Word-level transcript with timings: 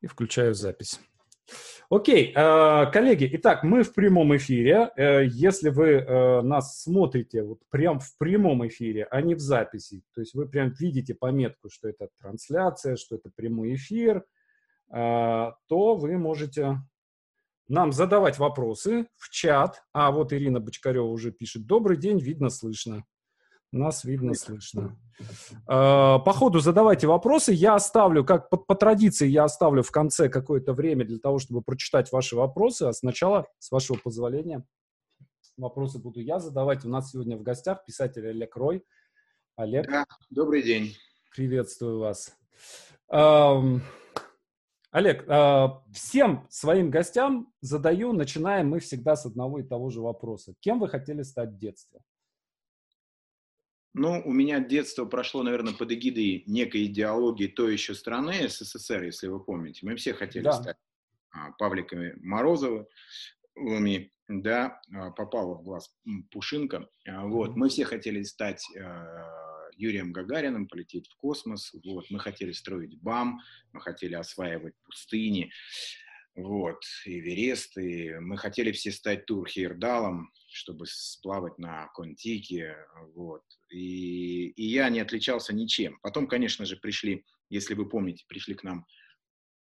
И 0.00 0.06
включаю 0.06 0.54
запись. 0.54 1.00
Окей, 1.88 2.32
э, 2.34 2.90
коллеги, 2.92 3.28
итак, 3.34 3.62
мы 3.62 3.84
в 3.84 3.94
прямом 3.94 4.36
эфире. 4.36 4.90
Э, 4.96 5.24
если 5.24 5.68
вы 5.68 5.90
э, 5.90 6.42
нас 6.42 6.82
смотрите 6.82 7.44
вот 7.44 7.60
прям 7.70 8.00
в 8.00 8.18
прямом 8.18 8.66
эфире, 8.66 9.06
а 9.08 9.22
не 9.22 9.36
в 9.36 9.40
записи, 9.40 10.02
то 10.12 10.20
есть 10.20 10.34
вы 10.34 10.48
прям 10.48 10.70
видите 10.70 11.14
пометку, 11.14 11.70
что 11.70 11.88
это 11.88 12.08
трансляция, 12.20 12.96
что 12.96 13.14
это 13.16 13.30
прямой 13.34 13.74
эфир, 13.74 14.24
то 14.88 15.56
вы 15.68 16.16
можете 16.16 16.78
нам 17.66 17.90
задавать 17.90 18.38
вопросы 18.38 19.08
в 19.16 19.30
чат. 19.30 19.82
А 19.92 20.12
вот 20.12 20.32
Ирина 20.32 20.60
Бочкарева 20.60 21.06
уже 21.06 21.32
пишет. 21.32 21.66
Добрый 21.66 21.96
день, 21.96 22.20
видно, 22.20 22.50
слышно. 22.50 23.04
Нас 23.76 24.04
видно, 24.04 24.32
слышно. 24.32 24.96
А, 25.66 26.18
по 26.20 26.32
ходу 26.32 26.60
задавайте 26.60 27.06
вопросы. 27.06 27.52
Я 27.52 27.74
оставлю, 27.74 28.24
как 28.24 28.48
по, 28.48 28.56
по 28.56 28.74
традиции, 28.74 29.28
я 29.28 29.44
оставлю 29.44 29.82
в 29.82 29.90
конце 29.90 30.30
какое-то 30.30 30.72
время 30.72 31.04
для 31.04 31.18
того, 31.18 31.38
чтобы 31.38 31.60
прочитать 31.60 32.10
ваши 32.10 32.36
вопросы. 32.36 32.84
А 32.84 32.92
сначала, 32.94 33.46
с 33.58 33.70
вашего 33.70 33.98
позволения, 33.98 34.64
вопросы 35.58 35.98
буду 35.98 36.20
я 36.20 36.38
задавать. 36.38 36.86
У 36.86 36.88
нас 36.88 37.10
сегодня 37.10 37.36
в 37.36 37.42
гостях 37.42 37.84
писатель 37.84 38.26
Олег 38.26 38.56
Рой. 38.56 38.82
Олег. 39.56 39.86
Да, 39.86 40.06
добрый 40.30 40.62
день. 40.62 40.96
Приветствую 41.34 41.98
вас. 41.98 42.34
Олег, 44.90 45.26
всем 45.92 46.46
своим 46.48 46.90
гостям 46.90 47.52
задаю, 47.60 48.14
начинаем 48.14 48.70
мы 48.70 48.80
всегда 48.80 49.16
с 49.16 49.26
одного 49.26 49.58
и 49.58 49.62
того 49.62 49.90
же 49.90 50.00
вопроса. 50.00 50.54
Кем 50.60 50.80
вы 50.80 50.88
хотели 50.88 51.22
стать 51.22 51.50
в 51.50 51.58
детстве? 51.58 52.00
Ну, 53.98 54.20
у 54.22 54.30
меня 54.30 54.60
детство 54.60 55.06
прошло, 55.06 55.42
наверное, 55.42 55.72
под 55.72 55.90
эгидой 55.90 56.44
некой 56.46 56.84
идеологии 56.84 57.46
той 57.46 57.72
еще 57.72 57.94
страны, 57.94 58.46
СССР, 58.46 59.04
если 59.04 59.28
вы 59.28 59.42
помните. 59.42 59.86
Мы 59.86 59.96
все 59.96 60.12
хотели 60.12 60.44
да. 60.44 60.52
стать 60.52 60.76
а, 61.30 61.52
Павликами 61.52 62.12
Морозовыми, 62.20 64.12
да, 64.28 64.82
а, 64.94 65.12
попала 65.12 65.54
в 65.54 65.62
глаз 65.62 65.96
Пушинка. 66.30 66.90
А, 67.08 67.24
вот, 67.26 67.56
мы 67.56 67.70
все 67.70 67.86
хотели 67.86 68.22
стать 68.24 68.68
а, 68.76 69.70
Юрием 69.78 70.12
Гагариным, 70.12 70.68
полететь 70.68 71.08
в 71.08 71.16
космос. 71.16 71.72
Вот, 71.82 72.04
мы 72.10 72.18
хотели 72.18 72.52
строить 72.52 73.00
БАМ, 73.00 73.40
мы 73.72 73.80
хотели 73.80 74.12
осваивать 74.14 74.74
пустыни 74.84 75.50
вот, 76.36 76.82
Эверест, 77.06 77.78
и 77.78 78.14
мы 78.20 78.36
хотели 78.36 78.70
все 78.70 78.92
стать 78.92 79.24
Турхирдалом, 79.26 80.30
чтобы 80.48 80.84
сплавать 80.86 81.58
на 81.58 81.88
Контике, 81.94 82.76
вот, 83.14 83.42
и, 83.70 84.48
и 84.48 84.66
я 84.66 84.90
не 84.90 85.00
отличался 85.00 85.54
ничем. 85.54 85.98
Потом, 86.02 86.26
конечно 86.26 86.66
же, 86.66 86.76
пришли, 86.76 87.24
если 87.48 87.74
вы 87.74 87.88
помните, 87.88 88.24
пришли 88.28 88.54
к 88.54 88.62
нам 88.62 88.86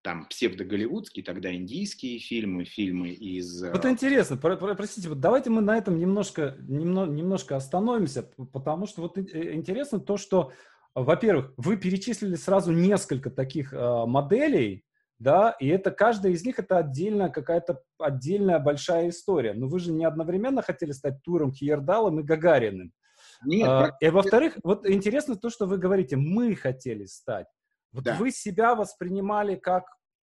там 0.02 0.27
псевдоголливудские, 0.27 1.25
тогда 1.25 1.55
индийские 1.55 2.19
фильмы, 2.19 2.64
фильмы 2.64 3.08
из... 3.11 3.62
Э, 3.62 3.72
вот 3.72 3.86
интересно, 3.86 4.36
про, 4.36 4.56
про, 4.56 4.75
простите, 4.75 5.08
вот 5.08 5.20
давайте 5.20 5.48
мы 5.48 5.62
на 5.62 5.78
этом 5.78 5.98
немножко, 5.98 6.56
немно, 6.61 7.06
немножко 7.06 7.56
остановимся, 7.56 8.30
потому 8.52 8.86
что 8.86 9.00
вот 9.00 9.17
э, 9.17 9.55
интересно 9.55 10.00
то, 10.00 10.19
что, 10.19 10.52
во-первых, 10.95 11.55
вы 11.56 11.78
перечислили 11.78 12.34
сразу 12.34 12.70
несколько 12.70 13.30
таких 13.30 13.72
э, 13.72 14.05
моделей, 14.06 14.83
да, 15.18 15.56
и 15.60 15.68
это 15.68 15.90
каждая 15.90 16.32
из 16.32 16.44
них 16.44 16.58
это 16.58 16.78
отдельная 16.78 17.28
какая-то 17.28 17.82
отдельная 17.98 18.58
большая 18.58 19.08
история. 19.10 19.54
Но 19.54 19.68
вы 19.68 19.78
же 19.78 19.92
не 19.92 20.04
одновременно 20.04 20.62
хотели 20.62 20.92
стать 20.92 21.22
Туром, 21.22 21.52
Хиердалом 21.52 22.20
и 22.20 22.22
Гагариным. 22.22 22.92
Нет. 23.44 23.68
А, 23.68 23.96
и 24.00 24.08
во-вторых, 24.10 24.58
вот 24.62 24.88
интересно 24.88 25.36
то, 25.36 25.50
что 25.50 25.66
вы 25.66 25.78
говорите, 25.78 26.16
мы 26.16 26.54
хотели 26.54 27.04
стать. 27.04 27.46
Вот 27.92 28.04
да. 28.04 28.16
вы 28.16 28.30
себя 28.30 28.74
воспринимали 28.74 29.54
как 29.56 29.84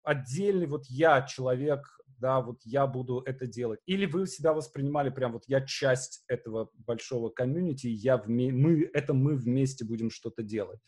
отдельный, 0.04 0.66
вот 0.66 0.86
я 0.86 1.22
человек, 1.24 1.86
да, 2.08 2.42
вот 2.42 2.60
я 2.64 2.88
буду 2.88 3.22
это 3.26 3.48
делать. 3.48 3.80
Или 3.86 4.06
вы 4.06 4.28
себя 4.28 4.54
воспринимали 4.54 5.10
прям 5.10 5.34
вот 5.34 5.44
я 5.48 5.62
часть 5.62 6.24
этого 6.28 6.70
большого 6.74 7.30
комьюнити, 7.30 7.88
я 7.88 8.16
вме- 8.16 8.52
мы, 8.52 8.90
это 8.94 9.14
мы 9.14 9.36
вместе 9.36 9.86
будем 9.86 10.10
что-то 10.10 10.42
делать. 10.42 10.80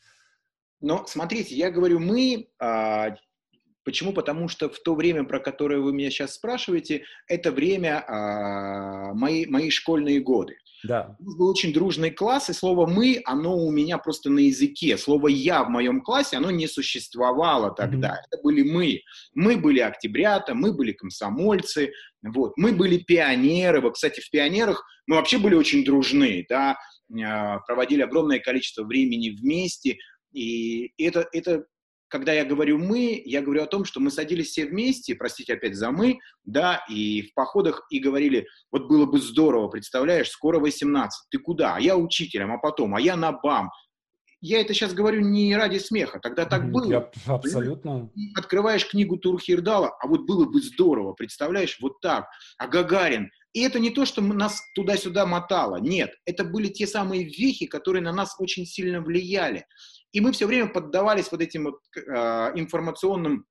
Но 0.79 1.05
смотрите, 1.07 1.55
я 1.55 1.71
говорю 1.71 1.99
мы, 1.99 2.49
а, 2.59 3.15
Почему? 3.83 4.13
Потому 4.13 4.47
что 4.47 4.69
в 4.69 4.79
то 4.79 4.95
время, 4.95 5.23
про 5.23 5.39
которое 5.39 5.79
вы 5.79 5.91
меня 5.91 6.09
сейчас 6.11 6.35
спрашиваете, 6.35 7.03
это 7.27 7.51
время 7.51 8.03
а, 8.07 9.13
мои, 9.13 9.45
мои 9.47 9.69
школьные 9.69 10.19
годы. 10.19 10.57
Да. 10.83 11.15
У 11.19 11.23
нас 11.23 11.35
был 11.35 11.49
очень 11.49 11.73
дружный 11.73 12.11
класс, 12.11 12.49
и 12.49 12.53
слово 12.53 12.87
«мы», 12.87 13.21
оно 13.25 13.57
у 13.57 13.71
меня 13.71 13.97
просто 13.97 14.29
на 14.29 14.39
языке. 14.39 14.97
Слово 14.97 15.27
«я» 15.27 15.63
в 15.63 15.69
моем 15.69 16.01
классе, 16.01 16.37
оно 16.37 16.51
не 16.51 16.67
существовало 16.67 17.71
тогда. 17.71 18.09
Mm-hmm. 18.09 18.25
Это 18.31 18.41
были 18.41 18.63
мы. 18.63 19.01
Мы 19.33 19.57
были 19.57 19.79
октябрята, 19.79 20.53
мы 20.53 20.73
были 20.73 20.91
комсомольцы, 20.91 21.91
вот. 22.23 22.53
мы 22.57 22.71
были 22.71 22.97
пионеры. 22.97 23.81
Вот, 23.81 23.95
кстати, 23.95 24.21
в 24.21 24.29
пионерах 24.29 24.83
мы 25.07 25.15
вообще 25.17 25.37
были 25.37 25.55
очень 25.55 25.83
дружны, 25.83 26.45
да, 26.49 26.77
а, 27.23 27.59
проводили 27.59 28.01
огромное 28.01 28.39
количество 28.39 28.83
времени 28.83 29.29
вместе, 29.29 29.97
и 30.33 30.93
это, 30.97 31.27
это 31.33 31.65
когда 32.11 32.33
я 32.33 32.43
говорю 32.43 32.77
«мы», 32.77 33.21
я 33.25 33.41
говорю 33.41 33.63
о 33.63 33.67
том, 33.67 33.85
что 33.85 33.99
мы 33.99 34.11
садились 34.11 34.49
все 34.49 34.65
вместе, 34.65 35.15
простите 35.15 35.53
опять 35.53 35.75
за 35.75 35.91
«мы», 35.91 36.19
да, 36.43 36.83
и 36.89 37.21
в 37.21 37.33
походах 37.33 37.87
и 37.89 37.99
говорили, 37.99 38.45
вот 38.71 38.87
было 38.87 39.05
бы 39.05 39.19
здорово, 39.19 39.69
представляешь, 39.69 40.29
скоро 40.29 40.59
18, 40.59 41.29
ты 41.29 41.39
куда? 41.39 41.75
А 41.75 41.79
я 41.79 41.97
учителем, 41.97 42.51
а 42.51 42.57
потом, 42.57 42.95
а 42.95 43.01
я 43.01 43.15
на 43.15 43.31
БАМ. 43.31 43.69
Я 44.43 44.59
это 44.59 44.73
сейчас 44.73 44.93
говорю 44.93 45.21
не 45.21 45.55
ради 45.55 45.77
смеха, 45.77 46.19
тогда 46.19 46.45
так 46.45 46.71
было. 46.71 46.89
Я 46.89 47.11
абсолютно. 47.27 48.09
Открываешь 48.35 48.87
книгу 48.87 49.17
Турхирдала, 49.17 49.95
а 50.01 50.07
вот 50.07 50.21
было 50.21 50.45
бы 50.45 50.59
здорово, 50.61 51.13
представляешь, 51.13 51.77
вот 51.79 52.01
так. 52.01 52.25
А 52.57 52.67
Гагарин, 52.67 53.29
и 53.53 53.61
это 53.61 53.79
не 53.79 53.91
то, 53.91 54.03
что 54.03 54.21
нас 54.21 54.61
туда-сюда 54.73 55.25
мотало, 55.25 55.77
нет, 55.77 56.15
это 56.25 56.43
были 56.43 56.69
те 56.69 56.87
самые 56.87 57.23
вехи, 57.23 57.67
которые 57.67 58.01
на 58.01 58.11
нас 58.11 58.35
очень 58.39 58.65
сильно 58.65 58.99
влияли. 58.99 59.65
И 60.11 60.21
мы 60.21 60.31
все 60.31 60.45
время 60.45 60.67
поддавались 60.67 61.31
вот 61.31 61.41
этим 61.41 61.65
вот, 61.65 61.79
э, 61.95 62.51
информационным 62.55 63.45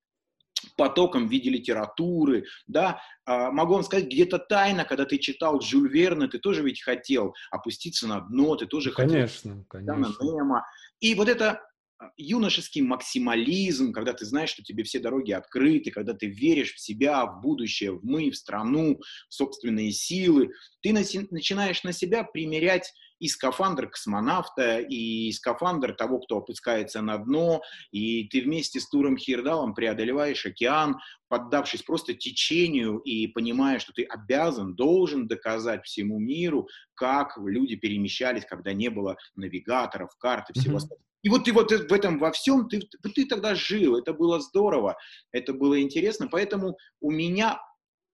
потоком 0.77 1.29
в 1.29 1.31
виде 1.31 1.51
литературы, 1.51 2.45
да, 2.67 3.01
а, 3.25 3.51
могу 3.51 3.75
вам 3.75 3.83
сказать, 3.83 4.07
где-то 4.07 4.39
тайно, 4.39 4.85
когда 4.85 5.05
ты 5.05 5.19
читал 5.19 5.61
Жюль 5.61 5.91
Верна, 5.91 6.29
ты 6.29 6.39
тоже 6.39 6.63
ведь 6.63 6.83
хотел 6.83 7.35
опуститься 7.51 8.07
на 8.07 8.21
дно, 8.21 8.57
ты 8.57 8.67
тоже 8.67 8.93
конечно, 8.93 9.65
хотел... 9.69 9.87
Конечно, 9.87 10.15
конечно. 10.19 10.65
И 11.01 11.15
вот 11.15 11.29
это 11.29 11.63
а, 11.99 12.11
юношеский 12.17 12.83
максимализм, 12.83 13.93
когда 13.93 14.13
ты 14.13 14.25
знаешь, 14.25 14.51
что 14.51 14.63
тебе 14.63 14.85
все 14.85 15.01
дороги 15.01 15.33
открыты, 15.33 15.91
когда 15.91 16.15
ты 16.15 16.27
веришь 16.27 16.75
в 16.75 16.81
себя, 16.81 17.27
в 17.27 17.41
будущее, 17.41 17.93
в 17.93 18.05
мы, 18.05 18.31
в 18.31 18.37
страну, 18.37 19.01
в 19.29 19.35
собственные 19.35 19.93
силы, 19.93 20.51
ты 20.83 20.93
начинаешь 20.93 21.85
на 21.85 21.93
себя 21.93 22.25
примерять 22.25 22.93
и 23.21 23.29
скафандр 23.29 23.89
космонавта, 23.89 24.81
и 24.81 25.31
скафандр 25.33 25.95
того, 25.95 26.19
кто 26.19 26.39
опускается 26.39 27.03
на 27.03 27.19
дно, 27.19 27.63
и 27.93 28.25
ты 28.29 28.41
вместе 28.41 28.81
с 28.81 28.89
Туром 28.89 29.17
Хирдалом 29.17 29.75
преодолеваешь 29.75 30.45
океан, 30.47 30.97
поддавшись 31.29 31.83
просто 31.83 32.15
течению 32.15 32.99
и 32.99 33.29
понимая, 33.29 33.79
что 33.79 33.93
ты 33.93 34.03
обязан, 34.05 34.75
должен 34.75 35.29
доказать 35.29 35.85
всему 35.85 36.19
миру, 36.19 36.69
как 36.95 37.39
люди 37.39 37.77
перемещались, 37.77 38.45
когда 38.45 38.73
не 38.73 38.89
было 38.89 39.17
навигаторов, 39.37 40.11
карт 40.19 40.51
и 40.51 40.59
всего 40.59 40.79
остального. 40.79 41.05
И 41.23 41.29
вот 41.29 41.45
ты 41.45 41.53
вот 41.53 41.71
в 41.71 41.93
этом 41.93 42.19
во 42.19 42.33
всем, 42.33 42.69
ты, 42.69 42.81
ты 43.15 43.27
тогда 43.27 43.55
жил, 43.55 43.97
это 43.97 44.15
было 44.15 44.41
здорово, 44.41 44.97
это 45.33 45.53
было 45.53 45.81
интересно, 45.81 46.29
поэтому 46.29 46.79
у 47.01 47.11
меня 47.11 47.61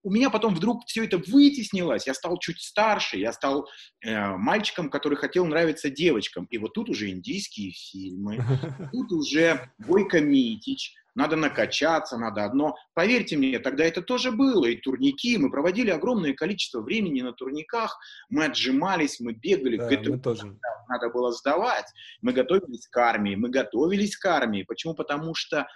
у 0.06 0.11
меня 0.12 0.31
потом 0.31 0.55
вдруг 0.55 0.87
все 0.87 1.05
это 1.05 1.19
вытеснилось, 1.19 2.06
я 2.06 2.15
стал 2.15 2.39
чуть 2.39 2.61
старше, 2.61 3.17
я 3.17 3.33
стал 3.33 3.69
э, 4.03 4.37
мальчиком, 4.37 4.89
который 4.89 5.19
хотел 5.19 5.44
нравиться 5.47 5.91
девочкам. 5.91 6.44
И 6.44 6.59
вот 6.59 6.75
тут 6.75 6.89
уже 6.89 7.11
индийские 7.11 7.72
фильмы, 7.72 8.39
тут 8.93 9.11
уже 9.11 9.69
Бойко 9.78 10.21
Митич, 10.21 10.95
надо 11.16 11.34
накачаться, 11.34 12.16
надо 12.19 12.45
одно. 12.45 12.77
Поверьте 12.95 13.36
мне, 13.36 13.59
тогда 13.59 13.84
это 13.84 14.01
тоже 14.01 14.31
было, 14.31 14.66
и 14.66 14.77
турники, 14.77 15.36
мы 15.39 15.51
проводили 15.51 15.91
огромное 15.91 16.34
количество 16.34 16.83
времени 16.83 17.22
на 17.22 17.33
турниках, 17.33 17.98
мы 18.28 18.45
отжимались, 18.45 19.19
мы 19.19 19.33
бегали, 19.33 19.77
да, 19.77 19.89
ГТО, 19.89 20.13
мы 20.13 20.19
тоже. 20.21 20.57
надо 20.89 21.10
было 21.10 21.33
сдавать, 21.33 21.86
мы 22.22 22.33
готовились 22.33 22.86
к 22.86 22.97
армии, 22.97 23.34
мы 23.34 23.48
готовились 23.48 24.16
к 24.16 24.25
армии. 24.27 24.63
Почему? 24.63 24.95
Потому 24.95 25.34
что 25.34 25.66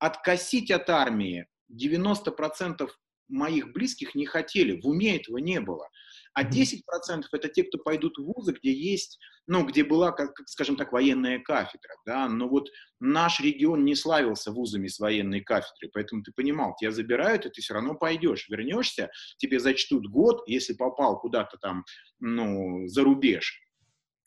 откосить 0.00 0.72
от 0.72 0.90
армии 0.90 1.46
90% 1.72 2.88
моих 3.30 3.72
близких 3.72 4.14
не 4.14 4.26
хотели, 4.26 4.80
в 4.80 4.86
уме 4.86 5.16
этого 5.16 5.38
не 5.38 5.60
было. 5.60 5.88
А 6.32 6.44
10% 6.44 7.24
это 7.32 7.48
те, 7.48 7.64
кто 7.64 7.78
пойдут 7.78 8.16
в 8.16 8.22
вузы, 8.22 8.52
где 8.52 8.72
есть, 8.72 9.18
ну, 9.46 9.64
где 9.64 9.82
была, 9.82 10.12
как, 10.12 10.30
скажем 10.46 10.76
так, 10.76 10.92
военная 10.92 11.40
кафедра, 11.40 11.94
да, 12.06 12.28
но 12.28 12.48
вот 12.48 12.68
наш 13.00 13.40
регион 13.40 13.84
не 13.84 13.96
славился 13.96 14.52
вузами 14.52 14.86
с 14.86 15.00
военной 15.00 15.40
кафедрой, 15.40 15.90
поэтому 15.92 16.22
ты 16.22 16.32
понимал, 16.32 16.76
тебя 16.78 16.92
забирают, 16.92 17.46
и 17.46 17.50
ты 17.50 17.60
все 17.60 17.74
равно 17.74 17.94
пойдешь, 17.94 18.48
вернешься, 18.48 19.10
тебе 19.38 19.58
зачтут 19.58 20.06
год, 20.06 20.44
если 20.46 20.74
попал 20.74 21.18
куда-то 21.18 21.56
там, 21.58 21.84
ну, 22.20 22.86
за 22.86 23.02
рубеж, 23.02 23.60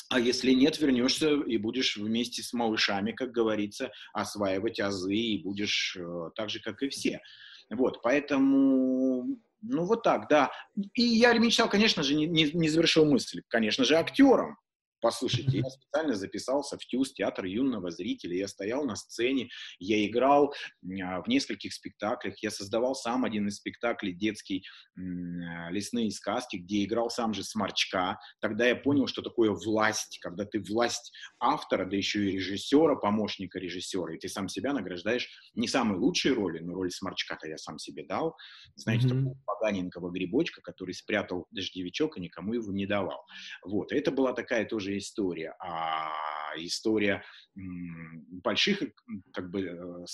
А 0.10 0.20
если 0.20 0.52
нет, 0.52 0.80
вернешься 0.80 1.36
и 1.42 1.58
будешь 1.58 1.96
вместе 1.96 2.44
с 2.44 2.52
малышами, 2.52 3.14
как 3.14 3.32
говорится, 3.32 3.92
осваивать 4.14 4.80
азы 4.80 5.16
и 5.16 5.42
будешь 5.42 5.96
э, 5.98 6.30
так 6.36 6.50
же, 6.50 6.60
как 6.60 6.84
и 6.84 6.90
все. 6.90 7.22
Вот, 7.70 8.02
поэтому, 8.02 9.26
ну 9.62 9.86
вот 9.86 10.04
так, 10.04 10.28
да. 10.30 10.52
И 10.96 11.04
я 11.04 11.34
мечтал, 11.34 11.70
конечно 11.70 12.04
же, 12.04 12.16
не, 12.16 12.28
не, 12.28 12.52
не 12.52 12.70
завершил 12.70 13.06
мысль, 13.06 13.42
конечно 13.48 13.86
же, 13.86 13.96
актером. 13.96 14.58
Послушайте, 15.04 15.58
я 15.58 15.70
специально 15.70 16.16
записался 16.16 16.78
в 16.78 16.86
ТЮЗ, 16.86 17.12
театр 17.12 17.44
юного 17.44 17.92
зрителя, 17.92 18.38
я 18.38 18.48
стоял 18.48 18.86
на 18.86 18.96
сцене, 18.96 19.50
я 19.78 20.08
играл 20.08 20.54
а, 21.04 21.22
в 21.22 21.28
нескольких 21.28 21.74
спектаклях, 21.74 22.42
я 22.42 22.50
создавал 22.50 22.96
сам 22.96 23.26
один 23.26 23.50
из 23.50 23.58
спектаклей 23.58 24.14
детский 24.14 24.64
«Лесные 24.96 26.10
сказки», 26.12 26.56
где 26.56 26.86
играл 26.86 27.10
сам 27.10 27.34
же 27.34 27.44
Сморчка. 27.44 28.18
Тогда 28.40 28.66
я 28.66 28.78
понял, 28.78 29.08
что 29.08 29.22
такое 29.22 29.52
власть, 29.52 30.20
когда 30.22 30.46
ты 30.46 30.62
власть 30.62 31.12
автора, 31.38 31.86
да 31.86 31.98
еще 31.98 32.24
и 32.30 32.32
режиссера, 32.32 32.96
помощника 32.96 33.60
режиссера, 33.60 34.16
и 34.16 34.18
ты 34.18 34.30
сам 34.30 34.48
себя 34.48 34.72
награждаешь 34.72 35.28
не 35.54 35.68
самой 35.68 35.98
лучшей 35.98 36.32
роли, 36.32 36.60
но 36.60 36.76
роль 36.76 36.92
Сморчка-то 36.92 37.50
я 37.50 37.58
сам 37.58 37.78
себе 37.78 38.06
дал. 38.06 38.38
Знаете, 38.76 39.08
mm-hmm. 39.08 39.20
такого 39.20 39.38
поганенького 39.46 40.12
грибочка, 40.12 40.62
который 40.62 40.94
спрятал 40.94 41.48
дождевичок 41.52 42.18
и 42.18 42.22
никому 42.22 42.54
его 42.54 42.72
не 42.72 42.86
давал. 42.86 43.26
Вот, 43.66 43.92
это 43.92 44.10
была 44.10 44.32
такая 44.32 44.64
тоже 44.64 44.93
история, 44.98 45.56
а 45.60 46.12
история 46.58 47.24
больших 47.56 48.80
как 49.32 49.52
бы 49.52 49.62
э, 49.62 50.06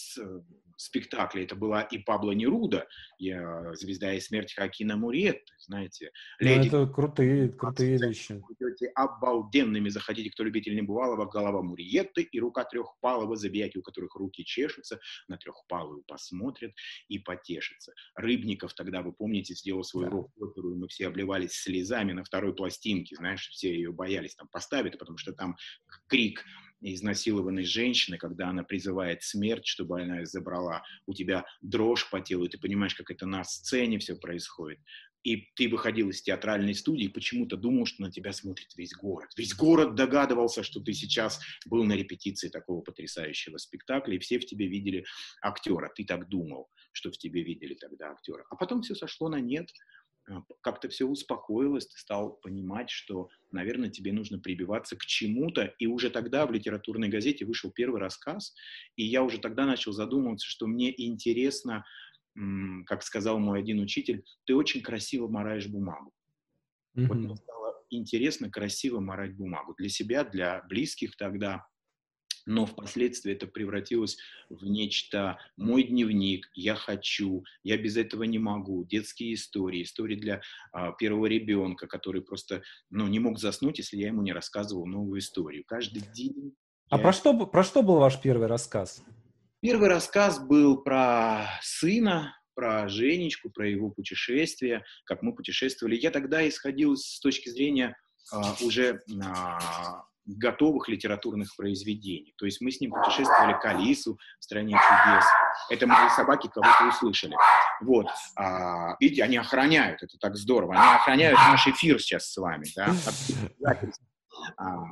спектаклей. 0.79 1.43
Это 1.43 1.55
была 1.55 1.81
и 1.81 1.97
Пабло 1.97 2.31
Неруда, 2.31 2.87
и 3.17 3.35
«Звезда 3.73 4.13
и 4.13 4.19
смерть» 4.19 4.53
Хакина 4.53 4.97
Муретты, 4.97 5.53
знаете. 5.59 6.11
Ну, 6.39 6.47
Леди... 6.47 6.67
это 6.67 6.87
крутые, 6.87 7.49
крутые 7.49 7.97
вещи. 7.97 8.33
Будете 8.33 8.87
обалденными, 8.95 9.89
захотите, 9.89 10.29
кто 10.31 10.43
любитель 10.43 10.75
небывалого, 10.75 11.25
голова 11.25 11.61
Муриетты 11.61 12.23
и 12.23 12.39
рука 12.39 12.63
трехпалого, 12.63 13.35
забияки, 13.35 13.77
у 13.77 13.81
которых 13.81 14.15
руки 14.15 14.45
чешутся, 14.45 14.99
на 15.27 15.37
трехпалую 15.37 16.03
посмотрят 16.07 16.73
и 17.07 17.19
потешатся. 17.19 17.93
Рыбников 18.15 18.73
тогда, 18.73 19.01
вы 19.01 19.11
помните, 19.11 19.55
сделал 19.55 19.83
свою 19.83 20.07
да. 20.07 20.11
рок-оперу, 20.13 20.73
и 20.73 20.77
мы 20.77 20.87
все 20.87 21.07
обливались 21.07 21.53
слезами 21.53 22.13
на 22.13 22.23
второй 22.23 22.55
пластинке, 22.55 23.15
знаешь, 23.15 23.49
все 23.49 23.73
ее 23.73 23.91
боялись 23.91 24.35
там 24.35 24.47
поставить, 24.47 24.97
потому 24.97 25.17
что 25.17 25.33
там 25.33 25.55
крик 26.07 26.28
изнасилованной 26.81 27.65
женщины, 27.65 28.17
когда 28.17 28.49
она 28.49 28.63
призывает 28.63 29.23
смерть, 29.23 29.67
чтобы 29.67 30.01
она 30.01 30.25
забрала 30.25 30.83
у 31.05 31.13
тебя 31.13 31.45
дрожь 31.61 32.09
по 32.09 32.21
телу, 32.21 32.45
и 32.45 32.49
ты 32.49 32.57
понимаешь, 32.57 32.95
как 32.95 33.11
это 33.11 33.25
на 33.25 33.43
сцене 33.43 33.99
все 33.99 34.15
происходит. 34.15 34.79
И 35.23 35.49
ты 35.55 35.67
выходил 35.67 36.09
из 36.09 36.21
театральной 36.21 36.73
студии 36.73 37.05
и 37.05 37.09
почему-то 37.09 37.57
думал, 37.57 37.85
что 37.85 38.03
на 38.03 38.11
тебя 38.11 38.31
смотрит 38.31 38.73
весь 38.77 38.93
город. 38.93 39.29
Весь 39.35 39.53
город 39.53 39.95
догадывался, 39.95 40.63
что 40.63 40.79
ты 40.79 40.93
сейчас 40.93 41.41
был 41.65 41.83
на 41.83 41.93
репетиции 41.93 42.47
такого 42.47 42.81
потрясающего 42.81 43.57
спектакля, 43.57 44.15
и 44.15 44.19
все 44.19 44.39
в 44.39 44.45
тебе 44.45 44.67
видели 44.67 45.03
актера. 45.41 45.91
Ты 45.93 46.05
так 46.05 46.29
думал, 46.29 46.69
что 46.93 47.11
в 47.11 47.17
тебе 47.17 47.43
видели 47.43 47.73
тогда 47.73 48.11
актера. 48.11 48.45
А 48.49 48.55
потом 48.55 48.81
все 48.81 48.95
сошло 48.95 49.27
на 49.27 49.41
нет. 49.41 49.69
А, 50.29 50.43
как-то 50.61 50.89
все 50.89 51.05
успокоилось, 51.05 51.87
ты 51.87 51.97
стал 51.97 52.33
понимать, 52.33 52.89
что, 52.89 53.29
наверное, 53.51 53.89
тебе 53.89 54.13
нужно 54.13 54.39
прибиваться 54.39 54.95
к 54.95 55.05
чему-то, 55.05 55.73
и 55.79 55.87
уже 55.87 56.09
тогда 56.09 56.45
в 56.45 56.51
литературной 56.51 57.09
газете 57.09 57.45
вышел 57.45 57.71
первый 57.71 57.99
рассказ, 57.99 58.53
и 58.95 59.03
я 59.03 59.23
уже 59.23 59.39
тогда 59.39 59.65
начал 59.65 59.91
задумываться, 59.91 60.47
что 60.47 60.67
мне 60.67 60.93
интересно, 60.95 61.85
как 62.85 63.03
сказал 63.03 63.39
мой 63.39 63.59
один 63.59 63.79
учитель, 63.79 64.23
ты 64.45 64.55
очень 64.55 64.81
красиво 64.81 65.27
мораешь 65.27 65.67
бумагу. 65.67 66.13
Mm-hmm. 66.95 67.07
Вот 67.07 67.17
мне 67.17 67.35
стало 67.35 67.83
интересно 67.89 68.49
красиво 68.49 68.99
морать 68.99 69.35
бумагу 69.35 69.73
для 69.77 69.89
себя, 69.89 70.23
для 70.23 70.63
близких 70.69 71.15
тогда, 71.17 71.65
но 72.49 72.65
впоследствии 72.65 73.31
это 73.31 73.45
превратилось 73.45 74.17
в 74.49 74.65
нечто 74.65 75.37
«мой 75.55 75.83
дневник», 75.83 76.49
«я 76.55 76.73
хочу», 76.73 77.43
«я 77.61 77.77
без 77.77 77.95
этого 77.95 78.23
не 78.23 78.39
могу», 78.39 78.83
детские 78.85 79.35
истории, 79.35 79.83
истории 79.83 80.15
для 80.15 80.41
а, 80.71 80.91
первого 80.93 81.27
ребенка, 81.27 81.85
который 81.85 82.23
просто 82.23 82.63
ну, 82.89 83.07
не 83.07 83.19
мог 83.19 83.37
заснуть, 83.37 83.77
если 83.77 83.97
я 83.97 84.07
ему 84.07 84.23
не 84.23 84.33
рассказывал 84.33 84.87
новую 84.87 85.19
историю. 85.19 85.63
Каждый 85.67 86.01
день... 86.11 86.55
А 86.89 86.97
я... 86.97 87.03
про, 87.03 87.13
что, 87.13 87.45
про 87.45 87.63
что 87.63 87.83
был 87.83 87.97
ваш 87.97 88.19
первый 88.19 88.47
рассказ? 88.47 89.03
Первый 89.61 89.87
рассказ 89.87 90.39
был 90.39 90.81
про 90.81 91.45
сына, 91.61 92.35
про 92.55 92.89
Женечку, 92.89 93.51
про 93.51 93.69
его 93.69 93.91
путешествие, 93.91 94.83
как 95.03 95.21
мы 95.21 95.35
путешествовали. 95.35 95.95
Я 95.95 96.09
тогда 96.09 96.47
исходил 96.49 96.97
с 96.97 97.19
точки 97.19 97.49
зрения 97.49 97.95
а, 98.31 98.55
уже 98.61 99.01
а, 99.23 100.08
готовых 100.37 100.89
литературных 100.89 101.55
произведений. 101.55 102.33
То 102.37 102.45
есть 102.45 102.61
мы 102.61 102.71
с 102.71 102.79
ним 102.79 102.91
путешествовали 102.91 103.53
к 103.53 103.65
Алису 103.65 104.17
в 104.39 104.43
«Стране 104.43 104.71
чудес». 104.71 105.25
Это 105.69 105.87
мои 105.87 106.09
собаки 106.09 106.49
кого-то 106.53 106.87
услышали. 106.87 107.35
Вот. 107.81 108.07
А, 108.35 108.95
видите, 108.99 109.23
они 109.23 109.37
охраняют, 109.37 110.03
это 110.03 110.17
так 110.19 110.35
здорово. 110.35 110.75
Они 110.75 110.95
охраняют 110.95 111.39
наш 111.39 111.67
эфир 111.67 111.99
сейчас 111.99 112.31
с 112.31 112.37
вами, 112.37 112.65
да, 112.75 112.93
от 113.65 113.77
а, 114.57 114.83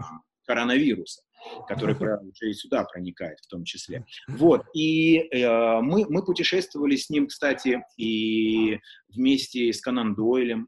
коронавируса 0.46 1.22
который 1.68 1.96
уже 1.96 2.50
и 2.50 2.54
сюда 2.54 2.84
проникает 2.84 3.40
в 3.40 3.48
том 3.48 3.64
числе. 3.64 4.06
Вот, 4.28 4.66
и 4.74 5.20
э, 5.20 5.82
мы, 5.82 6.06
мы 6.10 6.26
путешествовали 6.26 6.96
с 6.96 7.10
ним, 7.10 7.28
кстати, 7.28 7.84
и 7.96 8.80
вместе 9.10 9.72
с 9.72 9.80
Конан 9.80 10.16
Дойлем, 10.16 10.68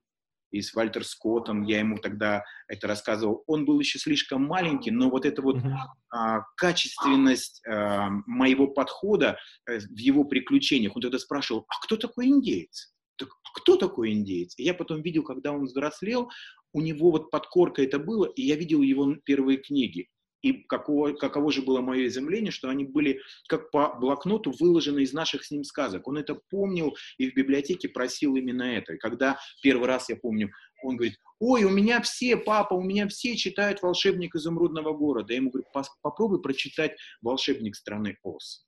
и 0.52 0.62
с 0.62 0.74
Вальтер 0.74 1.06
Скоттом, 1.06 1.64
я 1.64 1.80
ему 1.80 1.98
тогда 1.98 2.44
это 2.68 2.88
рассказывал, 2.88 3.44
он 3.48 3.66
был 3.66 3.80
еще 3.80 4.00
слишком 4.00 4.46
маленький, 4.46 4.92
но 4.92 5.10
вот 5.10 5.26
эта 5.26 5.42
вот 5.42 5.58
mm-hmm. 5.58 5.76
а, 6.12 6.42
качественность 6.58 7.62
а, 7.68 8.10
моего 8.26 8.68
подхода 8.68 9.38
а, 9.68 9.80
в 9.80 9.98
его 9.98 10.24
приключениях, 10.24 10.96
он 10.96 11.02
тогда 11.02 11.20
спрашивал, 11.20 11.66
а 11.68 11.86
кто 11.86 11.98
такой 11.98 12.28
индейец? 12.28 12.94
Так, 13.18 13.30
а 13.30 13.60
кто 13.60 13.76
такой 13.76 14.12
индейец? 14.12 14.54
И 14.58 14.64
я 14.64 14.74
потом 14.74 15.02
видел, 15.02 15.24
когда 15.24 15.52
он 15.52 15.66
взрослел, 15.66 16.30
у 16.74 16.82
него 16.82 17.12
вот 17.12 17.32
подкорка 17.32 17.82
это 17.82 18.00
было, 18.00 18.26
и 18.26 18.44
я 18.44 18.56
видел 18.56 18.82
его 18.82 19.16
первые 19.26 19.58
книги. 19.58 20.08
И 20.42 20.54
каково, 20.64 21.14
каково 21.14 21.52
же 21.52 21.62
было 21.62 21.82
мое 21.82 22.08
изумление, 22.08 22.52
что 22.52 22.70
они 22.70 22.86
были 22.86 23.22
как 23.48 23.72
по 23.72 23.94
блокноту 23.96 24.54
выложены 24.60 25.02
из 25.02 25.14
наших 25.14 25.44
с 25.44 25.52
ним 25.52 25.64
сказок. 25.64 26.08
Он 26.08 26.18
это 26.18 26.36
помнил 26.50 26.96
и 27.18 27.30
в 27.30 27.36
библиотеке 27.36 27.90
просил 27.90 28.36
именно 28.36 28.64
это. 28.64 28.94
И 28.94 28.98
когда 28.98 29.38
первый 29.62 29.88
раз, 29.88 30.10
я 30.10 30.16
помню, 30.16 30.52
он 30.84 30.96
говорит, 30.96 31.18
ой, 31.40 31.64
у 31.64 31.70
меня 31.70 32.02
все, 32.02 32.38
папа, 32.38 32.74
у 32.74 32.82
меня 32.82 33.08
все 33.08 33.36
читают 33.36 33.82
«Волшебник 33.82 34.36
изумрудного 34.36 34.94
города». 34.94 35.34
Я 35.34 35.38
ему 35.38 35.52
говорю, 35.52 35.68
попробуй 36.02 36.42
прочитать 36.42 36.98
«Волшебник 37.22 37.76
страны 37.76 38.18
Оз». 38.24 38.66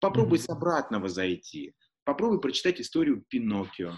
Попробуй 0.00 0.38
mm-hmm. 0.38 0.42
с 0.42 0.48
обратного 0.48 1.08
зайти. 1.08 1.74
Попробуй 2.04 2.40
прочитать 2.40 2.80
историю 2.80 3.24
Пиноккио. 3.28 3.92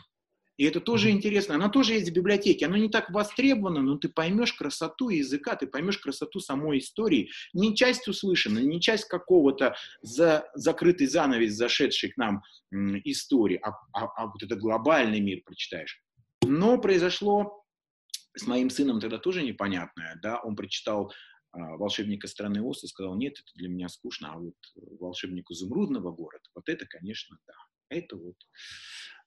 И 0.57 0.65
это 0.65 0.81
тоже 0.81 1.11
интересно. 1.11 1.55
Она 1.55 1.69
тоже 1.69 1.95
есть 1.95 2.11
в 2.11 2.15
библиотеке. 2.15 2.67
Она 2.67 2.79
не 2.79 2.89
так 2.89 3.11
востребована, 3.11 3.83
но 3.83 3.99
ты 3.99 4.09
поймешь 4.09 4.53
красоту 4.53 5.11
языка, 5.11 5.57
ты 5.57 5.67
поймешь 5.67 5.99
красоту 5.99 6.41
самой 6.41 6.79
истории. 6.79 7.31
Не 7.53 7.77
часть 7.77 8.09
услышанной, 8.09 8.65
не 8.65 8.81
часть 8.81 9.05
какого-то 9.05 9.77
за, 10.03 10.49
закрытый 10.55 11.07
занавес, 11.07 11.53
зашедший 11.55 12.11
к 12.11 12.17
нам 12.17 12.43
м, 12.73 13.01
истории, 13.05 13.61
а, 13.63 13.71
а, 13.93 14.07
а 14.17 14.27
вот 14.27 14.43
это 14.43 14.57
глобальный 14.57 15.21
мир 15.21 15.43
прочитаешь. 15.45 16.03
Но 16.43 16.79
произошло 16.79 17.65
с 18.35 18.47
моим 18.47 18.71
сыном 18.71 19.01
тогда 19.01 19.19
тоже 19.19 19.43
непонятное. 19.43 20.19
Да? 20.23 20.41
Он 20.41 20.57
прочитал 20.57 21.13
а, 21.53 21.77
волшебника 21.77 22.29
страны 22.29 22.63
Оз 22.63 22.85
и 22.85 22.87
сказал, 22.87 23.17
нет, 23.17 23.35
это 23.35 23.51
для 23.55 23.69
меня 23.69 23.89
скучно, 23.89 24.33
а 24.33 24.39
вот 24.39 24.55
волшебник 25.01 25.51
изумрудного 25.51 26.13
города, 26.13 26.45
вот 26.55 26.69
это, 26.69 26.87
конечно, 26.87 27.37
да. 27.47 27.55
Это 27.89 28.17
вот 28.17 28.35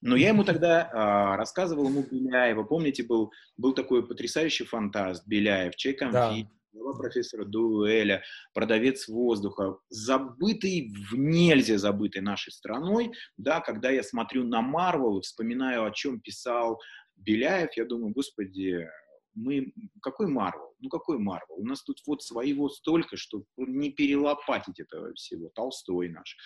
но 0.01 0.15
я 0.15 0.29
ему 0.29 0.44
тогда 0.44 0.89
а, 0.91 1.38
рассказывал 1.38 1.89
ему 1.89 2.03
Беляева. 2.10 2.63
Помните, 2.63 3.03
был, 3.03 3.32
был 3.58 3.74
такой 3.74 4.06
потрясающий 4.06 4.65
фантаст 4.65 5.27
Беляев, 5.27 5.74
амфибий, 6.01 6.50
да. 6.74 6.94
профессора 6.94 7.46
Дуэля, 7.46 8.24
продавец 8.53 9.08
воздуха, 9.08 9.77
забытый 9.89 10.94
в 11.12 11.18
нельзя 11.18 11.77
забытый 11.77 12.22
нашей 12.22 12.51
страной, 12.51 13.12
да, 13.38 13.60
когда 13.60 13.89
я 13.89 14.03
смотрю 14.03 14.44
на 14.46 14.62
Марвел 14.62 15.20
и 15.20 15.22
вспоминаю, 15.22 15.86
о 15.86 15.91
чем 15.91 16.22
писал 16.22 16.79
Беляев, 17.15 17.75
я 17.75 17.86
думаю, 17.86 18.13
господи, 18.13 18.88
мы, 19.34 19.74
какой 20.01 20.27
Марвел? 20.27 20.69
Ну 20.80 20.90
какой 20.90 21.20
Марвел? 21.20 21.58
У 21.58 21.66
нас 21.66 21.84
тут 21.84 21.98
вот 22.06 22.24
своего 22.24 22.70
столько, 22.70 23.18
что 23.18 23.44
не 23.58 23.92
перелопатить 23.92 24.80
этого 24.80 25.14
всего. 25.14 25.50
Толстой 25.56 26.10
наш. 26.10 26.38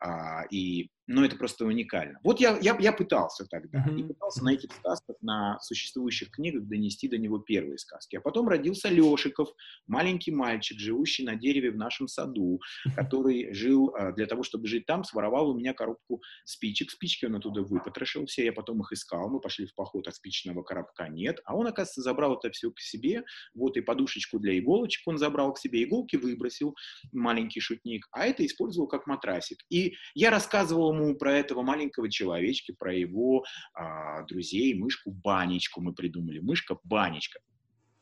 А, 0.00 0.44
и 0.50 0.90
но 1.10 1.24
это 1.24 1.34
просто 1.34 1.64
уникально. 1.64 2.20
Вот 2.22 2.38
я, 2.38 2.56
я, 2.62 2.76
я 2.78 2.92
пытался 2.92 3.44
тогда, 3.44 3.84
mm-hmm. 3.84 3.98
и 3.98 4.04
пытался 4.04 4.44
на 4.44 4.54
этих 4.54 4.72
сказках, 4.72 5.16
на 5.20 5.58
существующих 5.60 6.30
книгах 6.30 6.68
донести 6.68 7.08
до 7.08 7.18
него 7.18 7.40
первые 7.40 7.78
сказки. 7.78 8.14
А 8.14 8.20
потом 8.20 8.48
родился 8.48 8.88
Лешиков, 8.88 9.48
маленький 9.88 10.30
мальчик, 10.30 10.78
живущий 10.78 11.24
на 11.24 11.34
дереве 11.34 11.72
в 11.72 11.76
нашем 11.76 12.06
саду, 12.06 12.60
который 12.96 13.52
жил, 13.52 13.92
а, 13.96 14.12
для 14.12 14.26
того, 14.26 14.44
чтобы 14.44 14.68
жить 14.68 14.86
там, 14.86 15.02
своровал 15.02 15.50
у 15.50 15.58
меня 15.58 15.74
коробку 15.74 16.22
спичек. 16.44 16.92
Спички 16.92 17.24
он 17.24 17.34
оттуда 17.34 17.62
выпотрошил 17.62 18.26
все, 18.26 18.44
я 18.44 18.52
потом 18.52 18.80
их 18.80 18.92
искал, 18.92 19.28
мы 19.28 19.40
пошли 19.40 19.66
в 19.66 19.74
поход, 19.74 20.06
а 20.06 20.12
спичного 20.12 20.62
коробка 20.62 21.08
нет. 21.08 21.40
А 21.44 21.56
он, 21.56 21.66
оказывается, 21.66 22.02
забрал 22.02 22.36
это 22.36 22.52
все 22.52 22.70
к 22.70 22.78
себе, 22.78 23.24
вот 23.52 23.69
вот 23.70 23.76
и 23.76 23.80
подушечку 23.80 24.38
для 24.38 24.58
иголочек 24.58 25.06
он 25.06 25.18
забрал 25.18 25.52
к 25.52 25.58
себе, 25.58 25.84
иголки 25.84 26.16
выбросил, 26.16 26.74
маленький 27.12 27.60
шутник, 27.60 28.06
а 28.12 28.26
это 28.26 28.44
использовал 28.44 28.88
как 28.88 29.06
матрасик. 29.06 29.58
И 29.70 29.94
я 30.14 30.30
рассказывал 30.30 30.92
ему 30.94 31.16
про 31.16 31.32
этого 31.32 31.62
маленького 31.62 32.10
человечка, 32.10 32.74
про 32.78 32.94
его 32.94 33.44
а, 33.74 34.22
друзей, 34.24 34.74
мышку 34.74 35.10
Банечку 35.10 35.80
мы 35.80 35.94
придумали. 35.94 36.40
Мышка 36.40 36.76
Банечка. 36.84 37.40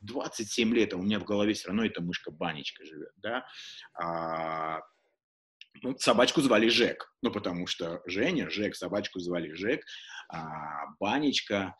27 0.01 0.75
лет, 0.75 0.95
а 0.95 0.97
у 0.97 1.03
меня 1.03 1.19
в 1.19 1.25
голове 1.25 1.55
все 1.55 1.69
равно 1.69 1.85
эта 1.85 2.01
мышка 2.01 2.31
Банечка 2.31 2.85
живет, 2.85 3.13
да. 3.17 3.47
А, 3.95 4.81
ну, 5.83 5.97
собачку 5.99 6.41
звали 6.41 6.69
Жек, 6.69 7.13
ну, 7.23 7.31
потому 7.31 7.67
что 7.67 8.01
Женя, 8.07 8.49
Жек, 8.49 8.75
собачку 8.75 9.21
звали 9.21 9.53
Жек, 9.53 9.85
а, 10.29 10.87
Банечка, 11.01 11.77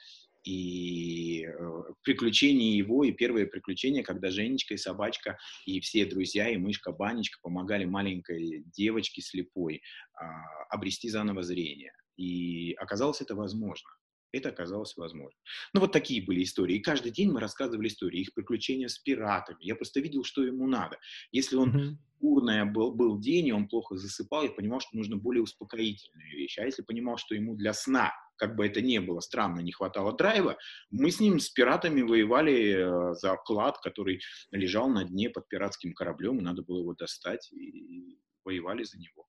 и 0.49 1.45
э, 1.45 1.83
приключения 2.03 2.75
его, 2.75 3.05
и 3.05 3.13
первые 3.13 3.47
приключения, 3.47 4.03
когда 4.03 4.31
Женечка 4.31 4.75
и 4.75 4.79
собачка, 4.79 5.39
и 5.67 5.79
все 5.81 6.07
друзья, 6.07 6.49
и 6.49 6.57
мышка 6.57 6.91
Банечка 6.91 7.39
помогали 7.43 7.85
маленькой 7.85 8.65
девочке 8.65 9.21
слепой 9.21 9.77
э, 9.77 10.25
обрести 10.71 11.11
заново 11.11 11.43
зрение. 11.43 11.93
И 12.17 12.73
оказалось 12.79 13.21
это 13.21 13.35
возможно. 13.35 13.91
Это 14.33 14.49
оказалось 14.49 14.97
возможно. 14.97 15.39
Ну, 15.75 15.81
вот 15.81 15.93
такие 15.93 16.25
были 16.25 16.43
истории. 16.43 16.77
И 16.77 16.83
каждый 16.83 17.13
день 17.13 17.31
мы 17.31 17.41
рассказывали 17.41 17.89
истории, 17.89 18.21
их 18.21 18.33
приключения 18.33 18.89
с 18.89 18.99
пиратами. 18.99 19.59
Я 19.61 19.75
просто 19.75 20.01
видел, 20.01 20.25
что 20.25 20.45
ему 20.45 20.67
надо. 20.67 20.99
Если 21.31 21.57
он 21.57 21.77
mm-hmm. 21.77 21.95
бурный 22.21 22.65
был, 22.65 22.93
был 22.93 23.19
день, 23.19 23.49
и 23.49 23.53
он 23.53 23.69
плохо 23.69 23.97
засыпал, 23.97 24.45
я 24.45 24.51
понимал, 24.51 24.81
что 24.81 24.97
нужно 24.97 25.17
более 25.17 25.43
успокоительные 25.43 26.37
вещи. 26.37 26.61
А 26.61 26.65
если 26.65 26.83
понимал, 26.83 27.19
что 27.19 27.35
ему 27.35 27.55
для 27.55 27.75
сна, 27.75 28.13
как 28.39 28.57
бы 28.57 28.67
это 28.67 28.81
ни 28.81 28.99
было 28.99 29.21
странно, 29.21 29.61
не 29.61 29.73
хватало 29.73 30.17
драйва, 30.17 30.57
мы 30.91 31.11
с 31.11 31.21
ним, 31.21 31.39
с 31.41 31.51
пиратами, 31.51 32.03
воевали 32.03 33.11
э, 33.11 33.15
за 33.15 33.37
клад, 33.37 33.79
который 33.79 34.21
лежал 34.51 34.89
на 34.89 35.05
дне 35.05 35.29
под 35.29 35.49
пиратским 35.49 35.93
кораблем, 35.93 36.39
и 36.39 36.43
надо 36.43 36.63
было 36.63 36.81
его 36.81 36.95
достать, 36.95 37.51
и 37.53 38.19
воевали 38.45 38.85
за 38.85 38.99
него. 38.99 39.28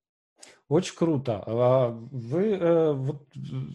Очень 0.69 0.95
круто. 0.95 1.43
А 1.47 1.89
вы, 1.89 2.51
э, 2.51 2.91
вот, 2.93 3.27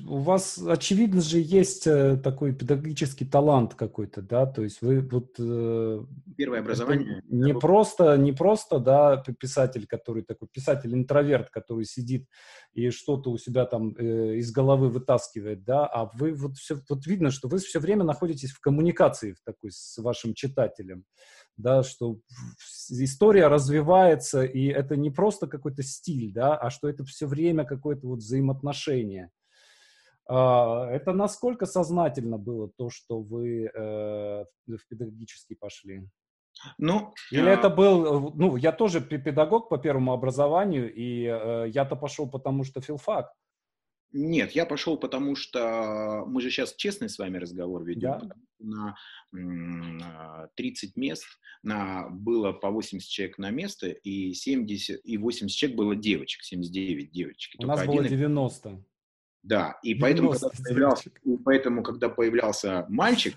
у 0.06 0.18
вас, 0.18 0.58
очевидно 0.64 1.22
же, 1.22 1.40
есть 1.40 1.88
э, 1.88 2.16
такой 2.16 2.54
педагогический 2.54 3.24
талант 3.24 3.74
какой-то, 3.74 4.22
да, 4.22 4.46
то 4.46 4.62
есть 4.62 4.80
вы 4.80 5.00
вот... 5.00 5.34
Э, 5.40 6.04
Первое 6.36 6.60
образование. 6.60 7.20
Не 7.28 7.52
просто, 7.52 8.16
не 8.16 8.30
просто, 8.30 8.78
да, 8.78 9.16
писатель, 9.40 9.88
который 9.88 10.22
такой, 10.22 10.46
писатель-интроверт, 10.46 11.50
который 11.50 11.84
сидит 11.84 12.28
и 12.74 12.90
что-то 12.90 13.30
у 13.30 13.38
себя 13.38 13.66
там 13.66 13.90
из 13.90 14.52
головы 14.52 14.88
вытаскивает, 14.88 15.64
да, 15.64 15.86
а 15.86 16.08
вы 16.14 16.32
вот 16.32 16.58
все, 16.58 16.78
вот 16.88 17.06
видно, 17.06 17.32
что 17.32 17.48
вы 17.48 17.58
все 17.58 17.80
время 17.80 18.04
находитесь 18.04 18.52
в 18.52 18.60
коммуникации 18.60 19.32
в 19.32 19.42
такой 19.42 19.72
с 19.72 19.98
вашим 19.98 20.32
читателем 20.32 21.04
да, 21.56 21.82
что 21.82 22.18
история 22.90 23.48
развивается, 23.48 24.44
и 24.44 24.66
это 24.66 24.96
не 24.96 25.10
просто 25.10 25.46
какой-то 25.46 25.82
стиль, 25.82 26.32
да, 26.32 26.56
а 26.56 26.70
что 26.70 26.88
это 26.88 27.04
все 27.04 27.26
время 27.26 27.64
какое-то 27.64 28.06
вот 28.06 28.18
взаимоотношение. 28.18 29.30
А, 30.26 30.88
это 30.90 31.12
насколько 31.12 31.66
сознательно 31.66 32.38
было 32.38 32.70
то, 32.76 32.90
что 32.90 33.20
вы 33.20 33.66
э, 33.66 34.44
в 34.66 34.88
педагогический 34.88 35.54
пошли? 35.54 36.08
Ну, 36.78 37.12
Или 37.30 37.50
это 37.50 37.68
был, 37.68 38.32
ну, 38.34 38.56
я 38.56 38.72
тоже 38.72 39.00
педагог 39.00 39.68
по 39.68 39.76
первому 39.76 40.12
образованию, 40.12 40.92
и 40.92 41.24
э, 41.24 41.68
я-то 41.68 41.96
пошел 41.96 42.30
потому, 42.30 42.64
что 42.64 42.80
филфак. 42.80 43.32
Нет, 44.16 44.52
я 44.52 44.64
пошел, 44.64 44.96
потому 44.96 45.34
что 45.34 46.24
мы 46.28 46.40
же 46.40 46.48
сейчас 46.48 46.74
честный 46.76 47.08
с 47.08 47.18
вами 47.18 47.36
разговор 47.38 47.82
ведем. 47.82 48.32
Да. 48.60 48.94
На 49.32 50.48
30 50.54 50.92
а, 50.94 51.00
мест 51.00 51.24
на, 51.64 52.08
было 52.10 52.52
по 52.52 52.70
80 52.70 53.08
человек 53.08 53.38
на 53.38 53.50
место, 53.50 53.88
и 53.88 54.32
70, 54.32 55.00
и 55.02 55.18
80 55.18 55.56
человек 55.56 55.76
было 55.76 55.96
девочек, 55.96 56.44
79 56.44 57.10
девочек. 57.10 57.54
У 57.58 57.66
нас 57.66 57.84
было 57.84 58.04
90. 58.04 58.84
Да, 59.42 59.78
и 59.82 59.96
поэтому 59.96 60.30
когда, 60.30 60.48
появлялся, 60.48 61.10
и 61.24 61.36
поэтому, 61.36 61.82
когда 61.82 62.08
появлялся 62.08 62.86
мальчик, 62.88 63.34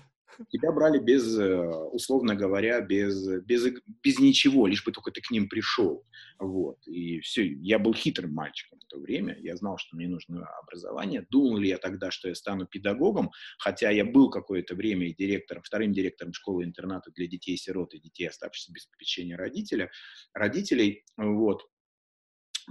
тебя 0.50 0.72
брали 0.72 0.98
без, 0.98 1.38
э, 1.38 1.66
условно 1.92 2.34
говоря, 2.34 2.80
без, 2.80 3.26
без, 3.42 3.66
без 4.02 4.18
ничего, 4.18 4.66
лишь 4.66 4.84
бы 4.84 4.92
только 4.92 5.10
ты 5.10 5.20
к 5.20 5.30
ним 5.30 5.48
пришел. 5.48 6.04
Вот. 6.38 6.78
И 6.86 7.20
все, 7.20 7.46
я 7.46 7.78
был 7.78 7.94
хитрым 7.94 8.32
мальчиком 8.32 8.78
в 8.80 8.84
то 8.86 8.98
время, 8.98 9.36
я 9.40 9.56
знал, 9.56 9.78
что 9.78 9.96
мне 9.96 10.08
нужно 10.08 10.46
образование. 10.62 11.26
Думал 11.30 11.58
ли 11.58 11.68
я 11.68 11.78
тогда, 11.78 12.10
что 12.10 12.28
я 12.28 12.34
стану 12.34 12.66
педагогом, 12.66 13.30
хотя 13.58 13.90
я 13.90 14.04
был 14.04 14.30
какое-то 14.30 14.74
время 14.74 15.08
и 15.08 15.14
директором, 15.14 15.62
вторым 15.62 15.92
директором 15.92 16.32
школы-интерната 16.32 17.10
для 17.12 17.26
детей-сирот 17.26 17.94
и 17.94 18.00
детей, 18.00 18.28
оставшихся 18.28 18.72
без 18.72 18.86
попечения 18.86 19.36
родителя, 19.36 19.90
родителей. 20.34 21.04
Вот 21.16 21.66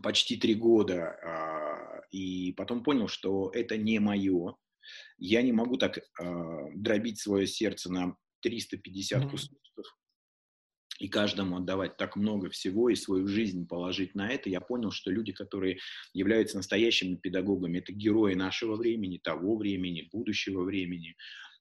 почти 0.02 0.38
три 0.38 0.56
года, 0.56 1.18
а, 1.24 2.02
и 2.12 2.54
потом 2.54 2.84
понял, 2.84 3.08
что 3.08 3.52
это 3.54 3.78
не 3.78 4.00
мое, 4.00 4.56
я 5.18 5.42
не 5.42 5.52
могу 5.52 5.78
так 5.78 5.98
э, 5.98 6.02
дробить 6.76 7.20
свое 7.20 7.48
сердце 7.48 7.92
на 7.92 8.16
350 8.42 9.24
mm-hmm. 9.24 9.30
кусочков 9.30 9.98
и 11.00 11.08
каждому 11.08 11.58
отдавать 11.58 11.98
так 11.98 12.16
много 12.16 12.50
всего 12.50 12.90
и 12.90 12.96
свою 12.96 13.28
жизнь 13.28 13.68
положить 13.68 14.16
на 14.16 14.30
это, 14.30 14.50
я 14.50 14.62
понял, 14.62 14.92
что 14.92 15.12
люди, 15.12 15.32
которые 15.32 15.78
являются 16.14 16.58
настоящими 16.58 17.16
педагогами, 17.16 17.80
это 17.80 17.94
герои 17.94 18.34
нашего 18.34 18.76
времени, 18.76 19.20
того 19.24 19.58
времени, 19.58 20.10
будущего 20.12 20.64
времени, 20.64 21.16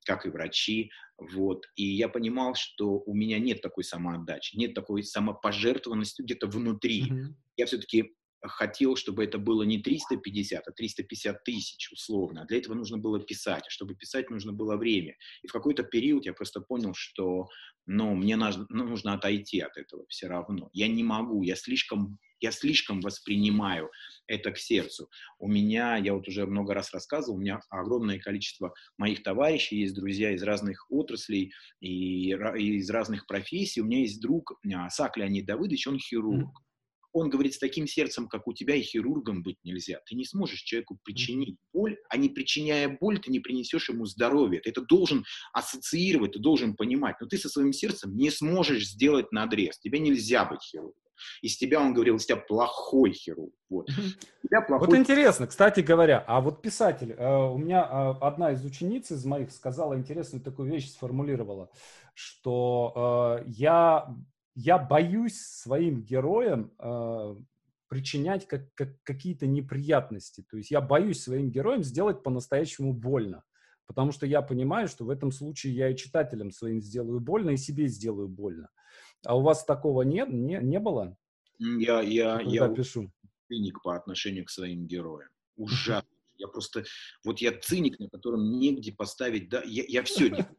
как 0.05 0.25
и 0.25 0.31
врачи, 0.31 0.91
вот, 1.19 1.67
и 1.75 1.85
я 1.85 2.09
понимал, 2.09 2.55
что 2.55 3.01
у 3.01 3.15
меня 3.15 3.39
нет 3.39 3.61
такой 3.61 3.85
самоотдачи, 3.85 4.57
нет 4.57 4.75
такой 4.75 5.03
самопожертвованности 5.03 6.23
где-то 6.23 6.47
внутри. 6.47 7.11
Mm-hmm. 7.11 7.35
Я 7.57 7.67
все-таки 7.67 8.15
хотел, 8.49 8.97
чтобы 8.97 9.25
это 9.25 9.39
было 9.39 9.63
не 9.63 9.83
350, 9.83 10.67
а 10.67 10.73
350 10.73 11.45
тысяч 11.45 11.91
условно. 11.93 12.45
Для 12.47 12.59
этого 12.59 12.75
нужно 12.75 12.99
было 12.99 13.21
писать, 13.21 13.65
а 13.67 13.71
чтобы 13.71 13.95
писать 13.95 14.31
нужно 14.31 14.53
было 14.53 14.77
время. 14.77 15.17
И 15.43 15.49
в 15.49 15.53
какой-то 15.53 15.83
период 15.83 16.27
я 16.27 16.33
просто 16.33 16.61
понял, 16.61 16.93
что 16.95 17.49
ну, 17.87 18.15
мне 18.15 18.37
нужно, 18.37 18.67
ну, 18.69 18.85
нужно 18.85 19.15
отойти 19.15 19.61
от 19.61 19.77
этого 19.77 20.05
все 20.09 20.27
равно. 20.27 20.71
Я 20.73 20.89
не 20.89 21.05
могу, 21.05 21.43
я 21.43 21.55
слишком, 21.55 22.19
я 22.41 22.51
слишком 22.51 23.01
воспринимаю 23.01 23.91
это 24.27 24.51
к 24.51 24.59
сердцу. 24.59 25.09
У 25.39 25.49
меня, 25.49 25.97
я 25.97 26.15
вот 26.15 26.27
уже 26.27 26.47
много 26.47 26.75
раз 26.75 26.93
рассказывал, 26.93 27.39
у 27.39 27.41
меня 27.41 27.61
огромное 27.71 28.19
количество 28.19 28.75
моих 28.99 29.23
товарищей, 29.23 29.81
есть 29.81 29.95
друзья 29.95 30.33
из 30.33 30.43
разных 30.43 30.91
отраслей 30.91 31.53
и, 31.81 32.31
и 32.31 32.77
из 32.77 32.91
разных 32.91 33.27
профессий. 33.27 33.81
У 33.81 33.85
меня 33.85 34.01
есть 34.01 34.21
друг 34.21 34.59
а, 34.75 34.91
Сак 34.91 35.17
Леонид 35.17 35.47
Давыдович, 35.47 35.87
он 35.87 35.99
хирург 35.99 36.66
он 37.17 37.31
говорит, 37.31 37.55
с 37.55 37.59
таким 37.59 37.87
сердцем, 37.87 38.29
как 38.29 38.47
у 38.47 38.53
тебя, 38.53 38.75
и 38.75 38.83
хирургом 38.83 39.43
быть 39.43 39.57
нельзя. 39.65 40.01
Ты 40.07 40.15
не 40.15 40.25
сможешь 40.27 40.61
человеку 40.61 40.99
причинить 41.03 41.57
боль, 41.73 41.97
а 42.11 42.19
не 42.19 42.29
причиняя 42.29 42.89
боль, 43.01 43.19
ты 43.19 43.31
не 43.31 43.41
принесешь 43.41 43.89
ему 43.89 44.05
здоровье. 44.05 44.61
Ты 44.61 44.69
это 44.69 44.83
должен 44.83 45.25
ассоциировать, 45.55 46.33
ты 46.33 46.39
должен 46.39 46.77
понимать. 46.77 47.17
Но 47.21 47.27
ты 47.27 47.39
со 47.39 47.49
своим 47.49 47.73
сердцем 47.73 48.15
не 48.15 48.31
сможешь 48.31 48.87
сделать 48.87 49.33
надрез. 49.33 49.79
Тебе 49.79 49.99
нельзя 49.99 50.45
быть 50.45 50.63
хирургом. 50.63 51.01
Из 51.41 51.57
тебя, 51.57 51.81
он 51.81 51.95
говорил, 51.95 52.17
из 52.17 52.27
тебя 52.27 52.37
плохой 52.37 53.13
хирург. 53.13 53.55
Вот, 53.71 53.87
тебя 54.43 54.61
плохой... 54.61 54.87
вот 54.87 54.97
интересно, 54.97 55.47
кстати 55.47 55.81
говоря, 55.81 56.23
а 56.27 56.43
вот 56.43 56.61
писатель, 56.61 57.13
э, 57.13 57.35
у 57.35 57.57
меня 57.57 57.81
э, 57.81 58.15
одна 58.21 58.53
из 58.53 58.63
учениц 58.63 59.11
из 59.11 59.25
моих 59.25 59.51
сказала 59.51 59.97
интересную 59.97 60.45
такую 60.45 60.71
вещь, 60.71 60.91
сформулировала, 60.91 61.71
что 62.15 63.39
э, 63.41 63.45
я 63.47 64.15
я 64.57 64.79
боюсь 64.79 65.39
своим 65.39 66.03
героям 66.03 66.73
э, 66.79 67.37
причинять 67.89 68.49
как, 68.49 68.75
как, 68.75 69.01
какие-то 69.03 69.47
неприятности. 69.47 70.45
То 70.51 70.57
есть 70.57 70.71
я 70.71 70.81
боюсь 70.81 71.23
своим 71.23 71.51
героям 71.51 71.85
сделать 71.85 72.23
по-настоящему 72.23 72.95
больно. 72.95 73.45
Потому 73.87 74.13
что 74.13 74.27
я 74.27 74.41
понимаю, 74.43 74.89
что 74.89 75.05
в 75.05 75.11
этом 75.11 75.31
случае 75.31 75.75
я 75.75 75.91
и 75.91 75.97
читателям 75.97 76.51
своим 76.51 76.81
сделаю 76.81 77.21
больно, 77.21 77.51
и 77.51 77.57
себе 77.59 77.87
сделаю 77.87 78.29
больно. 78.29 78.71
А 79.25 79.37
у 79.37 79.43
вас 79.43 79.63
такого 79.65 80.03
нет, 80.03 80.31
не, 80.31 80.59
не 80.59 80.81
было? 80.81 81.17
Я, 81.59 82.01
я, 82.01 82.41
я 82.41 82.69
пишу. 82.69 83.13
циник 83.49 83.83
по 83.83 83.95
отношению 83.95 84.47
к 84.47 84.51
своим 84.51 84.87
героям. 84.87 85.29
Ужасно. 85.57 86.09
Я 86.39 86.49
просто, 86.49 86.85
вот 87.25 87.39
я 87.41 87.53
циник, 87.59 87.99
на 87.99 88.09
котором 88.09 88.59
негде 88.59 88.93
поставить, 88.93 89.49
да, 89.49 89.63
я, 89.65 89.85
я 89.87 90.03
все 90.03 90.29
делаю 90.31 90.57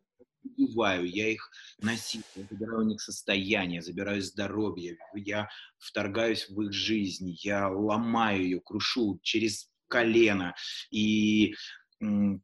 убиваю, 0.58 1.10
я 1.10 1.30
их 1.30 1.50
насилую, 1.82 2.26
я 2.36 2.44
забираю 2.50 2.80
у 2.80 2.88
них 2.88 3.02
состояние, 3.02 3.82
забираю 3.82 4.22
здоровье, 4.22 4.98
я 5.16 5.50
вторгаюсь 5.78 6.50
в 6.50 6.62
их 6.62 6.74
жизнь, 6.74 7.36
я 7.42 7.70
ломаю 7.70 8.44
ее, 8.44 8.62
крушу 8.62 9.20
через 9.22 9.70
колено. 9.88 10.56
И 10.92 11.56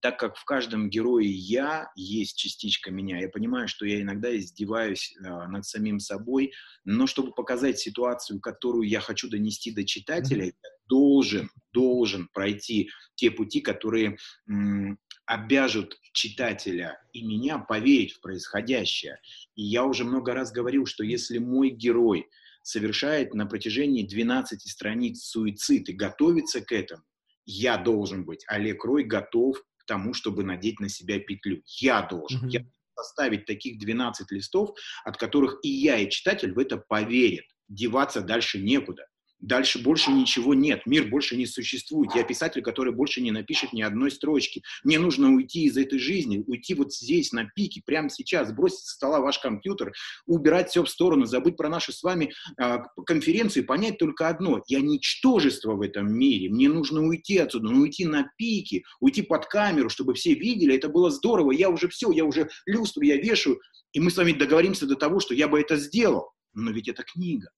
так 0.01 0.17
как 0.17 0.35
в 0.35 0.45
каждом 0.45 0.89
герое 0.89 1.27
я 1.27 1.91
есть 1.95 2.37
частичка 2.37 2.89
меня, 2.89 3.19
я 3.19 3.29
понимаю, 3.29 3.67
что 3.67 3.85
я 3.85 4.01
иногда 4.01 4.35
издеваюсь 4.35 5.15
э, 5.15 5.21
над 5.21 5.63
самим 5.63 5.99
собой, 5.99 6.53
но 6.85 7.05
чтобы 7.05 7.33
показать 7.33 7.77
ситуацию, 7.77 8.39
которую 8.39 8.87
я 8.87 8.99
хочу 8.99 9.29
донести 9.29 9.71
до 9.71 9.83
читателя, 9.83 10.45
я 10.45 10.51
должен, 10.87 11.51
должен 11.71 12.29
пройти 12.33 12.89
те 13.15 13.29
пути, 13.29 13.61
которые 13.61 14.17
м, 14.49 14.97
обяжут 15.25 15.97
читателя 16.13 17.01
и 17.13 17.23
меня 17.23 17.57
поверить 17.57 18.13
в 18.13 18.21
происходящее. 18.21 19.19
И 19.55 19.63
я 19.63 19.85
уже 19.85 20.03
много 20.03 20.33
раз 20.33 20.51
говорил, 20.51 20.85
что 20.85 21.03
если 21.03 21.37
мой 21.37 21.69
герой 21.69 22.27
совершает 22.61 23.33
на 23.33 23.45
протяжении 23.45 24.05
12 24.05 24.61
страниц 24.69 25.23
суицид 25.23 25.89
и 25.89 25.93
готовится 25.93 26.61
к 26.61 26.71
этому, 26.71 27.03
я 27.45 27.77
должен 27.77 28.23
быть, 28.25 28.43
Олег 28.47 28.85
Рой, 28.85 29.03
готов 29.03 29.57
к 29.77 29.85
тому, 29.85 30.13
чтобы 30.13 30.43
надеть 30.43 30.79
на 30.79 30.87
себя 30.87 31.19
петлю. 31.19 31.61
Я 31.65 32.01
должен. 32.01 32.45
Mm-hmm. 32.45 32.51
Я 32.51 32.65
составить 32.95 33.45
таких 33.45 33.79
12 33.79 34.31
листов, 34.31 34.71
от 35.03 35.17
которых 35.17 35.59
и 35.63 35.69
я, 35.69 35.97
и 35.97 36.09
читатель 36.09 36.53
в 36.53 36.59
это 36.59 36.77
поверит. 36.77 37.45
Деваться 37.67 38.21
дальше 38.21 38.59
некуда. 38.59 39.07
Дальше 39.43 39.83
больше 39.83 40.09
ничего 40.09 40.53
нет, 40.53 40.85
мир 40.85 41.09
больше 41.09 41.35
не 41.35 41.45
существует. 41.45 42.15
Я 42.15 42.23
писатель, 42.23 42.61
который 42.61 42.93
больше 42.93 43.19
не 43.19 43.31
напишет 43.31 43.73
ни 43.73 43.81
одной 43.81 44.09
строчки. 44.09 44.63
Мне 44.85 44.99
нужно 44.99 45.33
уйти 45.33 45.65
из 45.65 45.75
этой 45.75 45.99
жизни, 45.99 46.41
уйти 46.47 46.73
вот 46.73 46.93
здесь, 46.93 47.33
на 47.33 47.43
пике, 47.53 47.81
прямо 47.85 48.09
сейчас, 48.09 48.47
сбросить 48.47 48.85
со 48.85 48.93
стола 48.93 49.19
ваш 49.19 49.39
компьютер, 49.39 49.91
убирать 50.25 50.69
все 50.69 50.81
в 50.85 50.89
сторону, 50.89 51.25
забыть 51.25 51.57
про 51.57 51.67
нашу 51.67 51.91
с 51.91 52.01
вами 52.03 52.31
э, 52.57 52.77
конференцию 53.05 53.63
и 53.63 53.65
понять 53.65 53.97
только 53.97 54.29
одно. 54.29 54.63
Я 54.67 54.79
ничтожество 54.79 55.73
в 55.73 55.81
этом 55.81 56.09
мире. 56.13 56.49
Мне 56.49 56.69
нужно 56.69 57.01
уйти 57.01 57.37
отсюда, 57.37 57.67
но 57.67 57.81
уйти 57.81 58.05
на 58.05 58.31
пике, 58.37 58.83
уйти 59.01 59.23
под 59.23 59.47
камеру, 59.47 59.89
чтобы 59.89 60.13
все 60.13 60.35
видели. 60.35 60.73
Это 60.73 60.87
было 60.87 61.11
здорово. 61.11 61.51
Я 61.51 61.69
уже 61.69 61.89
все, 61.89 62.11
я 62.11 62.23
уже 62.23 62.49
люстру, 62.65 63.03
я 63.03 63.17
вешаю. 63.17 63.59
И 63.91 63.99
мы 63.99 64.09
с 64.09 64.15
вами 64.15 64.31
договоримся 64.31 64.87
до 64.87 64.95
того, 64.95 65.19
что 65.19 65.33
я 65.33 65.49
бы 65.49 65.59
это 65.59 65.75
сделал. 65.75 66.31
Но 66.53 66.71
ведь 66.71 66.87
это 66.87 67.03
книга. 67.03 67.49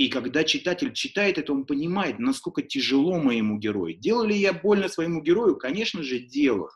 И 0.00 0.08
когда 0.08 0.44
читатель 0.44 0.94
читает 0.94 1.36
это, 1.36 1.52
он 1.52 1.66
понимает, 1.66 2.18
насколько 2.18 2.62
тяжело 2.62 3.18
моему 3.18 3.58
герою. 3.58 3.98
Делал 3.98 4.24
ли 4.24 4.34
я 4.34 4.54
больно 4.54 4.88
своему 4.88 5.20
герою? 5.20 5.56
Конечно 5.56 6.02
же, 6.02 6.20
делал. 6.20 6.70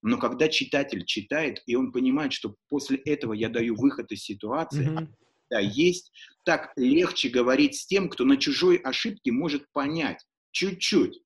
Но 0.00 0.16
когда 0.16 0.48
читатель 0.48 1.04
читает, 1.04 1.62
и 1.66 1.76
он 1.76 1.92
понимает, 1.92 2.32
что 2.32 2.54
после 2.70 2.96
этого 2.96 3.34
я 3.34 3.50
даю 3.50 3.76
выход 3.76 4.10
из 4.12 4.22
ситуации, 4.22 4.88
mm-hmm. 4.88 5.08
да, 5.50 5.60
есть, 5.60 6.10
так 6.42 6.72
легче 6.76 7.28
говорить 7.28 7.74
с 7.74 7.86
тем, 7.86 8.08
кто 8.08 8.24
на 8.24 8.38
чужой 8.38 8.76
ошибке 8.76 9.30
может 9.30 9.70
понять 9.74 10.24
чуть-чуть 10.52 11.20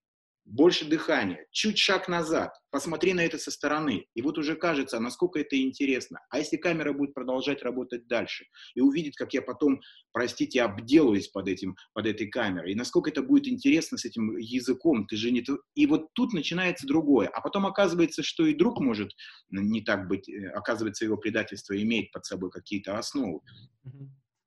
больше 0.48 0.86
дыхания, 0.86 1.46
чуть 1.50 1.78
шаг 1.78 2.08
назад, 2.08 2.52
посмотри 2.70 3.12
на 3.12 3.20
это 3.20 3.38
со 3.38 3.50
стороны, 3.50 4.06
и 4.14 4.22
вот 4.22 4.38
уже 4.38 4.56
кажется, 4.56 4.98
насколько 4.98 5.38
это 5.38 5.60
интересно. 5.60 6.20
А 6.30 6.38
если 6.38 6.56
камера 6.56 6.92
будет 6.92 7.12
продолжать 7.12 7.62
работать 7.62 8.08
дальше 8.08 8.46
и 8.74 8.80
увидит, 8.80 9.14
как 9.14 9.34
я 9.34 9.42
потом, 9.42 9.80
простите, 10.12 10.62
обделаюсь 10.62 11.28
под, 11.28 11.48
этим, 11.48 11.76
под 11.92 12.06
этой 12.06 12.28
камерой, 12.28 12.72
и 12.72 12.74
насколько 12.74 13.10
это 13.10 13.22
будет 13.22 13.46
интересно 13.46 13.98
с 13.98 14.06
этим 14.06 14.36
языком, 14.38 15.06
ты 15.06 15.16
же 15.16 15.30
не... 15.30 15.44
И 15.74 15.86
вот 15.86 16.06
тут 16.14 16.32
начинается 16.32 16.86
другое. 16.86 17.28
А 17.28 17.40
потом 17.42 17.66
оказывается, 17.66 18.22
что 18.22 18.46
и 18.46 18.54
друг 18.54 18.80
может 18.80 19.12
не 19.50 19.82
так 19.82 20.08
быть, 20.08 20.28
э, 20.28 20.48
оказывается, 20.48 21.04
его 21.04 21.18
предательство 21.18 21.80
имеет 21.80 22.10
под 22.10 22.24
собой 22.24 22.50
какие-то 22.50 22.98
основы. 22.98 23.40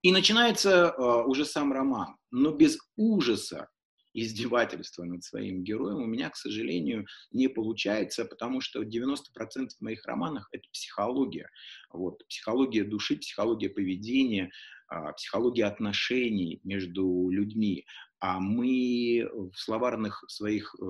И 0.01 0.11
начинается 0.11 0.95
uh, 0.97 1.23
уже 1.25 1.45
сам 1.45 1.71
роман, 1.71 2.15
но 2.31 2.51
без 2.51 2.79
ужаса, 2.95 3.67
издевательства 4.13 5.03
над 5.03 5.23
своим 5.23 5.63
героем 5.63 6.01
у 6.01 6.05
меня, 6.05 6.29
к 6.29 6.35
сожалению, 6.35 7.05
не 7.31 7.47
получается, 7.47 8.25
потому 8.25 8.61
что 8.61 8.83
90% 8.83 9.69
моих 9.79 10.05
романов— 10.05 10.47
это 10.51 10.67
психология. 10.71 11.49
Вот, 11.91 12.25
психология 12.27 12.83
души, 12.83 13.17
психология 13.17 13.69
поведения, 13.69 14.51
а, 14.87 15.13
психология 15.13 15.65
отношений 15.65 16.59
между 16.63 17.29
людьми. 17.29 17.85
А 18.19 18.39
мы 18.39 19.27
в 19.33 19.55
словарных 19.55 20.23
своих 20.27 20.75
э, 20.79 20.85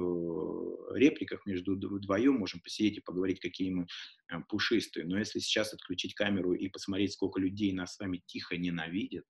репликах 0.95 1.45
между 1.45 1.75
вдвоем 1.75 2.33
можем 2.33 2.59
посидеть 2.59 2.97
и 2.97 3.01
поговорить, 3.01 3.39
какие 3.39 3.69
мы 3.69 3.87
э, 4.27 4.39
пушистые. 4.49 5.05
Но 5.05 5.17
если 5.17 5.39
сейчас 5.39 5.73
отключить 5.73 6.13
камеру 6.13 6.53
и 6.53 6.67
посмотреть, 6.67 7.13
сколько 7.13 7.39
людей 7.39 7.71
нас 7.71 7.95
с 7.95 7.99
вами 7.99 8.21
тихо 8.25 8.57
ненавидят, 8.57 9.23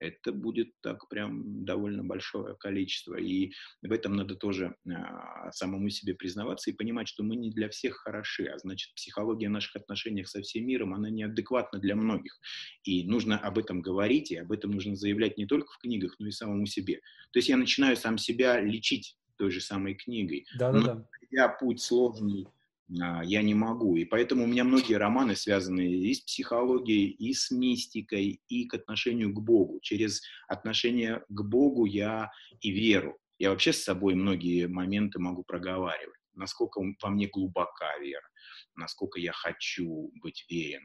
это 0.00 0.32
будет 0.32 0.72
так 0.80 1.08
прям 1.08 1.64
довольно 1.64 2.02
большое 2.02 2.56
количество. 2.56 3.14
И 3.16 3.52
в 3.82 3.92
этом 3.92 4.14
надо 4.14 4.34
тоже 4.34 4.74
а, 4.88 5.52
самому 5.52 5.90
себе 5.90 6.14
признаваться 6.14 6.70
и 6.70 6.74
понимать, 6.74 7.06
что 7.06 7.22
мы 7.22 7.36
не 7.36 7.50
для 7.50 7.68
всех 7.68 7.96
хороши, 7.96 8.46
а 8.46 8.58
значит, 8.58 8.94
психология 8.94 9.48
наших 9.48 9.76
отношениях 9.76 10.28
со 10.28 10.40
всем 10.40 10.66
миром, 10.66 10.94
она 10.94 11.10
неадекватна 11.10 11.78
для 11.78 11.94
многих. 11.94 12.40
И 12.82 13.04
нужно 13.04 13.38
об 13.38 13.58
этом 13.58 13.82
говорить, 13.82 14.32
и 14.32 14.36
об 14.36 14.50
этом 14.52 14.72
нужно 14.72 14.96
заявлять 14.96 15.36
не 15.36 15.46
только 15.46 15.72
в 15.72 15.78
книгах, 15.78 16.16
но 16.18 16.28
и 16.28 16.32
самому 16.32 16.66
себе. 16.66 17.00
То 17.32 17.38
есть 17.38 17.48
я 17.48 17.56
начинаю 17.56 17.96
сам 17.96 18.16
себя 18.18 18.60
лечить 18.60 19.16
той 19.36 19.50
же 19.50 19.60
самой 19.60 19.94
книгой. 19.94 20.46
Да-да-да. 20.58 21.06
Я 21.30 21.48
путь 21.48 21.80
сложный, 21.80 22.48
я 22.90 23.42
не 23.42 23.54
могу. 23.54 23.96
И 23.96 24.04
поэтому 24.04 24.44
у 24.44 24.46
меня 24.46 24.64
многие 24.64 24.94
романы 24.94 25.36
связаны 25.36 25.86
и 25.86 26.12
с 26.12 26.20
психологией, 26.20 27.10
и 27.10 27.32
с 27.32 27.50
мистикой, 27.50 28.40
и 28.48 28.66
к 28.66 28.74
отношению 28.74 29.32
к 29.32 29.40
Богу. 29.40 29.78
Через 29.80 30.22
отношение 30.48 31.22
к 31.28 31.42
Богу 31.42 31.84
я 31.84 32.30
и 32.60 32.70
веру. 32.70 33.18
Я 33.38 33.50
вообще 33.50 33.72
с 33.72 33.82
собой 33.82 34.14
многие 34.14 34.66
моменты 34.66 35.18
могу 35.18 35.44
проговаривать. 35.44 36.18
Насколько 36.34 36.82
во 37.02 37.10
мне 37.10 37.28
глубока 37.28 37.96
вера, 37.98 38.26
насколько 38.74 39.20
я 39.20 39.32
хочу 39.32 40.10
быть 40.22 40.44
верен. 40.50 40.82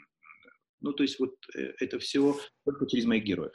Ну, 0.81 0.93
то 0.93 1.03
есть 1.03 1.19
вот 1.19 1.33
э, 1.55 1.73
это 1.79 1.97
все 1.99 2.37
только 2.63 2.85
через 2.87 3.05
моих 3.05 3.23
героев. 3.23 3.53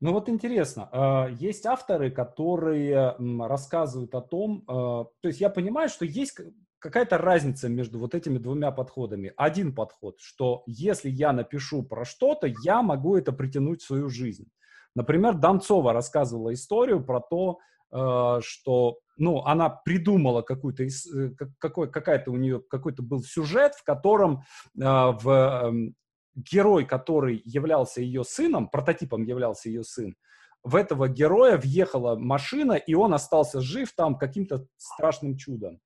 Ну 0.00 0.12
вот 0.12 0.28
интересно, 0.28 0.88
а, 0.92 1.28
есть 1.28 1.64
авторы, 1.64 2.10
которые 2.10 3.16
рассказывают 3.46 4.14
о 4.14 4.20
том, 4.20 4.64
а, 4.66 5.04
то 5.04 5.28
есть 5.28 5.40
я 5.40 5.48
понимаю, 5.48 5.88
что 5.88 6.04
есть 6.04 6.36
какая-то 6.82 7.16
разница 7.16 7.68
между 7.68 7.98
вот 7.98 8.14
этими 8.14 8.38
двумя 8.38 8.72
подходами. 8.72 9.32
Один 9.36 9.72
подход, 9.72 10.16
что 10.18 10.64
если 10.66 11.08
я 11.08 11.32
напишу 11.32 11.84
про 11.84 12.04
что-то, 12.04 12.52
я 12.64 12.82
могу 12.82 13.16
это 13.16 13.32
притянуть 13.32 13.82
в 13.82 13.86
свою 13.86 14.10
жизнь. 14.10 14.48
Например, 14.94 15.34
Донцова 15.34 15.92
рассказывала 15.92 16.52
историю 16.52 17.02
про 17.02 17.20
то, 17.20 17.60
э, 17.92 18.40
что, 18.42 18.98
ну, 19.16 19.42
она 19.44 19.70
придумала 19.70 20.42
какую-то, 20.42 20.82
э, 20.82 21.30
какой, 21.58 21.90
какая-то 21.90 22.32
у 22.32 22.36
нее, 22.36 22.60
какой-то 22.68 23.02
был 23.02 23.22
сюжет, 23.22 23.74
в 23.74 23.84
котором 23.84 24.40
э, 24.40 24.40
в, 24.74 25.28
эм, 25.28 25.94
герой, 26.34 26.84
который 26.84 27.40
являлся 27.44 28.02
ее 28.02 28.24
сыном, 28.24 28.68
прототипом 28.68 29.22
являлся 29.22 29.68
ее 29.68 29.84
сын, 29.84 30.16
в 30.64 30.76
этого 30.76 31.08
героя 31.08 31.56
въехала 31.56 32.16
машина, 32.16 32.72
и 32.72 32.94
он 32.94 33.14
остался 33.14 33.60
жив 33.60 33.92
там 33.94 34.16
каким-то 34.16 34.66
страшным 34.76 35.36
чудом. 35.36 35.80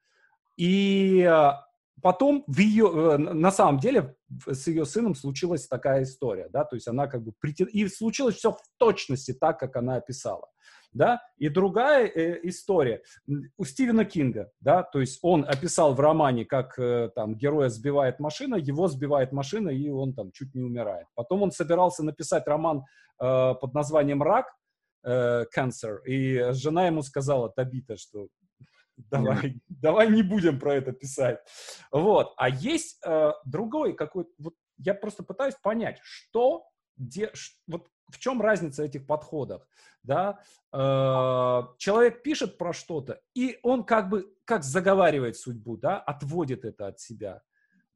И 0.57 1.21
э, 1.21 1.53
потом 2.03 2.45
в 2.47 2.59
ее, 2.59 2.91
э, 2.95 3.17
на 3.19 3.51
самом 3.51 3.79
деле 3.79 4.17
с 4.47 4.67
ее 4.67 4.85
сыном 4.85 5.15
случилась 5.15 5.67
такая 5.67 6.03
история, 6.03 6.49
да, 6.51 6.65
то 6.65 6.77
есть 6.77 6.89
она 6.89 7.07
как 7.07 7.23
бы 7.23 7.33
притя... 7.39 7.67
и 7.71 7.87
случилось 7.89 8.37
все 8.37 8.53
в 8.53 8.61
точности 8.79 9.33
так, 9.33 9.59
как 9.59 9.77
она 9.77 9.97
описала, 9.97 10.49
да, 10.93 11.21
и 11.37 11.49
другая 11.49 12.07
э, 12.07 12.41
история 12.45 13.03
у 13.57 13.65
Стивена 13.65 14.05
Кинга, 14.05 14.51
да, 14.61 14.83
то 14.83 15.01
есть 15.01 15.19
он 15.23 15.45
описал 15.45 15.95
в 15.95 16.01
романе, 16.01 16.45
как 16.45 16.79
э, 16.79 17.11
там 17.15 17.35
героя 17.35 17.69
сбивает 17.69 18.19
машина, 18.19 18.57
его 18.57 18.89
сбивает 18.89 19.33
машина, 19.33 19.71
и 19.71 19.89
он 19.89 20.15
там 20.15 20.33
чуть 20.33 20.55
не 20.55 20.63
умирает. 20.63 21.07
Потом 21.15 21.43
он 21.43 21.53
собирался 21.53 22.03
написать 22.03 22.47
роман 22.47 22.85
э, 23.21 23.55
под 23.61 23.75
названием 23.75 24.23
«Рак», 24.23 24.47
Cancer, 25.09 26.05
и 26.05 26.53
жена 26.53 26.89
ему 26.89 27.03
сказала, 27.03 27.49
Табита, 27.49 27.97
что 27.97 28.27
давай, 28.97 29.47
yeah. 29.47 29.61
давай 29.69 30.11
не 30.11 30.23
будем 30.23 30.59
про 30.59 30.75
это 30.75 30.93
писать. 30.93 31.41
Вот. 31.91 32.35
А 32.37 32.49
есть 32.49 32.99
э, 33.05 33.33
другой 33.45 33.95
какой-то, 33.95 34.31
вот 34.39 34.55
я 34.79 34.95
просто 34.95 35.23
пытаюсь 35.23 35.57
понять, 35.57 35.99
что, 36.03 36.69
где, 36.97 37.31
ш, 37.35 37.55
вот 37.67 37.89
в 38.11 38.19
чем 38.19 38.41
разница 38.41 38.85
этих 38.85 39.07
подходов, 39.07 39.67
да? 40.03 40.41
Э, 40.73 41.63
человек 41.79 42.23
пишет 42.23 42.59
про 42.59 42.73
что-то, 42.73 43.21
и 43.35 43.59
он 43.63 43.85
как 43.85 44.09
бы, 44.09 44.33
как 44.45 44.63
заговаривает 44.63 45.37
судьбу, 45.37 45.77
да, 45.77 45.99
отводит 45.99 46.65
это 46.65 46.89
от 46.89 47.01
себя 47.01 47.43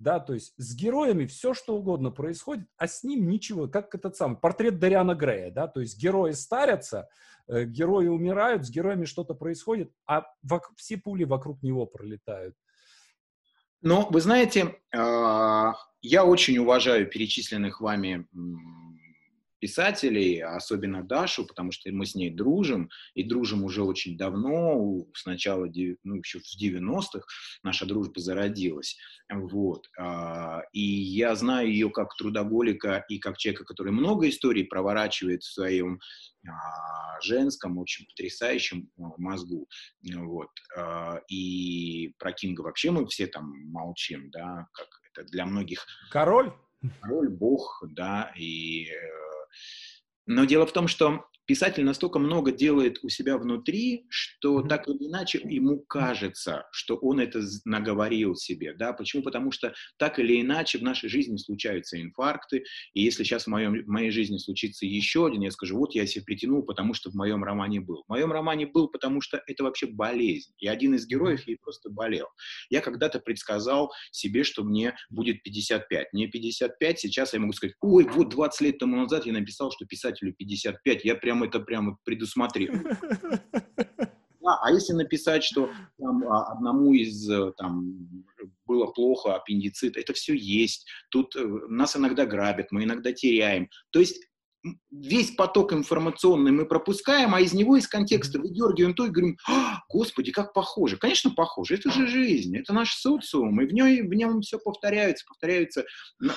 да, 0.01 0.19
то 0.19 0.33
есть 0.33 0.55
с 0.57 0.75
героями 0.75 1.27
все 1.27 1.55
что 1.55 1.77
угодно 1.77 2.11
происходит, 2.11 2.67
а 2.79 2.89
с 2.89 3.05
ним 3.05 3.29
ничего, 3.29 3.69
как 3.69 3.95
этот 3.95 4.17
самый 4.17 4.39
портрет 4.39 4.79
Дариана 4.79 5.15
Грея, 5.15 5.51
да, 5.51 5.69
то 5.69 5.81
есть 5.81 5.99
герои 5.99 6.33
старятся, 6.33 7.09
э, 7.47 7.65
герои 7.65 8.07
умирают, 8.07 8.67
с 8.67 8.71
героями 8.71 9.05
что-то 9.05 9.35
происходит, 9.35 9.93
а 10.07 10.25
вок- 10.45 10.73
все 10.77 10.97
пули 10.97 11.25
вокруг 11.25 11.63
него 11.63 11.87
пролетают. 11.87 12.57
Ну, 13.83 14.09
вы 14.11 14.21
знаете, 14.23 14.81
э, 14.91 15.73
я 16.03 16.25
очень 16.25 16.59
уважаю 16.59 17.07
перечисленных 17.07 17.81
вами 17.83 18.27
писателей, 19.61 20.41
особенно 20.41 21.05
Дашу, 21.05 21.47
потому 21.47 21.71
что 21.71 21.91
мы 21.93 22.07
с 22.07 22.15
ней 22.15 22.31
дружим, 22.31 22.91
и 23.15 23.23
дружим 23.23 23.65
уже 23.65 23.83
очень 23.83 24.17
давно, 24.17 25.07
сначала, 25.15 25.69
ну, 26.05 26.17
еще 26.17 26.41
в 26.41 26.61
90-х 26.61 27.23
наша 27.63 27.87
дружба 27.87 28.21
зародилась, 28.21 28.97
вот, 29.31 29.87
а, 29.99 30.63
и 30.73 30.81
я 30.81 31.35
знаю 31.37 31.71
ее 31.71 31.91
как 31.91 32.17
трудоголика 32.17 33.05
и 33.09 33.19
как 33.19 33.37
человека, 33.37 33.65
который 33.65 33.93
много 33.93 34.29
историй 34.29 34.65
проворачивает 34.65 35.43
в 35.43 35.53
своем 35.53 36.01
а, 36.49 37.21
женском, 37.21 37.79
общем, 37.79 38.07
потрясающем 38.07 38.91
а, 38.99 39.13
мозгу, 39.19 39.69
вот, 40.03 40.51
и 41.29 42.15
про 42.19 42.33
Кинга 42.33 42.63
вообще 42.63 42.91
мы 42.91 43.07
все 43.07 43.27
там 43.27 43.53
молчим, 43.71 44.31
да, 44.31 44.67
как 44.73 44.89
это 45.13 45.29
для 45.31 45.45
многих... 45.45 45.85
Король? 46.11 46.53
Король, 47.03 47.29
бог, 47.29 47.85
да, 47.91 48.33
и 48.37 48.87
э, 48.87 49.30
но 50.27 50.45
дело 50.45 50.67
в 50.67 50.73
том, 50.73 50.89
что 50.89 51.30
писатель 51.51 51.83
настолько 51.83 52.21
много 52.21 52.53
делает 52.53 53.01
у 53.03 53.09
себя 53.09 53.37
внутри, 53.37 54.07
что 54.09 54.63
так 54.63 54.87
или 54.87 55.09
иначе 55.09 55.41
ему 55.43 55.81
кажется, 55.81 56.69
что 56.71 56.95
он 56.95 57.19
это 57.19 57.43
наговорил 57.65 58.37
себе, 58.37 58.73
да, 58.73 58.93
почему? 58.93 59.25
Потому 59.25 59.51
что 59.51 59.75
так 59.97 60.21
или 60.21 60.41
иначе 60.41 60.79
в 60.79 60.83
нашей 60.83 61.09
жизни 61.09 61.39
случаются 61.39 62.01
инфаркты, 62.01 62.63
и 62.95 63.03
если 63.03 63.25
сейчас 63.25 63.45
в, 63.45 63.47
моем, 63.49 63.83
в 63.83 63.89
моей 63.89 64.13
жизни 64.13 64.37
случится 64.37 64.87
еще 64.87 65.27
один, 65.27 65.41
я 65.41 65.51
скажу, 65.51 65.77
вот 65.77 65.93
я 65.93 66.07
себе 66.07 66.25
притянул, 66.25 66.63
потому 66.63 66.95
что 66.95 67.11
в 67.11 67.15
моем 67.15 67.43
романе 67.43 67.81
был. 67.81 68.05
В 68.07 68.11
моем 68.11 68.31
романе 68.31 68.69
был, 68.69 68.87
потому 68.87 69.21
что 69.21 69.43
это 69.49 69.65
вообще 69.65 69.89
болезнь, 69.89 70.53
и 70.59 70.69
один 70.69 70.95
из 70.95 71.05
героев 71.05 71.49
ей 71.49 71.57
просто 71.57 71.91
болел. 71.91 72.29
Я 72.69 72.81
когда-то 72.81 73.19
предсказал 73.19 73.91
себе, 74.13 74.45
что 74.45 74.63
мне 74.63 74.95
будет 75.09 75.43
55. 75.43 76.13
Мне 76.13 76.29
55, 76.29 77.01
сейчас 77.01 77.33
я 77.33 77.41
могу 77.41 77.55
сказать, 77.55 77.75
ой, 77.81 78.05
вот 78.05 78.29
20 78.29 78.61
лет 78.61 78.79
тому 78.79 78.99
назад 78.99 79.27
я 79.27 79.33
написал, 79.33 79.73
что 79.73 79.85
писателю 79.85 80.33
55, 80.33 81.05
я 81.05 81.17
прям 81.17 81.40
это 81.45 81.61
прямо 81.61 81.99
предусмотрел. 82.05 82.75
Да, 84.43 84.59
а 84.63 84.73
если 84.73 84.95
написать, 84.95 85.45
что 85.45 85.69
там, 85.99 86.27
а, 86.27 86.53
одному 86.53 86.95
из 86.95 87.29
э, 87.29 87.53
там, 87.59 88.25
было 88.65 88.87
плохо, 88.87 89.35
аппендицит, 89.35 89.99
это 89.99 90.15
все 90.15 90.35
есть. 90.35 90.89
Тут 91.11 91.37
э, 91.37 91.45
нас 91.69 91.95
иногда 91.95 92.25
грабят, 92.25 92.69
мы 92.73 92.85
иногда 92.85 93.13
теряем. 93.13 93.69
То 93.91 94.01
есть 94.01 94.30
весь 94.91 95.31
поток 95.31 95.73
информационный 95.73 96.51
мы 96.51 96.67
пропускаем, 96.67 97.35
а 97.35 97.41
из 97.41 97.53
него, 97.53 97.77
из 97.77 97.89
контекста 97.89 98.39
выдергиваем 98.39 98.95
то 98.95 99.07
и 99.07 99.11
говорим, 99.11 99.37
а, 99.49 99.79
господи, 99.89 100.33
как 100.33 100.53
похоже. 100.53 100.97
Конечно, 100.99 101.31
похоже, 101.31 101.77
это 101.77 101.91
же 101.91 102.07
жизнь, 102.07 102.57
это 102.57 102.73
наш 102.73 102.95
социум, 102.95 103.61
и 103.61 103.67
в, 103.67 103.73
ней, 103.73 104.03
в 104.03 104.13
нем 104.13 104.43
все 104.43 104.59
повторяется, 104.59 105.25
повторяется. 105.27 105.85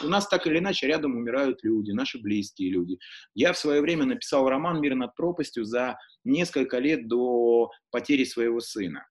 У 0.04 0.08
нас 0.08 0.28
так 0.28 0.48
или 0.48 0.60
иначе 0.60 0.88
рядом 0.88 1.16
умирают 1.16 1.60
люди, 1.64 1.92
наши 1.92 2.20
близкие 2.20 2.72
люди. 2.72 2.98
Я 3.34 3.54
в 3.54 3.58
свое 3.58 3.82
время 3.82 4.06
написал 4.06 4.48
роман 4.48 4.80
«Мир 4.80 4.96
над 4.96 5.16
пропастью» 5.16 5.66
за 5.66 5.98
несколько 6.24 6.80
лет 6.80 7.08
до 7.08 7.70
потери 7.92 8.24
своего 8.24 8.60
сына. 8.60 9.06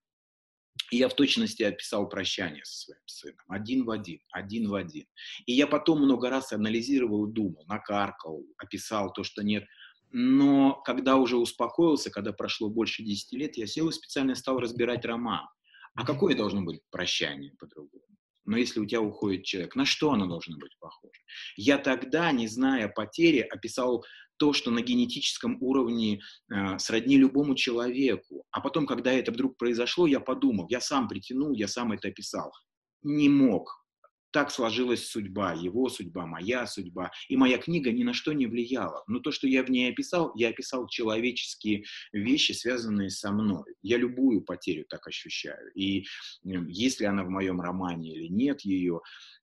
И 0.93 0.99
я 0.99 1.09
в 1.09 1.15
точности 1.15 1.63
описал 1.63 2.07
прощание 2.07 2.63
со 2.67 2.85
своим 2.85 3.01
сыном. 3.07 3.45
Один 3.49 3.85
в 3.87 3.91
один, 3.91 4.21
один 4.31 4.69
в 4.69 4.75
один. 4.75 5.07
И 5.47 5.55
я 5.55 5.67
потом 5.67 6.03
много 6.03 6.29
раз 6.29 6.53
анализировал 6.53 7.27
думал, 7.27 7.65
накаркал, 7.67 8.45
описал 8.59 9.11
то, 9.11 9.25
что 9.25 9.43
нет. 9.43 9.65
Но 10.11 10.83
когда 10.85 11.17
уже 11.17 11.39
успокоился, 11.39 12.11
когда 12.11 12.35
прошло 12.35 12.69
больше 12.69 13.03
10 13.03 13.33
лет, 13.33 13.57
я 13.57 13.67
сел 13.67 13.89
и 13.89 13.93
специально 13.93 14.35
стал 14.35 14.59
разбирать 14.59 15.07
роман. 15.07 15.47
А 15.95 16.05
какое 16.05 16.37
должно 16.37 16.61
быть 16.61 16.83
прощание 16.91 17.53
по-другому? 17.59 18.05
Но 18.45 18.59
если 18.59 18.79
у 18.79 18.85
тебя 18.85 19.01
уходит 19.01 19.45
человек, 19.45 19.75
на 19.75 19.87
что 19.87 20.13
оно 20.13 20.27
должно 20.27 20.59
быть 20.59 20.77
похоже? 20.79 21.21
Я 21.57 21.79
тогда, 21.79 22.33
не 22.33 22.49
зная 22.49 22.89
потери, 22.89 23.39
описал 23.39 24.05
то, 24.43 24.53
что 24.53 24.73
на 24.73 24.83
генетическом 24.83 25.57
уровне 25.61 26.21
э, 26.53 26.77
сродни 26.81 27.17
любому 27.17 27.55
человеку. 27.55 28.45
А 28.51 28.61
потом, 28.61 28.89
когда 28.89 29.13
это 29.13 29.31
вдруг 29.31 29.57
произошло, 29.57 30.09
я 30.09 30.19
подумал, 30.19 30.67
я 30.69 30.81
сам 30.81 31.07
притянул, 31.07 31.53
я 31.53 31.69
сам 31.69 31.93
это 31.93 32.09
описал. 32.09 32.51
Не 33.05 33.29
мог. 33.29 33.87
Так 34.33 34.51
сложилась 34.51 35.07
судьба, 35.07 35.53
его 35.53 35.89
судьба, 35.89 36.27
моя 36.27 36.67
судьба. 36.67 37.13
И 37.29 37.37
моя 37.37 37.57
книга 37.57 37.93
ни 37.93 38.03
на 38.03 38.15
что 38.15 38.33
не 38.33 38.49
влияла. 38.49 39.05
Но 39.07 39.21
то, 39.21 39.31
что 39.31 39.47
я 39.47 39.63
в 39.63 39.71
ней 39.71 39.93
описал, 39.93 40.33
я 40.35 40.49
описал 40.49 40.89
человеческие 40.89 41.85
вещи, 42.13 42.51
связанные 42.51 43.11
со 43.11 43.31
мной. 43.31 43.73
Я 43.81 43.97
любую 43.97 44.41
потерю 44.41 44.87
так 44.89 45.07
ощущаю. 45.07 45.71
И 45.77 46.05
если 46.43 47.05
она 47.05 47.23
в 47.23 47.29
моем 47.29 47.61
романе 47.61 48.13
или 48.17 48.27
нет 48.27 48.63
ее, 48.63 49.03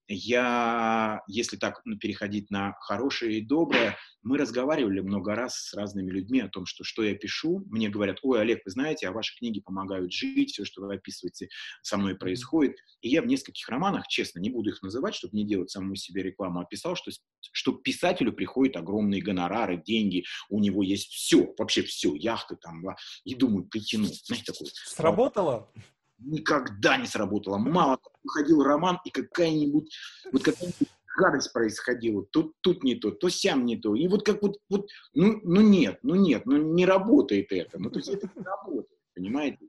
я, 0.10 1.22
если 1.28 1.56
так 1.56 1.82
ну, 1.86 1.98
переходить 1.98 2.50
на 2.50 2.74
хорошее 2.82 3.38
и 3.38 3.46
доброе, 3.46 3.96
мы 4.24 4.38
разговаривали 4.38 5.00
много 5.02 5.36
раз 5.36 5.56
с 5.56 5.74
разными 5.74 6.10
людьми 6.12 6.42
о 6.42 6.50
том, 6.50 6.66
что 6.66 6.84
что 6.84 7.04
я 7.04 7.16
пишу. 7.16 7.64
Мне 7.68 7.90
говорят, 7.90 8.18
ой, 8.24 8.42
Олег, 8.42 8.62
вы 8.66 8.72
знаете, 8.72 9.08
а 9.08 9.12
ваши 9.12 9.38
книги 9.38 9.62
помогают 9.62 10.12
жить, 10.12 10.52
все, 10.52 10.66
что 10.66 10.82
вы 10.82 10.96
описываете, 10.96 11.50
со 11.84 11.98
мной 11.98 12.16
происходит. 12.16 12.76
И 13.02 13.10
я 13.10 13.22
в 13.22 13.28
нескольких 13.28 13.70
романах, 13.70 14.08
честно, 14.08 14.40
не 14.40 14.50
буду 14.50 14.72
их 14.72 14.82
называть, 14.82 15.14
чтобы 15.14 15.38
не 15.38 15.46
делать 15.46 15.70
самому 15.70 15.96
себе 15.96 16.24
рекламу, 16.24 16.60
описал, 16.60 16.96
что, 16.96 17.12
что 17.52 17.74
писателю 17.74 18.34
приходят 18.34 18.78
огромные 18.78 19.22
гонорары, 19.22 19.82
деньги, 19.82 20.26
у 20.50 20.60
него 20.60 20.82
есть 20.82 21.12
все, 21.12 21.54
вообще 21.58 21.84
все, 21.84 22.16
яхты 22.16 22.56
там, 22.56 22.84
и 23.24 23.36
думаю, 23.36 23.66
притяну. 23.66 24.06
Знаете, 24.06 24.52
такой. 24.52 24.68
Сработало? 24.74 25.72
Никогда 26.20 26.98
не 26.98 27.06
сработало. 27.06 27.58
Мало 27.58 28.00
выходил 28.24 28.64
роман, 28.64 29.00
и 29.06 29.10
какая-нибудь, 29.10 29.94
вот 30.32 30.44
какая-нибудь 30.44 30.88
гадость 31.20 31.54
происходила. 31.54 32.26
Тут, 32.32 32.54
тут 32.62 32.84
не 32.84 32.96
то, 32.96 33.12
то 33.12 33.30
сям 33.30 33.66
не 33.66 33.78
то. 33.78 33.96
И 33.96 34.08
вот 34.08 34.26
как 34.26 34.42
вот, 34.42 34.58
вот 34.70 34.88
ну, 35.14 35.40
ну 35.44 35.62
нет, 35.62 36.00
ну 36.04 36.16
нет, 36.16 36.46
ну 36.46 36.58
не 36.58 36.86
работает 36.86 37.52
это. 37.52 37.80
Ну 37.80 37.90
то 37.90 38.00
есть 38.00 38.10
это 38.10 38.30
не 38.36 38.44
работает, 38.44 38.88
понимаете? 39.16 39.60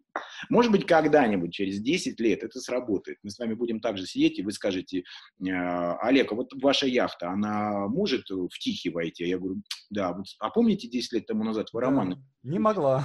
Может 0.48 0.72
быть, 0.72 0.86
когда-нибудь, 0.86 1.52
через 1.52 1.80
10 1.80 2.18
лет 2.20 2.42
это 2.42 2.60
сработает. 2.60 3.18
Мы 3.22 3.30
с 3.30 3.38
вами 3.38 3.54
будем 3.54 3.80
также 3.80 4.06
сидеть, 4.06 4.38
и 4.38 4.42
вы 4.42 4.52
скажете, 4.52 5.04
«Э, 5.40 5.92
Олег, 6.00 6.32
а 6.32 6.34
вот 6.34 6.52
ваша 6.60 6.86
яхта, 6.86 7.30
она 7.30 7.86
может 7.88 8.28
в 8.30 8.58
Тихий 8.58 8.90
войти? 8.90 9.26
Я 9.26 9.38
говорю, 9.38 9.62
да. 9.90 10.12
Вот, 10.12 10.26
а 10.38 10.50
помните 10.50 10.88
10 10.88 11.12
лет 11.12 11.26
тому 11.26 11.44
назад 11.44 11.68
вы 11.72 11.80
романы? 11.80 12.16
Да, 12.16 12.50
не 12.50 12.58
могла. 12.58 13.04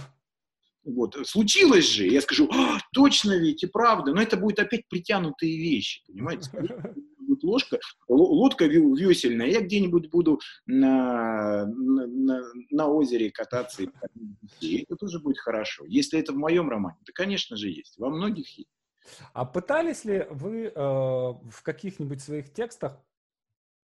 Вот, 0.85 1.17
случилось 1.27 1.89
же, 1.89 2.05
я 2.05 2.21
скажу, 2.21 2.47
а, 2.51 2.77
точно 2.93 3.33
ведь, 3.33 3.63
и 3.63 3.67
правда, 3.67 4.13
но 4.13 4.21
это 4.21 4.37
будет 4.37 4.59
опять 4.59 4.87
притянутые 4.87 5.57
вещи, 5.57 6.03
понимаете? 6.07 6.49
Будет 7.25 7.43
ложка, 7.43 7.79
лодка 8.07 8.65
весельная, 8.65 9.47
я 9.47 9.61
где-нибудь 9.61 10.11
буду 10.11 10.39
на, 10.67 11.65
на, 11.65 12.39
на 12.69 12.87
озере 12.87 13.31
кататься, 13.31 13.81
и 14.61 14.83
это 14.83 14.95
тоже 14.95 15.17
будет 15.17 15.39
хорошо. 15.39 15.85
Если 15.87 16.19
это 16.19 16.33
в 16.33 16.35
моем 16.35 16.69
романе, 16.69 16.97
то, 17.03 17.11
конечно 17.13 17.57
же, 17.57 17.69
есть, 17.69 17.97
во 17.97 18.11
многих 18.11 18.47
есть. 18.55 18.69
А 19.33 19.43
пытались 19.43 20.05
ли 20.05 20.27
вы 20.29 20.65
э, 20.65 20.71
в 20.75 21.63
каких-нибудь 21.63 22.21
своих 22.21 22.53
текстах 22.53 23.03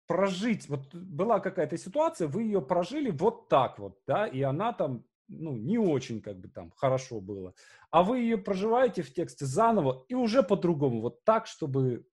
прожить, 0.08 0.70
вот 0.70 0.96
была 0.96 1.42
какая-то 1.42 1.78
ситуация, 1.78 2.30
вы 2.30 2.44
ее 2.44 2.62
прожили 2.62 3.10
вот 3.10 3.50
так 3.50 3.80
вот, 3.80 4.00
да, 4.08 4.28
и 4.28 4.42
она 4.42 4.72
там 4.72 5.04
ну, 5.28 5.56
не 5.56 5.78
очень 5.78 6.22
как 6.22 6.40
бы 6.40 6.48
там 6.50 6.72
хорошо 6.76 7.22
было. 7.22 7.54
А 7.92 8.04
вы 8.04 8.20
ее 8.20 8.38
проживаете 8.38 9.02
в 9.02 9.14
тексте 9.14 9.46
заново 9.46 10.06
и 10.08 10.14
уже 10.14 10.44
по-другому, 10.44 11.02
вот 11.02 11.24
так, 11.24 11.48
чтобы 11.48 12.06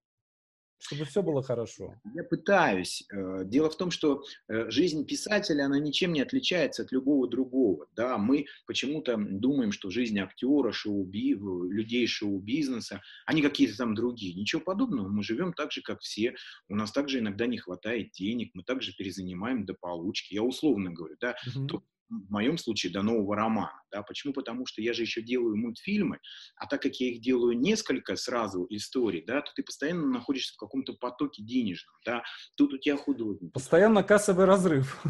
чтобы 0.83 1.05
все 1.05 1.23
было 1.23 1.43
хорошо? 1.43 1.95
Я 2.13 2.25
пытаюсь. 2.25 3.05
Э, 3.13 3.45
дело 3.45 3.71
в 3.71 3.77
том, 3.77 3.93
что 3.93 4.25
э, 4.49 4.69
жизнь 4.69 5.07
писателя, 5.07 5.67
она 5.67 5.79
ничем 5.79 6.13
не 6.13 6.21
отличается 6.21 6.83
от 6.83 6.91
любого 6.91 7.29
другого. 7.29 7.87
Да? 7.95 8.19
Мы 8.19 8.47
почему-то 8.67 9.17
думаем, 9.17 9.71
что 9.71 9.91
жизнь 9.91 10.19
актера, 10.19 10.73
шоу-би, 10.73 11.35
людей 11.71 12.07
шоу-бизнеса, 12.09 13.01
они 13.27 13.43
какие-то 13.43 13.77
там 13.77 13.95
другие. 13.95 14.35
Ничего 14.35 14.61
подобного. 14.61 15.09
Мы 15.09 15.23
живем 15.23 15.53
так 15.53 15.71
же, 15.71 15.83
как 15.83 16.01
все. 16.01 16.35
У 16.69 16.75
нас 16.75 16.91
также 16.91 17.21
иногда 17.21 17.47
не 17.47 17.59
хватает 17.59 18.11
денег, 18.11 18.51
мы 18.55 18.65
также 18.65 18.93
перезанимаем 18.93 19.65
до 19.65 19.75
получки. 19.75 20.35
Я 20.35 20.43
условно 20.43 20.91
говорю, 20.91 21.17
да, 21.21 21.37
угу 21.55 21.85
в 22.13 22.31
моем 22.31 22.59
случае 22.59 22.93
до 22.93 23.03
нового 23.03 23.35
романа. 23.37 23.83
Да? 23.91 24.03
Почему? 24.03 24.33
Потому 24.33 24.67
что 24.67 24.83
я 24.83 24.93
же 24.93 25.03
еще 25.03 25.23
делаю 25.23 25.57
мультфильмы, 25.57 26.19
а 26.57 26.67
так 26.67 26.83
как 26.83 26.95
я 26.97 27.09
их 27.11 27.21
делаю 27.21 27.59
несколько 27.59 28.17
сразу 28.17 28.67
историй, 28.71 29.25
да, 29.27 29.41
то 29.41 29.53
ты 29.55 29.63
постоянно 29.63 30.07
находишься 30.07 30.55
в 30.55 30.59
каком-то 30.59 30.95
потоке 30.95 31.43
денежном. 31.43 31.95
Да? 32.05 32.23
Тут 32.57 32.75
у 32.75 32.79
тебя 32.79 32.97
художник. 32.97 33.53
Постоянно 33.53 34.03
кассовый 34.03 34.47
разрыв. 34.47 35.03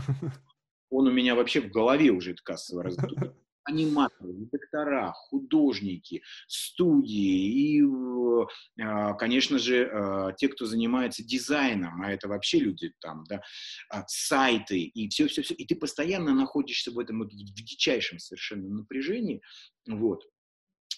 Он 0.90 1.08
у 1.08 1.12
меня 1.12 1.34
вообще 1.34 1.60
в 1.60 1.70
голове 1.70 2.10
уже 2.10 2.34
кассовый 2.34 2.84
разрыв 2.84 3.34
аниматоры, 3.64 4.32
редактора, 4.32 5.12
художники, 5.14 6.22
студии 6.46 7.78
и, 7.78 7.82
а, 8.80 9.14
конечно 9.14 9.58
же, 9.58 9.88
а, 9.92 10.32
те, 10.32 10.48
кто 10.48 10.66
занимается 10.66 11.24
дизайном, 11.24 12.02
а 12.02 12.10
это 12.12 12.28
вообще 12.28 12.58
люди 12.58 12.92
там, 13.00 13.24
да, 13.28 13.42
а, 13.88 14.04
сайты 14.06 14.80
и 14.80 15.08
все-все-все. 15.08 15.54
И 15.54 15.66
ты 15.66 15.76
постоянно 15.76 16.34
находишься 16.34 16.90
в 16.90 16.98
этом 16.98 17.22
в 17.22 17.28
дичайшем 17.28 18.18
совершенно 18.18 18.68
напряжении, 18.68 19.40
вот. 19.86 20.24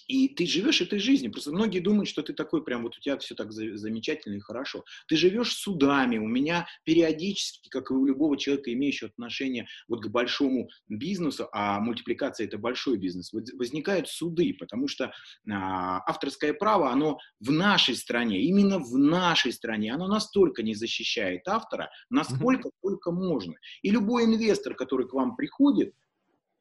И 0.06 0.28
ты 0.28 0.46
живешь 0.46 0.80
этой 0.80 0.98
жизнью. 0.98 1.32
Просто 1.32 1.52
многие 1.52 1.80
думают, 1.80 2.08
что 2.08 2.22
ты 2.22 2.32
такой 2.32 2.62
прям, 2.62 2.82
вот 2.82 2.96
у 2.96 3.00
тебя 3.00 3.18
все 3.18 3.34
так 3.34 3.52
замечательно 3.52 4.36
и 4.36 4.40
хорошо. 4.40 4.84
Ты 5.08 5.16
живешь 5.16 5.54
судами. 5.54 6.18
У 6.18 6.26
меня 6.26 6.66
периодически, 6.84 7.68
как 7.68 7.90
и 7.90 7.94
у 7.94 8.04
любого 8.04 8.36
человека, 8.36 8.72
имеющего 8.72 9.10
отношение 9.10 9.66
вот 9.88 10.02
к 10.02 10.08
большому 10.08 10.68
бизнесу, 10.88 11.48
а 11.52 11.80
мультипликация 11.80 12.46
это 12.46 12.58
большой 12.58 12.98
бизнес, 12.98 13.32
возникают 13.32 14.08
суды, 14.08 14.54
потому 14.58 14.88
что 14.88 15.12
а, 15.50 16.02
авторское 16.06 16.52
право, 16.52 16.90
оно 16.90 17.18
в 17.40 17.50
нашей 17.50 17.96
стране, 17.96 18.42
именно 18.42 18.78
в 18.78 18.96
нашей 18.98 19.52
стране, 19.52 19.92
оно 19.92 20.06
настолько 20.06 20.62
не 20.62 20.74
защищает 20.74 21.46
автора, 21.48 21.90
насколько 22.10 22.68
mm-hmm. 22.68 22.82
только 22.82 23.10
можно. 23.10 23.54
И 23.82 23.90
любой 23.90 24.24
инвестор, 24.24 24.74
который 24.74 25.08
к 25.08 25.12
вам 25.12 25.36
приходит, 25.36 25.94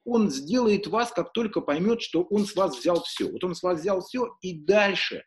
он 0.06 0.30
сделает 0.30 0.88
вас, 0.88 1.12
как 1.12 1.34
только 1.34 1.62
поймет, 1.62 2.02
что 2.02 2.24
он 2.24 2.46
с 2.46 2.56
вас 2.56 2.78
взял 2.78 3.02
все. 3.04 3.30
Вот 3.32 3.44
он 3.44 3.56
с 3.56 3.64
вас 3.64 3.80
взял 3.80 4.02
все, 4.02 4.36
и 4.42 4.58
дальше 4.60 5.24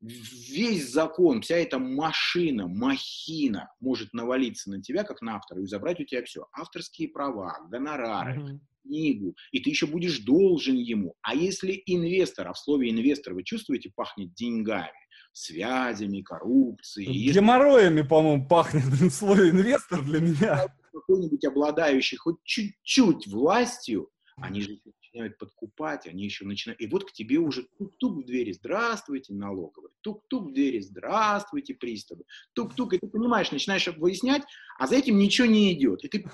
весь 0.00 0.90
закон, 0.90 1.42
вся 1.42 1.56
эта 1.56 1.78
машина, 1.78 2.66
махина 2.66 3.70
может 3.80 4.12
навалиться 4.14 4.70
на 4.70 4.82
тебя, 4.82 5.04
как 5.04 5.20
на 5.20 5.36
автора, 5.36 5.62
и 5.62 5.66
забрать 5.66 6.00
у 6.00 6.04
тебя 6.04 6.24
все. 6.24 6.46
Авторские 6.52 7.08
права, 7.08 7.58
гонорары, 7.70 8.40
mm-hmm. 8.40 8.58
книгу, 8.82 9.36
и 9.52 9.60
ты 9.60 9.70
еще 9.70 9.86
будешь 9.86 10.20
должен 10.20 10.76
ему. 10.76 11.14
А 11.22 11.34
если 11.34 11.82
инвестор, 11.84 12.48
а 12.48 12.54
в 12.54 12.58
слове 12.58 12.90
инвестор 12.90 13.34
вы 13.34 13.44
чувствуете, 13.44 13.92
пахнет 13.94 14.32
деньгами, 14.32 14.88
связями, 15.32 16.22
коррупцией. 16.22 17.32
Геморроями, 17.32 18.00
по-моему, 18.00 18.48
пахнет 18.48 18.84
в 18.84 19.10
слове 19.10 19.50
инвестор 19.50 20.02
для 20.02 20.20
меня 20.20 20.79
какой-нибудь 20.92 21.44
обладающий 21.44 22.16
хоть 22.16 22.36
чуть-чуть 22.44 23.26
властью, 23.26 24.10
они 24.36 24.62
же 24.62 24.78
начинают 24.84 25.38
подкупать, 25.38 26.06
они 26.06 26.24
еще 26.24 26.44
начинают... 26.44 26.80
И 26.80 26.86
вот 26.86 27.04
к 27.04 27.12
тебе 27.12 27.38
уже 27.38 27.66
тук-тук 27.78 28.22
в 28.22 28.24
двери, 28.24 28.52
здравствуйте, 28.52 29.34
налоговые, 29.34 29.92
тук-тук 30.00 30.48
в 30.48 30.52
двери, 30.52 30.80
здравствуйте, 30.80 31.74
приставы, 31.74 32.24
тук-тук, 32.54 32.94
и 32.94 32.98
ты 32.98 33.06
понимаешь, 33.06 33.52
начинаешь 33.52 33.86
выяснять, 33.88 34.42
а 34.78 34.86
за 34.86 34.96
этим 34.96 35.18
ничего 35.18 35.46
не 35.46 35.72
идет. 35.72 36.04
И 36.04 36.08
ты 36.08 36.24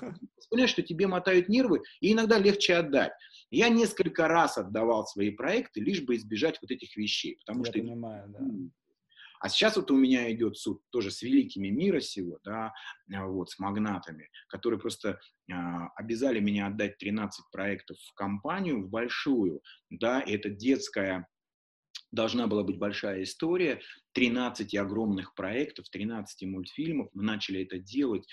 понимаешь, 0.49 0.69
что 0.69 0.83
тебе 0.83 1.07
мотают 1.07 1.49
нервы, 1.49 1.81
и 1.99 2.13
иногда 2.13 2.37
легче 2.37 2.75
отдать. 2.75 3.11
Я 3.49 3.69
несколько 3.69 4.27
раз 4.27 4.57
отдавал 4.57 5.05
свои 5.05 5.31
проекты, 5.31 5.81
лишь 5.81 6.01
бы 6.01 6.15
избежать 6.15 6.59
вот 6.61 6.71
этих 6.71 6.95
вещей, 6.95 7.37
потому 7.45 7.65
Я 7.65 7.71
что... 7.71 7.79
Понимаю, 7.79 8.29
да 8.29 8.39
а 9.39 9.49
сейчас 9.49 9.75
вот 9.77 9.91
у 9.91 9.95
меня 9.95 10.31
идет 10.31 10.57
суд 10.57 10.81
тоже 10.89 11.11
с 11.11 11.21
великими 11.21 11.69
мира 11.69 11.99
сего, 11.99 12.39
да, 12.43 12.73
а, 13.13 13.25
вот, 13.25 13.51
с 13.51 13.59
магнатами, 13.59 14.29
которые 14.49 14.79
просто 14.79 15.19
а, 15.51 15.87
обязали 15.95 16.39
меня 16.39 16.67
отдать 16.67 16.97
13 16.97 17.45
проектов 17.51 17.97
в 17.99 18.13
компанию, 18.13 18.83
в 18.83 18.89
большую, 18.89 19.61
да, 19.89 20.21
и 20.21 20.33
это 20.33 20.49
детская 20.49 21.27
должна 22.11 22.47
была 22.47 22.63
быть 22.63 22.77
большая 22.77 23.23
история, 23.23 23.81
13 24.13 24.75
огромных 24.75 25.35
проектов, 25.35 25.89
13 25.89 26.47
мультфильмов, 26.47 27.09
мы 27.13 27.23
начали 27.23 27.63
это 27.63 27.79
делать, 27.79 28.25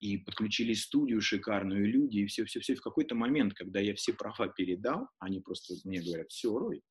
и 0.00 0.16
подключили 0.16 0.72
студию 0.72 1.20
шикарную 1.20 1.86
люди, 1.86 2.18
и 2.18 2.26
все-все-все. 2.26 2.74
В 2.74 2.80
какой-то 2.80 3.14
момент, 3.14 3.54
когда 3.54 3.80
я 3.80 3.94
все 3.94 4.14
права 4.14 4.48
передал, 4.48 5.08
они 5.18 5.40
просто 5.40 5.74
мне 5.84 6.00
говорят, 6.00 6.30
все, 6.30 6.56
Рой, 6.56 6.82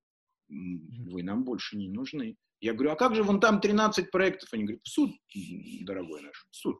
вы 0.49 1.23
нам 1.23 1.43
больше 1.43 1.77
не 1.77 1.89
нужны. 1.89 2.35
Я 2.61 2.73
говорю, 2.73 2.91
а 2.91 2.95
как 2.95 3.15
же 3.15 3.23
вон 3.23 3.39
там 3.39 3.61
13 3.61 4.11
проектов? 4.11 4.49
Они 4.51 4.63
говорят, 4.63 4.81
суд, 4.85 5.11
дорогой 5.81 6.21
наш, 6.21 6.47
суд. 6.51 6.77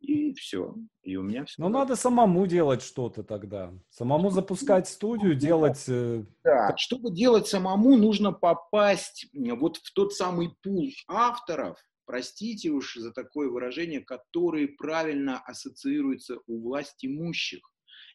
И 0.00 0.34
все. 0.34 0.74
И 1.02 1.16
у 1.16 1.22
меня 1.22 1.44
все. 1.44 1.62
Ну, 1.62 1.68
надо 1.68 1.96
самому 1.96 2.46
делать 2.46 2.82
что-то 2.82 3.22
тогда. 3.22 3.72
Самому 3.88 4.30
запускать 4.30 4.88
студию, 4.88 5.34
делать... 5.34 5.84
Э, 5.88 6.24
да, 6.44 6.76
чтобы 6.76 7.10
делать 7.12 7.46
самому, 7.46 7.96
нужно 7.96 8.32
попасть 8.32 9.26
вот 9.32 9.78
в 9.78 9.92
тот 9.94 10.12
самый 10.12 10.54
пул 10.62 10.90
авторов, 11.08 11.78
простите 12.04 12.70
уж 12.70 12.96
за 12.96 13.12
такое 13.12 13.48
выражение, 13.48 14.00
которые 14.00 14.68
правильно 14.68 15.40
ассоциируются 15.40 16.38
у 16.46 16.62
власть 16.62 17.04
имущих 17.04 17.60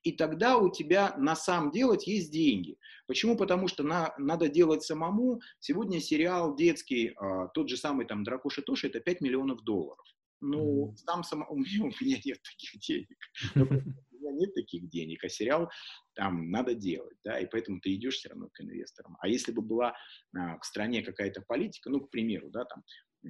и 0.03 0.11
тогда 0.11 0.57
у 0.57 0.71
тебя 0.71 1.15
на 1.17 1.35
сам 1.35 1.71
делать 1.71 2.07
есть 2.07 2.31
деньги. 2.31 2.77
Почему? 3.07 3.37
Потому 3.37 3.67
что 3.67 3.83
на, 3.83 4.13
надо 4.17 4.49
делать 4.49 4.83
самому. 4.83 5.41
Сегодня 5.59 5.99
сериал 5.99 6.55
детский, 6.55 7.13
а, 7.17 7.47
тот 7.49 7.69
же 7.69 7.77
самый 7.77 8.05
там 8.05 8.23
Дракоша 8.23 8.61
Тоша, 8.61 8.87
это 8.87 8.99
5 8.99 9.21
миллионов 9.21 9.63
долларов. 9.63 10.05
Ну, 10.41 10.95
там 11.05 11.23
сама, 11.23 11.45
у, 11.47 11.57
меня, 11.57 11.83
у 11.83 12.03
меня 12.03 12.17
нет 12.25 12.39
таких 12.41 12.79
денег. 12.79 13.17
Ну, 13.55 13.65
у 13.65 14.23
меня 14.23 14.31
нет 14.33 14.53
таких 14.53 14.87
денег, 14.89 15.23
а 15.23 15.29
сериал 15.29 15.69
там 16.13 16.51
надо 16.51 16.75
делать, 16.75 17.17
да, 17.23 17.39
и 17.39 17.47
поэтому 17.47 17.79
ты 17.79 17.95
идешь 17.95 18.17
все 18.17 18.29
равно 18.29 18.49
к 18.53 18.61
инвесторам. 18.61 19.17
А 19.19 19.27
если 19.27 19.51
бы 19.51 19.61
была 19.61 19.95
а, 20.35 20.59
в 20.59 20.65
стране 20.65 21.01
какая-то 21.01 21.41
политика, 21.41 21.89
ну, 21.89 22.01
к 22.01 22.11
примеру, 22.11 22.49
да, 22.49 22.65
там, 22.65 22.83
а, 23.23 23.29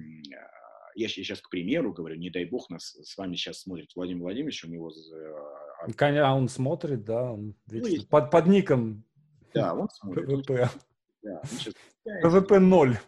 я 0.94 1.08
сейчас, 1.08 1.40
к 1.40 1.48
примеру, 1.48 1.92
говорю, 1.92 2.16
не 2.16 2.30
дай 2.30 2.44
бог, 2.44 2.68
нас 2.70 2.94
с 2.94 3.16
вами 3.16 3.36
сейчас 3.36 3.60
смотрит 3.60 3.90
Владимир 3.94 4.22
Владимирович, 4.22 4.64
у 4.64 4.68
него 4.68 4.90
а 5.98 6.34
он 6.34 6.48
смотрит, 6.48 7.04
да, 7.04 7.32
он 7.32 7.54
ну, 7.66 7.86
есть... 7.86 8.08
под, 8.08 8.30
под 8.30 8.46
ником 8.46 9.04
да, 9.54 9.74
он 9.74 9.88
смотрит. 9.90 10.26
ПВП. 10.26 10.70
Да, 11.22 11.42
ПВП 12.22 12.58
ноль. 12.58 12.98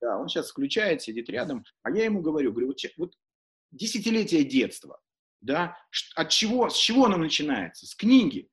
Да, 0.00 0.18
он 0.18 0.28
сейчас 0.28 0.50
включает, 0.50 1.02
сидит 1.02 1.28
рядом, 1.28 1.64
а 1.82 1.90
я 1.90 2.04
ему 2.04 2.20
говорю, 2.20 2.52
говорю, 2.52 2.68
вот, 2.68 2.78
вот 2.96 3.14
десятилетие 3.72 4.44
детства, 4.44 5.00
да, 5.40 5.76
от 6.14 6.28
чего, 6.28 6.68
с 6.68 6.76
чего 6.76 7.06
оно 7.06 7.16
начинается? 7.16 7.86
С 7.86 7.94
книги. 7.94 8.50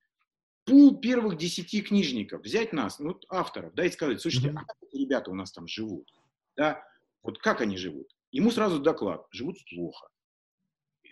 Пул 0.65 0.97
первых 0.99 1.37
десяти 1.37 1.81
книжников, 1.81 2.41
взять 2.41 2.71
нас, 2.71 2.97
ну, 2.97 3.19
авторов, 3.27 3.73
да, 3.73 3.85
и 3.85 3.91
сказать, 3.91 4.21
слушайте, 4.21 4.49
mm-hmm. 4.49 4.57
а 4.57 4.65
как 4.65 4.77
эти 4.81 4.95
ребята 4.95 5.29
у 5.29 5.35
нас 5.35 5.51
там 5.51 5.67
живут? 5.67 6.09
Да, 6.55 6.81
вот 7.21 7.37
как 7.39 7.59
они 7.59 7.75
живут? 7.75 8.15
Ему 8.31 8.49
сразу 8.49 8.79
доклад, 8.79 9.27
живут 9.31 9.57
плохо. 9.69 10.07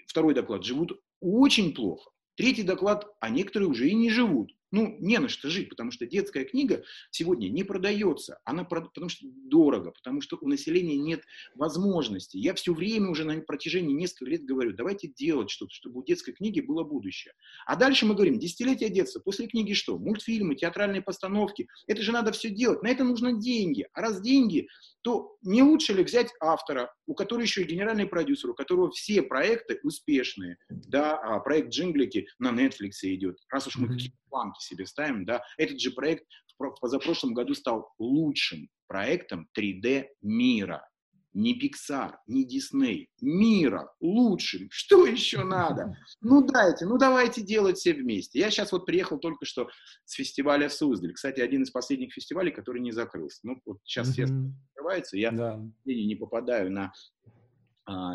Второй 0.08 0.34
доклад, 0.34 0.64
живут 0.64 1.02
очень 1.20 1.76
плохо. 1.76 2.11
Третий 2.36 2.64
доклад, 2.64 3.08
а 3.20 3.30
некоторые 3.30 3.70
уже 3.70 3.90
и 3.90 3.94
не 3.94 4.10
живут 4.10 4.52
ну, 4.72 4.96
не 5.00 5.20
на 5.20 5.30
что 5.30 5.50
жить, 5.50 5.70
потому 5.70 5.92
что 5.92 6.08
детская 6.08 6.46
книга 6.46 6.84
сегодня 7.12 7.50
не 7.50 7.64
продается, 7.64 8.40
она 8.46 8.64
потому 8.64 9.10
что 9.10 9.28
дорого, 9.28 9.92
потому 9.92 10.22
что 10.22 10.38
у 10.40 10.48
населения 10.48 10.96
нет 10.96 11.24
возможности. 11.56 12.38
Я 12.38 12.54
все 12.54 12.74
время 12.74 13.10
уже 13.10 13.26
на 13.26 13.40
протяжении 13.42 13.94
нескольких 13.94 14.28
лет 14.28 14.46
говорю, 14.46 14.74
давайте 14.74 15.10
делать 15.10 15.50
что-то, 15.50 15.74
чтобы 15.74 16.00
у 16.00 16.04
детской 16.04 16.32
книги 16.32 16.62
было 16.62 16.84
будущее. 16.84 17.34
А 17.66 17.76
дальше 17.76 18.06
мы 18.06 18.16
говорим, 18.16 18.40
десятилетие 18.40 18.90
детства, 18.90 19.20
после 19.20 19.48
книги 19.48 19.74
что? 19.74 19.98
Мультфильмы, 19.98 20.56
театральные 20.56 21.02
постановки, 21.02 21.68
это 21.88 22.02
же 22.02 22.12
надо 22.12 22.32
все 22.32 22.50
делать, 22.50 22.82
на 22.82 22.88
это 22.88 23.04
нужно 23.04 23.34
деньги. 23.34 23.88
А 23.94 24.02
раз 24.02 24.22
деньги, 24.22 24.68
то 25.02 25.36
не 25.42 25.64
лучше 25.64 25.94
ли 25.94 26.04
взять 26.04 26.30
автора, 26.40 26.94
у 27.06 27.16
которого 27.16 27.44
еще 27.44 27.62
и 27.62 27.68
генеральный 27.68 28.06
продюсер, 28.06 28.52
у 28.52 28.54
которого 28.54 28.92
все 28.92 29.22
проекты 29.22 29.80
успешные, 29.84 30.58
да, 30.70 31.18
а 31.18 31.40
проект 31.40 31.70
Джинглики 31.70 32.28
на 32.40 32.50
Netflix 32.50 32.92
идет, 33.04 33.38
раз 33.50 33.68
уж 33.68 33.78
мы 33.78 33.88
какие-то 33.88 34.18
планки 34.30 34.62
себе 34.64 34.86
ставим, 34.86 35.26
да, 35.26 35.44
этот 35.58 35.80
же 35.80 35.92
проект 35.92 36.26
в 36.58 36.80
позапрошлом 36.80 37.34
году 37.34 37.56
стал 37.56 37.92
лучшим 37.98 38.70
проектом 38.88 39.48
3D 39.58 40.06
мира. 40.22 40.88
Не 41.34 41.58
Pixar, 41.58 42.16
не 42.28 42.46
Disney, 42.46 43.08
мира, 43.22 43.94
лучшим. 44.02 44.68
Что 44.70 45.06
еще 45.06 45.44
надо? 45.46 45.96
Ну 46.20 46.42
дайте, 46.46 46.86
ну 46.86 46.98
давайте 46.98 47.42
делать 47.42 47.78
все 47.78 47.94
вместе. 47.94 48.40
Я 48.40 48.50
сейчас 48.50 48.72
вот 48.72 48.86
приехал 48.86 49.20
только 49.20 49.46
что 49.46 49.70
с 50.06 50.14
фестиваля 50.14 50.68
в 50.68 50.74
Суздаль. 50.74 51.14
Кстати, 51.14 51.40
один 51.40 51.64
из 51.64 51.72
последних 51.72 52.14
фестивалей, 52.14 52.52
который 52.52 52.82
не 52.82 52.92
закрылся. 52.92 53.40
Ну 53.44 53.62
вот 53.66 53.80
сейчас 53.84 54.10
mm-hmm. 54.10 54.14
фест 54.14 54.34
открывается, 54.74 55.18
я 55.18 55.32
да. 55.32 55.60
не 55.86 56.16
попадаю 56.16 56.72
на 56.72 56.92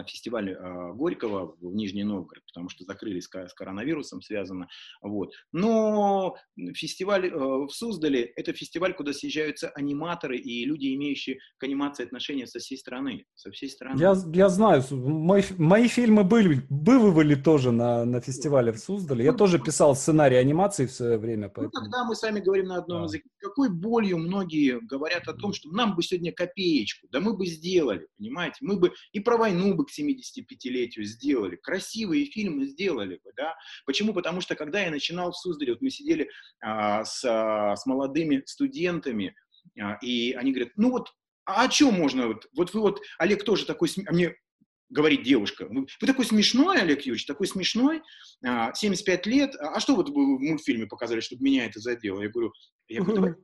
фестиваль 0.07 0.53
а, 0.53 0.93
Горького 0.93 1.57
в 1.61 1.75
Нижний 1.75 2.05
Новгород, 2.05 2.45
потому 2.47 2.69
что 2.69 2.85
закрылись 2.85 3.29
с 3.33 3.55
коронавирусом 3.55 4.23
связано. 4.23 4.69
Вот. 5.03 5.33
Но 5.53 6.37
фестиваль 6.75 7.27
э, 7.27 7.31
в 7.35 7.71
Суздале– 7.71 8.23
это 8.37 8.53
фестиваль, 8.53 8.95
куда 8.95 9.13
съезжаются 9.13 9.69
аниматоры 9.71 10.39
и 10.39 10.65
люди, 10.65 10.95
имеющие 10.95 11.39
к 11.59 11.65
анимации 11.65 12.05
отношения 12.05 12.47
со 12.47 12.59
всей 12.59 12.79
страны. 12.79 13.25
Со 13.35 13.51
всей 13.51 13.69
страны. 13.69 14.01
Я, 14.01 14.15
я 14.33 14.49
знаю, 14.49 14.83
мои, 14.91 15.43
мои 15.59 15.89
фильмы 15.89 16.25
были, 16.25 16.67
бывали 16.71 17.35
тоже 17.35 17.73
на, 17.73 18.05
на 18.05 18.21
фестивале 18.21 18.73
в 18.73 18.79
Суздале. 18.79 19.25
Я 19.25 19.33
ну, 19.33 19.39
тоже 19.39 19.59
писал 19.59 19.95
сценарий 19.95 20.37
анимации 20.37 20.87
в 20.87 20.93
свое 20.93 21.19
время. 21.19 21.47
Ну, 21.47 21.53
поэтому... 21.55 21.71
Ну, 21.75 21.81
тогда 21.81 22.05
мы 22.05 22.15
сами 22.15 22.41
говорим 22.41 22.67
на 22.67 22.79
одном 22.79 22.99
да. 23.01 23.05
языке. 23.05 23.29
Какой 23.41 23.71
болью 23.71 24.19
многие 24.19 24.81
говорят 24.81 25.29
о 25.29 25.35
том, 25.35 25.53
что 25.53 25.71
нам 25.71 25.95
бы 25.95 26.03
сегодня 26.03 26.33
копеечку, 26.33 27.07
да 27.11 27.21
мы 27.21 27.37
бы 27.37 27.47
сделали, 27.47 28.07
понимаете? 28.19 28.57
Мы 28.61 28.79
бы 28.79 28.93
и 29.13 29.21
про 29.21 29.37
войну 29.37 29.66
войну 29.67 29.77
бы 29.77 29.85
к 29.85 29.91
75-летию 29.91 31.05
сделали, 31.05 31.57
красивые 31.57 32.27
фильмы 32.27 32.67
сделали 32.67 33.21
бы, 33.23 33.33
да. 33.37 33.55
Почему? 33.85 34.13
Потому 34.13 34.41
что 34.41 34.55
когда 34.55 34.81
я 34.81 34.91
начинал 34.91 35.33
в 35.33 35.37
Суздале, 35.37 35.73
вот 35.73 35.83
мы 35.83 35.91
сидели 35.91 36.31
а, 36.61 37.05
с, 37.05 37.25
а, 37.25 37.77
с 37.77 37.87
молодыми 37.87 38.43
студентами, 38.47 39.35
а, 39.81 39.99
и 40.03 40.33
они 40.33 40.53
говорят, 40.53 40.73
ну 40.77 40.91
вот, 40.91 41.13
а 41.45 41.65
о 41.65 41.69
чем 41.69 41.95
можно, 41.95 42.29
вот, 42.29 42.49
вот 42.57 42.75
вы 42.75 42.81
вот, 42.81 43.03
Олег 43.19 43.45
тоже 43.45 43.67
такой, 43.67 43.89
а 44.07 44.13
мне 44.13 44.35
говорит 44.89 45.23
девушка, 45.23 45.67
вы, 45.69 45.87
такой 46.01 46.25
смешной, 46.25 46.81
Олег 46.81 47.01
Юрьевич, 47.01 47.27
такой 47.27 47.47
смешной, 47.47 48.03
75 48.43 49.27
а, 49.27 49.31
лет, 49.31 49.55
а 49.57 49.81
что 49.81 49.97
вот 49.97 50.11
вы 50.11 50.39
в 50.39 50.41
мультфильме 50.41 50.87
показали, 50.87 51.21
чтобы 51.21 51.45
меня 51.45 51.67
это 51.67 51.81
задело? 51.81 52.23
Я 52.23 52.29
говорю, 52.29 52.53
я 52.89 53.03
говорю 53.03 53.37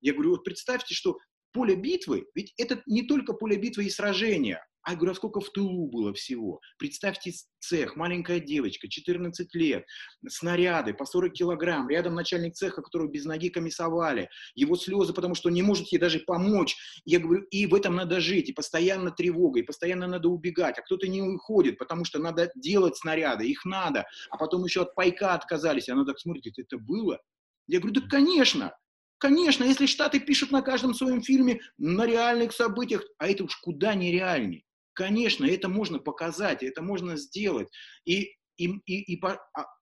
Я 0.00 0.12
говорю, 0.14 0.30
вот 0.30 0.44
представьте, 0.44 0.94
что 0.94 1.18
поле 1.52 1.74
битвы, 1.74 2.26
ведь 2.34 2.54
это 2.56 2.82
не 2.86 3.02
только 3.02 3.32
поле 3.32 3.56
битвы 3.56 3.84
и 3.84 3.90
сражения, 3.90 4.64
а 4.88 4.92
я 4.92 4.96
говорю, 4.96 5.12
а 5.12 5.16
сколько 5.16 5.40
в 5.40 5.50
тылу 5.50 5.86
было 5.86 6.14
всего? 6.14 6.62
Представьте 6.78 7.32
цех, 7.58 7.94
маленькая 7.94 8.40
девочка, 8.40 8.88
14 8.88 9.54
лет, 9.54 9.84
снаряды 10.26 10.94
по 10.94 11.04
40 11.04 11.34
килограмм, 11.34 11.90
рядом 11.90 12.14
начальник 12.14 12.54
цеха, 12.54 12.80
которого 12.80 13.06
без 13.06 13.26
ноги 13.26 13.50
комиссовали, 13.50 14.30
его 14.54 14.76
слезы, 14.76 15.12
потому 15.12 15.34
что 15.34 15.50
не 15.50 15.60
может 15.60 15.88
ей 15.88 15.98
даже 15.98 16.20
помочь. 16.20 16.74
Я 17.04 17.18
говорю, 17.18 17.42
и 17.50 17.66
в 17.66 17.74
этом 17.74 17.96
надо 17.96 18.18
жить, 18.20 18.48
и 18.48 18.54
постоянно 18.54 19.10
тревога, 19.10 19.60
и 19.60 19.62
постоянно 19.62 20.06
надо 20.06 20.30
убегать, 20.30 20.78
а 20.78 20.82
кто-то 20.82 21.06
не 21.06 21.20
уходит, 21.20 21.76
потому 21.76 22.06
что 22.06 22.18
надо 22.18 22.50
делать 22.54 22.96
снаряды, 22.96 23.46
их 23.46 23.66
надо, 23.66 24.06
а 24.30 24.38
потом 24.38 24.64
еще 24.64 24.80
от 24.80 24.94
пайка 24.94 25.34
отказались, 25.34 25.90
она 25.90 26.06
так 26.06 26.18
смотрит, 26.18 26.58
это 26.58 26.78
было? 26.78 27.20
Я 27.66 27.80
говорю, 27.80 28.00
да 28.00 28.08
конечно, 28.08 28.72
Конечно, 29.18 29.64
если 29.64 29.86
Штаты 29.86 30.20
пишут 30.20 30.52
на 30.52 30.62
каждом 30.62 30.94
своем 30.94 31.22
фильме 31.22 31.60
на 31.76 32.06
реальных 32.06 32.52
событиях, 32.52 33.02
а 33.18 33.28
это 33.28 33.42
уж 33.42 33.56
куда 33.56 33.94
нереальней. 33.94 34.64
Конечно, 34.98 35.44
это 35.44 35.68
можно 35.68 36.00
показать, 36.00 36.64
это 36.64 36.82
можно 36.82 37.16
сделать. 37.16 37.68
И, 38.04 38.32
и, 38.56 38.66
и, 38.84 39.14
и 39.14 39.24
а, 39.24 39.38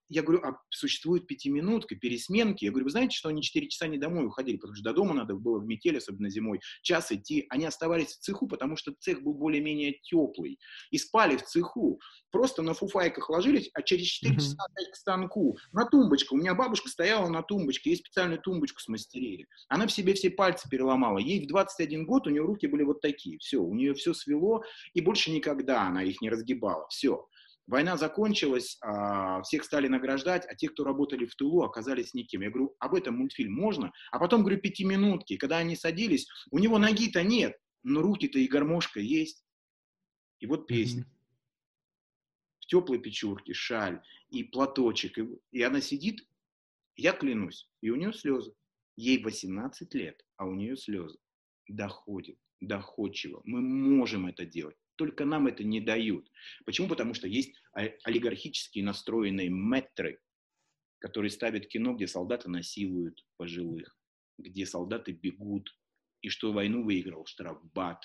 я 0.09 0.21
говорю, 0.23 0.41
а 0.43 0.57
существует 0.69 1.27
пятиминутка, 1.27 1.95
пересменки. 1.95 2.65
Я 2.65 2.71
говорю, 2.71 2.85
вы 2.85 2.91
знаете, 2.91 3.15
что 3.15 3.29
они 3.29 3.41
4 3.41 3.67
часа 3.67 3.87
не 3.87 3.97
домой 3.97 4.25
уходили, 4.25 4.57
потому 4.57 4.75
что 4.75 4.83
до 4.83 4.93
дома 4.93 5.13
надо 5.13 5.35
было 5.35 5.59
в 5.59 5.65
метель, 5.65 5.97
особенно 5.97 6.29
зимой, 6.29 6.59
час 6.81 7.11
идти. 7.11 7.45
Они 7.49 7.65
оставались 7.65 8.15
в 8.15 8.19
цеху, 8.19 8.47
потому 8.47 8.77
что 8.77 8.93
цех 8.99 9.21
был 9.21 9.33
более-менее 9.33 9.99
теплый. 10.03 10.59
И 10.91 10.97
спали 10.97 11.37
в 11.37 11.43
цеху. 11.43 11.99
Просто 12.31 12.61
на 12.61 12.73
фуфайках 12.73 13.29
ложились, 13.29 13.69
а 13.73 13.81
через 13.81 14.05
4 14.07 14.33
mm-hmm. 14.33 14.39
часа 14.39 14.55
опять 14.59 14.91
к 14.91 14.95
станку. 14.95 15.57
На 15.73 15.85
тумбочку. 15.85 16.35
У 16.35 16.37
меня 16.37 16.55
бабушка 16.55 16.89
стояла 16.89 17.27
на 17.29 17.41
тумбочке, 17.41 17.91
ей 17.91 17.97
специальную 17.97 18.41
тумбочку 18.41 18.79
смастерили. 18.79 19.47
Она 19.67 19.87
в 19.87 19.91
себе 19.91 20.13
все 20.13 20.29
пальцы 20.29 20.69
переломала. 20.69 21.17
Ей 21.17 21.43
в 21.43 21.47
21 21.47 22.05
год 22.05 22.27
у 22.27 22.29
нее 22.29 22.41
руки 22.41 22.67
были 22.67 22.83
вот 22.83 23.01
такие. 23.01 23.37
Все, 23.39 23.57
у 23.57 23.73
нее 23.73 23.93
все 23.93 24.13
свело, 24.13 24.63
и 24.93 25.01
больше 25.01 25.31
никогда 25.31 25.87
она 25.87 26.03
их 26.03 26.21
не 26.21 26.29
разгибала. 26.29 26.87
Все. 26.89 27.27
Война 27.67 27.97
закончилась, 27.97 28.77
а, 28.81 29.41
всех 29.41 29.65
стали 29.65 29.89
награждать, 29.89 30.45
а 30.47 30.55
те, 30.55 30.69
кто 30.69 30.85
работали 30.85 31.25
в 31.25 31.35
тылу, 31.35 31.63
оказались 31.63 32.13
никем. 32.13 32.41
Я 32.41 32.49
говорю, 32.49 32.75
об 32.79 32.95
этом 32.95 33.17
мультфильм 33.17 33.53
можно? 33.53 33.91
А 34.11 34.19
потом, 34.19 34.41
говорю, 34.41 34.61
пятиминутки. 34.61 35.35
Когда 35.35 35.57
они 35.57 35.75
садились, 35.75 36.27
у 36.49 36.59
него 36.59 36.77
ноги-то 36.77 37.23
нет, 37.23 37.57
но 37.83 38.01
руки-то 38.01 38.39
и 38.39 38.47
гармошка 38.47 39.01
есть. 39.01 39.43
И 40.39 40.47
вот 40.47 40.65
песня. 40.65 41.01
Mm-hmm. 41.01 42.59
В 42.61 42.65
теплой 42.67 42.99
печурке, 42.99 43.53
шаль 43.53 44.01
и 44.29 44.45
платочек. 44.45 45.17
И, 45.17 45.27
и 45.51 45.61
она 45.61 45.81
сидит, 45.81 46.25
я 46.95 47.11
клянусь, 47.11 47.69
и 47.81 47.89
у 47.89 47.95
нее 47.95 48.13
слезы. 48.13 48.53
Ей 48.95 49.21
18 49.21 49.93
лет, 49.93 50.25
а 50.37 50.45
у 50.45 50.55
нее 50.55 50.77
слезы. 50.77 51.19
Доходит, 51.67 52.39
доходчиво. 52.61 53.41
Мы 53.43 53.59
можем 53.59 54.25
это 54.27 54.45
делать. 54.45 54.77
Только 54.97 55.25
нам 55.25 55.47
это 55.47 55.63
не 55.63 55.79
дают. 55.79 56.29
Почему? 56.65 56.87
Потому 56.87 57.13
что 57.13 57.27
есть 57.27 57.55
олигархически 58.03 58.79
настроенные 58.79 59.49
метры, 59.49 60.19
которые 60.99 61.29
ставят 61.29 61.67
кино, 61.67 61.93
где 61.93 62.07
солдаты 62.07 62.49
насилуют 62.49 63.25
пожилых, 63.37 63.95
где 64.37 64.65
солдаты 64.65 65.11
бегут, 65.11 65.69
и 66.21 66.29
что 66.29 66.51
войну 66.51 66.83
выиграл 66.83 67.25
штрафбат, 67.25 68.03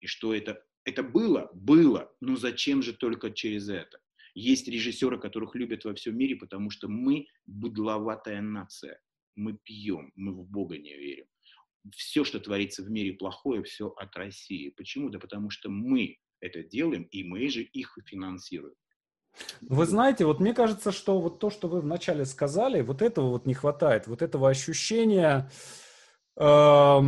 и 0.00 0.06
что 0.06 0.32
это... 0.32 0.64
Это 0.84 1.02
было? 1.02 1.50
Было. 1.52 2.10
Но 2.20 2.36
зачем 2.36 2.82
же 2.82 2.94
только 2.94 3.30
через 3.30 3.68
это? 3.68 3.98
Есть 4.34 4.68
режиссеры, 4.68 5.18
которых 5.20 5.54
любят 5.54 5.84
во 5.84 5.94
всем 5.94 6.16
мире, 6.16 6.36
потому 6.36 6.70
что 6.70 6.88
мы 6.88 7.26
быдловатая 7.46 8.40
нация. 8.40 9.00
Мы 9.34 9.58
пьем, 9.64 10.12
мы 10.14 10.32
в 10.32 10.48
Бога 10.48 10.78
не 10.78 10.96
верим. 10.96 11.26
Все, 11.92 12.24
что 12.24 12.40
творится 12.40 12.82
в 12.82 12.90
мире 12.90 13.12
плохое, 13.14 13.62
все 13.64 13.88
от 13.88 14.16
России. 14.16 14.70
Почему? 14.70 15.10
Да 15.10 15.18
потому 15.18 15.50
что 15.50 15.68
мы 15.68 16.16
это 16.40 16.62
делаем, 16.62 17.04
и 17.04 17.24
мы 17.24 17.48
же 17.48 17.62
их 17.62 17.98
финансируем. 18.06 18.74
Вы 19.60 19.86
знаете, 19.86 20.24
вот 20.24 20.40
мне 20.40 20.54
кажется, 20.54 20.92
что 20.92 21.20
вот 21.20 21.38
то, 21.38 21.50
что 21.50 21.68
вы 21.68 21.80
вначале 21.80 22.24
сказали, 22.24 22.80
вот 22.80 23.02
этого 23.02 23.30
вот 23.30 23.46
не 23.46 23.54
хватает, 23.54 24.06
вот 24.06 24.22
этого 24.22 24.48
ощущения, 24.48 25.50
э, 26.36 27.00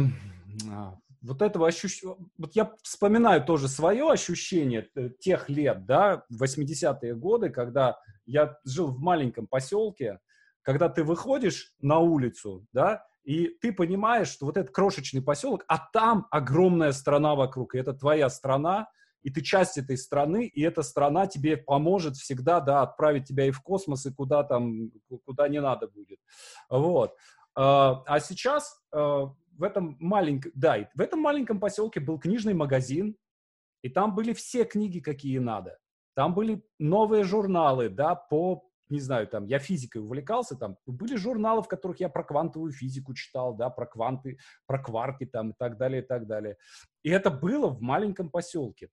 вот 1.23 1.43
этого 1.43 1.67
ощущения, 1.67 2.17
вот 2.39 2.55
я 2.55 2.73
вспоминаю 2.83 3.45
тоже 3.45 3.69
свое 3.69 4.11
ощущение 4.11 4.89
э, 4.95 5.11
тех 5.19 5.49
лет, 5.49 5.87
да, 5.87 6.25
80-е 6.33 7.15
годы, 7.15 7.51
когда 7.51 7.99
я 8.27 8.57
жил 8.65 8.89
в 8.89 9.01
маленьком 9.01 9.47
поселке, 9.47 10.21
когда 10.63 10.89
ты 10.89 11.05
выходишь 11.05 11.75
на 11.81 11.99
улицу, 11.99 12.67
да, 12.73 13.05
и 13.25 13.49
ты 13.61 13.73
понимаешь, 13.73 14.29
что 14.29 14.47
вот 14.47 14.57
этот 14.57 14.75
крошечный 14.75 15.23
поселок, 15.23 15.65
а 15.69 15.79
там 15.79 16.27
огромная 16.31 16.93
страна 16.93 17.35
вокруг, 17.35 17.75
и 17.75 17.79
это 17.79 17.93
твоя 17.93 18.31
страна, 18.31 18.89
и 19.23 19.31
ты 19.31 19.43
часть 19.43 19.79
этой 19.79 19.97
страны, 19.97 20.47
и 20.47 20.63
эта 20.63 20.83
страна 20.83 21.27
тебе 21.27 21.57
поможет 21.57 22.17
всегда, 22.17 22.61
да, 22.61 22.83
отправить 22.83 23.27
тебя 23.27 23.47
и 23.47 23.51
в 23.51 23.61
космос, 23.61 24.07
и 24.07 24.13
куда 24.13 24.43
там, 24.45 24.91
куда 25.25 25.49
не 25.49 25.61
надо 25.61 25.89
будет. 25.89 26.19
Вот. 26.69 27.15
А, 27.55 28.03
а 28.07 28.21
сейчас 28.21 28.81
а, 28.93 29.33
в 29.57 29.63
этом 29.63 29.97
маленьком, 30.01 30.53
да, 30.55 30.89
в 30.95 31.01
этом 31.01 31.21
маленьком 31.21 31.61
поселке 31.61 32.01
был 32.01 32.19
книжный 32.19 32.55
магазин, 32.55 33.17
и 33.83 33.89
там 33.89 34.15
были 34.15 34.33
все 34.33 34.65
книги, 34.65 35.01
какие 35.01 35.39
надо. 35.39 35.79
Там 36.15 36.35
были 36.35 36.63
новые 36.79 37.25
журналы, 37.25 37.89
да, 37.89 38.15
по, 38.15 38.69
не 38.89 39.01
знаю, 39.01 39.27
там, 39.27 39.47
я 39.47 39.59
физикой 39.59 40.03
увлекался, 40.03 40.57
там, 40.57 40.77
были 40.87 41.17
журналы, 41.17 41.63
в 41.63 41.69
которых 41.69 42.01
я 42.01 42.09
про 42.09 42.25
квантовую 42.25 42.73
физику 42.73 43.15
читал, 43.15 43.55
да, 43.55 43.71
про 43.71 43.87
кванты, 43.87 44.39
про 44.67 44.83
кварки 44.83 45.25
там 45.25 45.51
и 45.51 45.55
так 45.57 45.79
далее, 45.79 46.03
и 46.03 46.07
так 46.07 46.27
далее. 46.27 46.57
И 47.03 47.11
это 47.11 47.31
было 47.31 47.69
в 47.69 47.81
маленьком 47.81 48.31
поселке. 48.31 48.91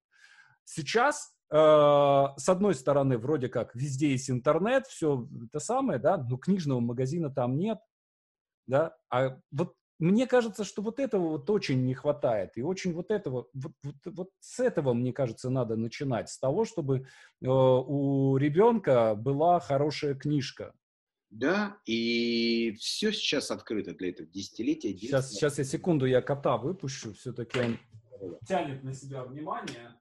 Сейчас, 0.70 1.34
э, 1.50 1.56
с 1.56 2.46
одной 2.46 2.74
стороны, 2.74 3.16
вроде 3.16 3.48
как 3.48 3.74
везде 3.74 4.10
есть 4.10 4.28
интернет, 4.28 4.86
все 4.86 5.26
это 5.46 5.60
самое, 5.60 5.98
да, 5.98 6.18
но 6.18 6.36
книжного 6.36 6.80
магазина 6.80 7.30
там 7.30 7.56
нет, 7.56 7.78
да, 8.66 8.94
а 9.08 9.38
вот 9.50 9.74
мне 9.98 10.26
кажется, 10.26 10.64
что 10.64 10.82
вот 10.82 11.00
этого 11.00 11.30
вот 11.30 11.48
очень 11.48 11.86
не 11.86 11.94
хватает. 11.94 12.56
И 12.56 12.62
очень 12.62 12.92
вот 12.92 13.10
этого, 13.10 13.48
вот, 13.54 13.72
вот, 13.82 13.94
вот 14.04 14.30
с 14.40 14.60
этого, 14.60 14.92
мне 14.92 15.12
кажется, 15.12 15.48
надо 15.48 15.74
начинать. 15.74 16.28
С 16.28 16.38
того, 16.38 16.66
чтобы 16.66 16.98
э, 16.98 17.04
у 17.48 18.36
ребенка 18.36 19.14
была 19.16 19.58
хорошая 19.58 20.14
книжка. 20.14 20.72
Да, 21.30 21.78
и 21.84 22.76
все 22.78 23.10
сейчас 23.10 23.50
открыто 23.50 23.94
для 23.94 24.10
этого 24.10 24.28
десятилетия. 24.28 24.96
Сейчас, 24.96 25.30
сейчас 25.30 25.58
я 25.58 25.64
секунду, 25.64 26.04
я 26.04 26.20
кота 26.22 26.58
выпущу. 26.58 27.14
Все-таки 27.14 27.58
он 27.58 27.78
тянет 28.46 28.84
на 28.84 28.92
себя 28.92 29.24
внимание. 29.24 29.98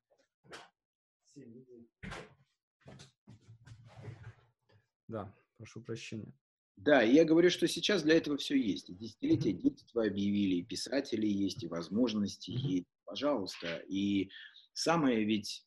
Да, 5.08 5.34
прошу 5.58 5.82
прощения. 5.82 6.34
Да, 6.78 7.02
я 7.02 7.26
говорю, 7.26 7.50
что 7.50 7.68
сейчас 7.68 8.04
для 8.04 8.18
этого 8.18 8.38
все 8.38 8.56
есть. 8.56 8.96
десятилетие 8.96 9.54
mm-hmm. 9.54 9.62
детства 9.62 10.06
объявили, 10.06 10.56
и 10.56 10.64
писатели 10.64 11.26
есть, 11.26 11.64
и 11.64 11.68
возможности 11.68 12.52
есть. 12.52 12.88
Пожалуйста. 13.06 13.78
И 13.88 14.30
самое 14.74 15.24
ведь 15.24 15.67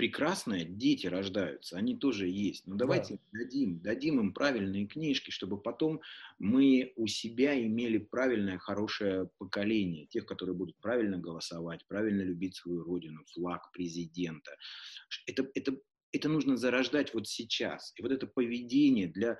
прекрасное, 0.00 0.64
дети 0.64 1.06
рождаются, 1.06 1.76
они 1.76 1.94
тоже 1.94 2.26
есть. 2.26 2.66
Но 2.66 2.74
давайте 2.74 3.18
да. 3.32 3.40
дадим, 3.40 3.80
дадим 3.80 4.18
им 4.18 4.32
правильные 4.32 4.86
книжки, 4.86 5.30
чтобы 5.30 5.60
потом 5.60 6.00
мы 6.38 6.94
у 6.96 7.06
себя 7.06 7.62
имели 7.62 7.98
правильное, 7.98 8.56
хорошее 8.56 9.28
поколение, 9.36 10.06
тех, 10.06 10.24
которые 10.24 10.56
будут 10.56 10.78
правильно 10.80 11.18
голосовать, 11.18 11.86
правильно 11.86 12.22
любить 12.22 12.56
свою 12.56 12.82
родину, 12.82 13.26
флаг 13.26 13.72
президента. 13.72 14.52
Это, 15.26 15.46
это 15.52 15.76
это 16.12 16.28
нужно 16.28 16.56
зарождать 16.56 17.14
вот 17.14 17.28
сейчас. 17.28 17.92
И 17.96 18.02
вот 18.02 18.10
это 18.10 18.26
поведение 18.26 19.06
для... 19.06 19.38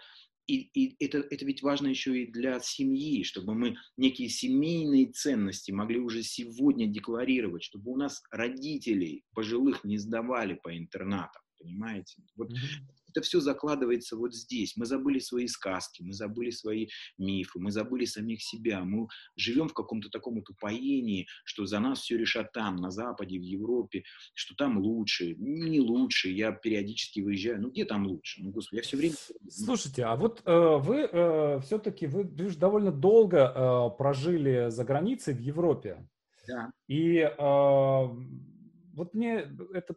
И, 0.50 0.68
и 0.74 0.96
это, 1.04 1.18
это 1.18 1.44
ведь 1.44 1.62
важно 1.62 1.86
еще 1.86 2.20
и 2.20 2.26
для 2.26 2.58
семьи, 2.58 3.22
чтобы 3.22 3.54
мы 3.54 3.76
некие 3.96 4.28
семейные 4.28 5.12
ценности 5.12 5.70
могли 5.70 6.00
уже 6.00 6.24
сегодня 6.24 6.88
декларировать, 6.88 7.62
чтобы 7.62 7.92
у 7.92 7.96
нас 7.96 8.20
родителей 8.32 9.22
пожилых 9.32 9.84
не 9.84 9.96
сдавали 9.96 10.54
по 10.60 10.76
интернатам, 10.76 11.40
понимаете? 11.60 12.22
Вот 12.36 12.50
mm-hmm 12.50 13.00
это 13.10 13.22
все 13.22 13.40
закладывается 13.40 14.16
вот 14.16 14.34
здесь. 14.34 14.76
Мы 14.76 14.86
забыли 14.86 15.18
свои 15.18 15.46
сказки, 15.46 16.02
мы 16.02 16.12
забыли 16.12 16.50
свои 16.50 16.88
мифы, 17.18 17.58
мы 17.58 17.70
забыли 17.70 18.04
самих 18.04 18.42
себя. 18.42 18.82
Мы 18.84 19.08
живем 19.36 19.68
в 19.68 19.74
каком-то 19.74 20.08
таком 20.08 20.36
вот 20.36 20.48
упоении, 20.48 21.26
что 21.44 21.66
за 21.66 21.80
нас 21.80 22.00
все 22.00 22.16
решат 22.16 22.52
там, 22.52 22.76
на 22.76 22.90
Западе, 22.90 23.38
в 23.38 23.42
Европе, 23.42 24.04
что 24.34 24.54
там 24.54 24.78
лучше. 24.78 25.34
Не 25.36 25.80
лучше. 25.80 26.30
Я 26.30 26.52
периодически 26.52 27.20
выезжаю. 27.20 27.60
Ну, 27.60 27.70
где 27.70 27.84
там 27.84 28.06
лучше? 28.06 28.42
Ну, 28.42 28.50
господи, 28.50 28.80
я 28.80 28.82
все 28.82 28.96
время... 28.96 29.14
Слушайте, 29.48 30.04
а 30.04 30.16
вот 30.16 30.42
э, 30.44 30.76
вы 30.78 31.08
э, 31.10 31.60
все-таки, 31.60 32.06
вы, 32.06 32.24
вы 32.24 32.50
довольно 32.50 32.92
долго 32.92 33.38
э, 33.38 33.96
прожили 33.96 34.70
за 34.70 34.84
границей 34.84 35.34
в 35.34 35.40
Европе. 35.40 36.06
Да. 36.48 36.70
И 36.88 37.18
э, 37.18 37.30
вот 37.38 39.14
мне 39.14 39.46
это 39.72 39.94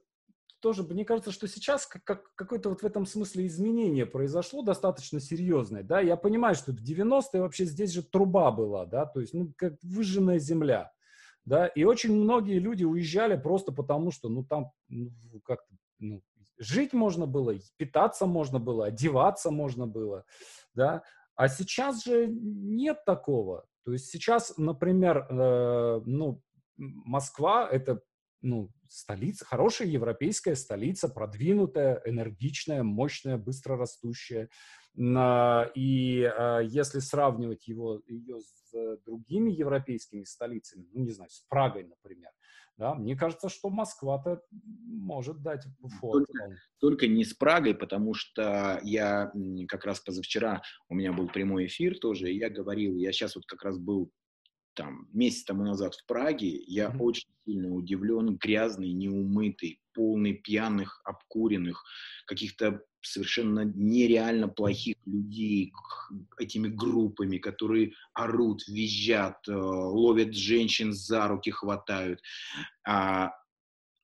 тоже, 0.63 0.84
мне 0.84 1.04
кажется, 1.04 1.32
что 1.32 1.45
сейчас 1.45 1.86
как, 1.86 2.06
как, 2.06 2.34
какое-то 2.36 2.70
вот 2.70 2.82
в 2.82 2.86
этом 2.86 3.05
смысле 3.05 3.45
изменение 3.47 4.05
произошло 4.05 4.64
достаточно 4.64 5.20
серьезное, 5.20 5.84
да, 5.84 5.99
я 5.99 6.16
понимаю, 6.16 6.55
что 6.55 6.72
в 6.72 6.82
90-е 6.82 7.41
вообще 7.41 7.66
здесь 7.66 7.91
же 7.91 8.01
труба 8.01 8.49
была, 8.49 8.86
да, 8.86 9.05
то 9.05 9.20
есть, 9.20 9.34
ну, 9.34 9.53
как 9.57 9.74
выжженная 9.84 10.39
земля, 10.39 10.93
да, 11.43 11.68
и 11.68 11.84
очень 11.84 12.16
многие 12.16 12.59
люди 12.59 12.86
уезжали 12.86 13.36
просто 13.36 13.74
потому, 13.74 14.11
что, 14.11 14.30
ну, 14.30 14.45
там, 14.45 14.72
ну, 14.88 15.11
как-то, 15.43 15.76
ну, 15.99 16.24
жить 16.57 16.93
можно 16.93 17.28
было, 17.28 17.55
питаться 17.76 18.26
можно 18.26 18.57
было, 18.57 18.86
одеваться 18.86 19.51
можно 19.51 19.86
было, 19.86 20.24
да, 20.74 21.03
а 21.36 21.49
сейчас 21.49 22.05
же 22.05 22.28
нет 22.28 23.03
такого, 23.05 23.66
то 23.84 23.91
есть 23.91 24.05
сейчас, 24.09 24.53
например, 24.55 25.28
э, 25.30 26.01
ну, 26.05 26.41
Москва 26.78 27.68
это 27.70 28.01
ну, 28.43 28.70
столица, 28.94 29.46
хорошая 29.46 29.88
европейская 29.88 30.56
столица, 30.56 31.10
продвинутая, 31.10 32.02
энергичная, 32.06 32.84
мощная, 32.84 33.38
быстро 33.38 33.76
растущая. 33.76 34.50
И 34.96 35.02
а, 36.24 36.60
если 36.60 37.00
сравнивать 37.00 37.68
его, 37.68 38.02
ее 38.06 38.39
с 38.41 38.98
другими 39.06 39.52
европейскими 39.52 40.24
столицами, 40.24 40.88
ну, 40.94 41.04
не 41.04 41.12
знаю, 41.12 41.32
с 41.32 41.41
Прагой, 41.50 41.86
например, 41.86 42.30
да, 42.78 42.96
мне 42.96 43.16
кажется, 43.16 43.50
что 43.50 43.70
Москва-то 43.70 44.41
может 44.52 45.41
дать 45.41 45.66
фон. 46.00 46.26
Только, 46.26 46.58
только 46.80 47.08
не 47.08 47.24
с 47.24 47.34
Прагой, 47.34 47.76
потому 47.76 48.14
что 48.14 48.80
я 48.84 49.32
как 49.68 49.86
раз 49.86 50.00
позавчера, 50.00 50.62
у 50.89 50.96
меня 50.96 51.14
был 51.14 51.28
прямой 51.28 51.68
эфир 51.68 51.98
тоже, 52.00 52.32
и 52.32 52.38
я 52.38 52.50
говорил, 52.50 52.96
я 52.98 53.12
сейчас 53.12 53.36
вот 53.36 53.46
как 53.46 53.64
раз 53.64 53.78
был 53.78 54.12
там 54.74 55.07
месяц 55.13 55.43
тому 55.43 55.63
назад 55.63 55.95
в 55.95 56.05
Праге, 56.05 56.63
я 56.67 56.88
mm-hmm. 56.88 56.99
очень 56.99 57.30
сильно 57.45 57.74
удивлен, 57.74 58.38
грязный, 58.38 58.91
неумытый, 58.91 59.80
полный 59.93 60.34
пьяных, 60.34 61.01
обкуренных, 61.05 61.84
каких-то 62.26 62.82
совершенно 63.01 63.61
нереально 63.65 64.47
плохих 64.47 64.95
людей 65.05 65.74
этими 66.39 66.67
группами, 66.67 67.38
которые 67.38 67.93
орут, 68.13 68.67
визжат, 68.67 69.47
э, 69.47 69.53
ловят 69.53 70.34
женщин 70.34 70.93
за 70.93 71.28
руки, 71.28 71.51
хватают. 71.51 72.21
А, 72.88 73.32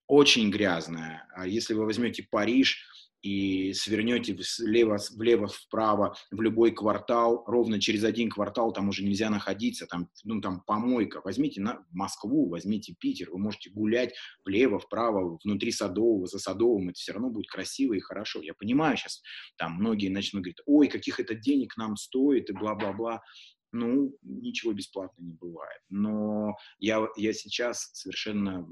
очень 0.07 0.49
грязная. 0.49 1.27
А 1.35 1.47
если 1.47 1.73
вы 1.73 1.85
возьмете 1.85 2.27
Париж, 2.29 2.83
и 3.21 3.73
свернете 3.73 4.37
влево, 4.59 4.97
влево, 5.15 5.47
вправо 5.47 6.15
в 6.31 6.41
любой 6.41 6.71
квартал, 6.71 7.43
ровно 7.45 7.79
через 7.79 8.03
один 8.03 8.29
квартал 8.29 8.71
там 8.71 8.89
уже 8.89 9.03
нельзя 9.03 9.29
находиться, 9.29 9.87
там, 9.87 10.09
ну, 10.23 10.39
там 10.41 10.61
помойка. 10.61 11.21
Возьмите 11.23 11.61
на 11.61 11.85
Москву, 11.91 12.47
возьмите 12.49 12.95
Питер, 12.97 13.31
вы 13.31 13.39
можете 13.39 13.69
гулять 13.71 14.13
влево, 14.45 14.79
вправо, 14.79 15.37
внутри 15.43 15.71
Садового, 15.71 16.27
за 16.27 16.39
Садовым, 16.39 16.89
это 16.89 16.99
все 16.99 17.13
равно 17.13 17.29
будет 17.29 17.49
красиво 17.49 17.93
и 17.93 17.99
хорошо. 17.99 18.41
Я 18.41 18.53
понимаю 18.53 18.95
сейчас, 18.97 19.21
там 19.57 19.73
многие 19.73 20.09
начнут 20.09 20.43
говорить, 20.43 20.61
ой, 20.65 20.87
каких 20.87 21.19
это 21.19 21.35
денег 21.35 21.75
нам 21.77 21.97
стоит 21.97 22.49
и 22.49 22.53
бла-бла-бла. 22.53 23.21
Ну, 23.71 24.15
ничего 24.23 24.73
бесплатно 24.73 25.21
не 25.21 25.33
бывает. 25.33 25.81
Но 25.89 26.55
я, 26.79 27.07
я 27.17 27.33
сейчас 27.33 27.91
совершенно 27.93 28.67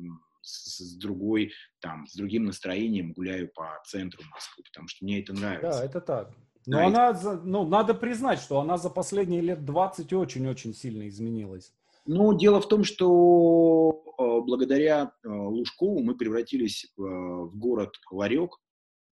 с, 0.48 0.78
с 0.78 0.96
другой, 0.96 1.52
там, 1.80 2.08
с 2.08 2.16
другим 2.16 2.46
настроением 2.46 3.14
гуляю 3.14 3.50
по 3.54 3.82
центру 3.86 4.24
Москвы, 4.32 4.64
потому 4.64 4.88
что 4.88 5.04
мне 5.04 5.22
это 5.22 5.34
нравится. 5.34 5.80
Да, 5.80 5.86
это 5.86 6.02
так. 6.02 6.32
Но 6.66 6.78
да, 6.78 6.88
она, 6.88 7.12
и... 7.12 7.40
ну, 7.46 7.66
надо 7.68 7.94
признать, 7.94 8.40
что 8.40 8.60
она 8.60 8.78
за 8.78 8.90
последние 8.90 9.42
лет 9.42 9.66
20 9.66 10.12
очень-очень 10.14 10.74
сильно 10.74 11.08
изменилась. 11.08 11.74
Ну, 12.06 12.38
дело 12.38 12.62
в 12.62 12.68
том, 12.68 12.84
что 12.84 14.04
э, 14.18 14.46
благодаря 14.46 15.12
э, 15.24 15.28
Лужкову 15.28 16.02
мы 16.04 16.16
превратились 16.16 16.92
в 16.96 17.52
город 17.54 17.96
Ларек. 18.12 18.58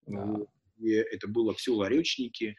Да. 0.07 0.38
И 0.77 0.91
это 0.91 1.27
было 1.27 1.53
все 1.53 1.73
ларечники. 1.73 2.55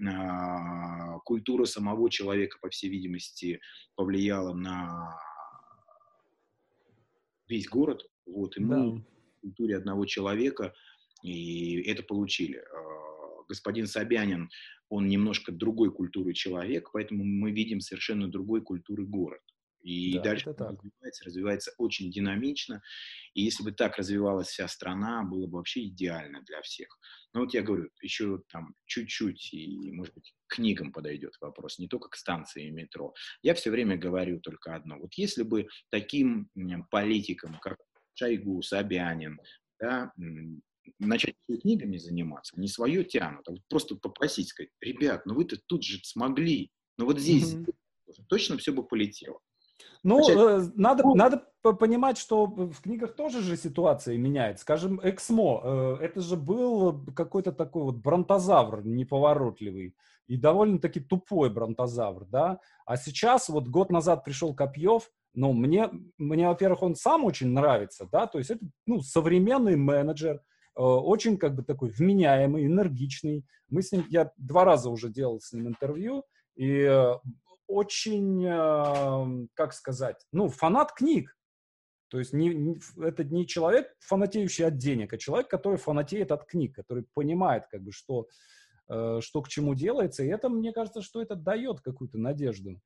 Э, 0.00 1.18
культура 1.24 1.64
самого 1.64 2.10
человека, 2.10 2.58
по 2.60 2.68
всей 2.68 2.90
видимости, 2.90 3.60
повлияла 3.94 4.52
на 4.54 5.16
весь 7.48 7.68
город. 7.68 8.02
Вот, 8.26 8.56
и 8.56 8.60
мы 8.60 8.76
да. 8.76 8.82
в 8.82 9.40
культуре 9.40 9.76
одного 9.76 10.04
человека 10.04 10.74
и 11.22 11.80
это 11.82 12.02
получили. 12.02 12.58
А, 12.58 13.42
господин 13.48 13.86
Собянин, 13.86 14.48
он 14.88 15.08
немножко 15.08 15.52
другой 15.52 15.92
культуры 15.92 16.32
человек, 16.34 16.90
поэтому 16.92 17.24
мы 17.24 17.50
видим 17.50 17.80
совершенно 17.80 18.28
другой 18.28 18.62
культуры 18.62 19.04
город. 19.04 19.40
И 19.82 20.14
да, 20.14 20.22
дальше 20.22 20.50
развивается, 20.50 21.24
развивается 21.24 21.72
очень 21.78 22.10
динамично. 22.10 22.82
И 23.34 23.42
если 23.42 23.62
бы 23.62 23.70
так 23.70 23.98
развивалась 23.98 24.48
вся 24.48 24.66
страна, 24.66 25.22
было 25.22 25.46
бы 25.46 25.58
вообще 25.58 25.84
идеально 25.84 26.42
для 26.42 26.60
всех. 26.62 26.88
Но 27.32 27.42
вот 27.42 27.54
я 27.54 27.62
говорю, 27.62 27.88
еще 28.02 28.42
там 28.50 28.74
чуть-чуть, 28.86 29.52
и, 29.52 29.92
может 29.92 30.12
быть, 30.14 30.34
к 30.48 30.56
книгам 30.56 30.92
подойдет 30.92 31.34
вопрос, 31.40 31.78
не 31.78 31.86
только 31.86 32.08
к 32.08 32.16
станции 32.16 32.68
метро. 32.70 33.14
Я 33.42 33.54
все 33.54 33.70
время 33.70 33.96
говорю 33.96 34.40
только 34.40 34.74
одно. 34.74 34.98
Вот 34.98 35.14
если 35.14 35.44
бы 35.44 35.68
таким 35.90 36.50
политикам, 36.90 37.58
как 37.60 37.78
Шойгу, 38.16 38.62
Собянин, 38.62 39.38
да, 39.80 40.12
начать 40.98 41.34
книгами 41.46 41.98
заниматься, 41.98 42.58
не 42.58 42.68
свое 42.68 43.04
тянут, 43.04 43.48
а 43.48 43.52
вот 43.52 43.60
просто 43.68 43.96
попросить, 43.96 44.48
сказать, 44.48 44.70
ребят, 44.80 45.26
ну 45.26 45.34
вы-то 45.34 45.58
тут 45.66 45.82
же 45.82 45.98
смогли, 46.02 46.70
но 46.98 47.04
вот 47.04 47.18
здесь 47.18 47.54
mm-hmm. 47.54 48.24
точно 48.28 48.56
все 48.58 48.72
бы 48.72 48.86
полетело. 48.86 49.40
Ну, 50.02 50.18
Начать... 50.18 50.36
Э, 50.36 50.72
надо, 50.76 51.02
ну, 51.02 51.14
надо 51.14 51.45
понимать, 51.74 52.18
что 52.18 52.46
в 52.46 52.80
книгах 52.80 53.14
тоже 53.14 53.40
же 53.40 53.56
ситуация 53.56 54.16
меняется. 54.16 54.62
Скажем, 54.62 55.00
Эксмо, 55.02 55.60
э, 55.62 55.96
это 56.02 56.20
же 56.20 56.36
был 56.36 57.04
какой-то 57.14 57.52
такой 57.52 57.84
вот 57.84 57.96
бронтозавр 57.96 58.84
неповоротливый 58.84 59.94
и 60.26 60.36
довольно-таки 60.36 61.00
тупой 61.00 61.50
бронтозавр, 61.50 62.24
да. 62.26 62.60
А 62.84 62.96
сейчас, 62.96 63.48
вот 63.48 63.68
год 63.68 63.90
назад 63.90 64.24
пришел 64.24 64.54
Копьев, 64.54 65.10
но 65.34 65.52
мне, 65.52 65.90
мне, 66.18 66.48
во-первых, 66.48 66.82
он 66.82 66.96
сам 66.96 67.24
очень 67.24 67.48
нравится, 67.48 68.08
да, 68.10 68.26
то 68.26 68.38
есть 68.38 68.50
это, 68.50 68.64
ну, 68.86 69.00
современный 69.00 69.76
менеджер, 69.76 70.36
э, 70.36 70.82
очень 70.82 71.36
как 71.36 71.54
бы 71.54 71.62
такой 71.62 71.90
вменяемый, 71.90 72.66
энергичный. 72.66 73.44
Мы 73.68 73.82
с 73.82 73.92
ним, 73.92 74.04
я 74.08 74.30
два 74.36 74.64
раза 74.64 74.90
уже 74.90 75.10
делал 75.10 75.40
с 75.40 75.52
ним 75.52 75.68
интервью, 75.68 76.24
и 76.56 76.80
э, 76.80 77.14
очень, 77.68 78.44
как 79.54 79.72
сказать, 79.72 80.24
ну, 80.32 80.48
фанат 80.48 80.92
книг. 80.92 81.35
То 82.08 82.18
есть 82.18 82.32
не, 82.32 82.48
не, 82.54 82.78
это 83.02 83.24
не 83.24 83.46
человек, 83.46 83.94
фанатеющий 84.00 84.64
от 84.64 84.78
денег, 84.78 85.12
а 85.12 85.18
человек, 85.18 85.48
который 85.48 85.78
фанатеет 85.78 86.30
от 86.30 86.44
книг, 86.44 86.74
который 86.76 87.04
понимает, 87.14 87.64
как 87.70 87.82
бы, 87.82 87.92
что, 87.92 88.28
э, 88.88 89.20
что 89.20 89.42
к 89.42 89.48
чему 89.48 89.74
делается. 89.74 90.22
И 90.22 90.28
это, 90.28 90.48
мне 90.48 90.72
кажется, 90.72 91.02
что 91.02 91.20
это 91.20 91.34
дает 91.34 91.80
какую-то 91.80 92.18
надежду. 92.18 92.80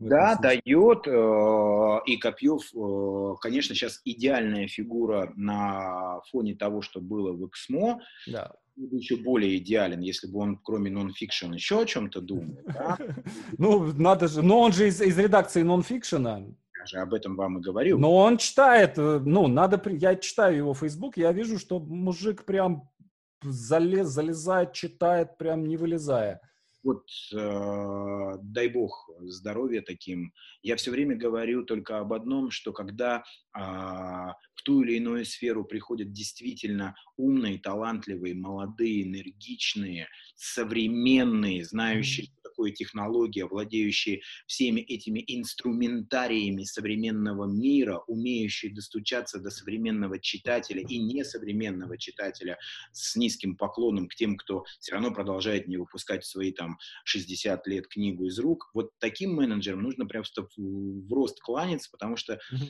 Да, 0.00 0.34
дает. 0.36 1.06
Э, 1.06 2.00
и 2.06 2.16
Копьев, 2.16 2.62
э, 2.74 3.36
конечно, 3.40 3.74
сейчас 3.74 4.00
идеальная 4.04 4.66
фигура 4.66 5.32
на 5.36 6.20
фоне 6.30 6.54
того, 6.54 6.80
что 6.80 7.00
было 7.00 7.32
в 7.32 7.46
Эксмо. 7.46 8.00
Да. 8.26 8.52
Еще 8.76 9.16
более 9.16 9.58
идеален, 9.58 10.00
если 10.00 10.26
бы 10.26 10.38
он, 10.40 10.56
кроме 10.56 10.90
нонфикшена, 10.90 11.54
еще 11.54 11.82
о 11.82 11.84
чем-то 11.84 12.22
думал. 12.22 12.58
Да? 12.66 12.96
Ну, 13.58 13.92
надо 13.92 14.26
же. 14.28 14.42
Но 14.42 14.60
он 14.60 14.72
же 14.72 14.88
из, 14.88 15.02
из 15.02 15.18
редакции 15.18 15.62
нонфикшена. 15.62 16.46
Я 16.80 16.86
же 16.86 16.98
об 16.98 17.12
этом 17.14 17.36
вам 17.36 17.58
и 17.58 17.60
говорил. 17.60 17.98
Но 17.98 18.14
он 18.16 18.38
читает. 18.38 18.98
Э, 18.98 19.20
ну, 19.24 19.46
надо... 19.48 19.80
Я 19.90 20.16
читаю 20.16 20.56
его 20.56 20.74
Facebook, 20.74 21.16
я 21.16 21.32
вижу, 21.32 21.58
что 21.58 21.78
мужик 21.78 22.44
прям 22.44 22.88
залез, 23.42 24.08
залезает, 24.08 24.72
читает, 24.72 25.36
прям 25.38 25.66
не 25.66 25.76
вылезая 25.76 26.40
вот 26.82 27.06
э, 27.34 28.38
дай 28.42 28.68
бог 28.68 29.10
здоровья 29.20 29.82
таким. 29.82 30.32
Я 30.62 30.76
все 30.76 30.90
время 30.90 31.16
говорю 31.16 31.64
только 31.64 31.98
об 31.98 32.12
одном, 32.12 32.50
что 32.50 32.72
когда 32.72 33.22
в 33.52 34.62
ту 34.62 34.82
или 34.82 34.96
иную 34.96 35.24
сферу 35.24 35.64
приходят 35.64 36.12
действительно 36.12 36.94
умные, 37.16 37.58
талантливые, 37.58 38.34
молодые, 38.34 39.04
энергичные, 39.04 40.08
современные, 40.36 41.64
знающие, 41.64 42.26
что 42.26 42.50
такое 42.50 42.72
технология, 42.72 43.46
владеющие 43.46 44.20
всеми 44.46 44.80
этими 44.80 45.24
инструментариями 45.26 46.64
современного 46.64 47.46
мира, 47.46 48.02
умеющие 48.06 48.74
достучаться 48.74 49.38
до 49.40 49.50
современного 49.50 50.18
читателя 50.18 50.82
и 50.82 50.98
несовременного 50.98 51.96
читателя 51.98 52.58
с 52.92 53.16
низким 53.16 53.56
поклоном 53.56 54.08
к 54.08 54.14
тем, 54.14 54.36
кто 54.36 54.64
все 54.78 54.92
равно 54.92 55.12
продолжает 55.12 55.68
не 55.68 55.76
выпускать 55.78 56.24
свои 56.24 56.52
там 56.52 56.78
60 57.04 57.66
лет 57.66 57.88
книгу 57.88 58.26
из 58.26 58.38
рук. 58.38 58.70
Вот 58.74 58.90
таким 58.98 59.34
менеджерам 59.34 59.82
нужно 59.82 60.06
в, 60.06 60.58
в 60.58 61.12
рост 61.12 61.40
кланяться, 61.40 61.90
потому 61.90 62.16
что 62.16 62.34
mm-hmm. 62.34 62.66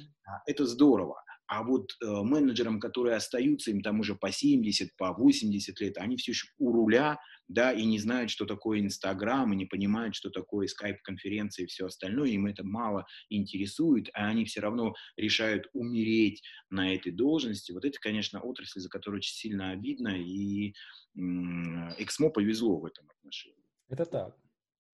это 0.46 0.66
здорово. 0.70 1.22
А 1.50 1.64
вот 1.64 1.90
э, 2.00 2.06
менеджерам, 2.06 2.78
которые 2.78 3.16
остаются, 3.16 3.72
им 3.72 3.80
там 3.82 3.98
уже 3.98 4.14
по 4.14 4.30
70, 4.30 4.96
по 4.96 5.12
80 5.12 5.80
лет, 5.80 5.98
они 5.98 6.16
все 6.16 6.30
еще 6.30 6.46
у 6.58 6.72
руля, 6.72 7.18
да, 7.48 7.72
и 7.72 7.84
не 7.84 7.98
знают, 7.98 8.30
что 8.30 8.46
такое 8.46 8.78
Инстаграм, 8.78 9.52
и 9.52 9.56
не 9.56 9.66
понимают, 9.66 10.14
что 10.14 10.30
такое 10.30 10.68
скайп-конференции 10.68 11.64
и 11.64 11.66
все 11.66 11.86
остальное, 11.86 12.28
им 12.28 12.46
это 12.46 12.62
мало 12.62 13.04
интересует, 13.30 14.10
а 14.14 14.28
они 14.28 14.44
все 14.44 14.60
равно 14.60 14.94
решают 15.16 15.66
умереть 15.72 16.40
на 16.70 16.94
этой 16.94 17.10
должности. 17.10 17.72
Вот 17.72 17.84
это, 17.84 17.98
конечно, 17.98 18.40
отрасль, 18.40 18.78
за 18.78 18.88
которую 18.88 19.18
очень 19.18 19.34
сильно 19.34 19.72
обидно, 19.72 20.10
и 20.16 20.72
Эксмо 21.16 22.30
повезло 22.30 22.78
в 22.78 22.84
этом 22.84 23.08
отношении. 23.10 23.58
Это 23.88 24.04
так. 24.06 24.36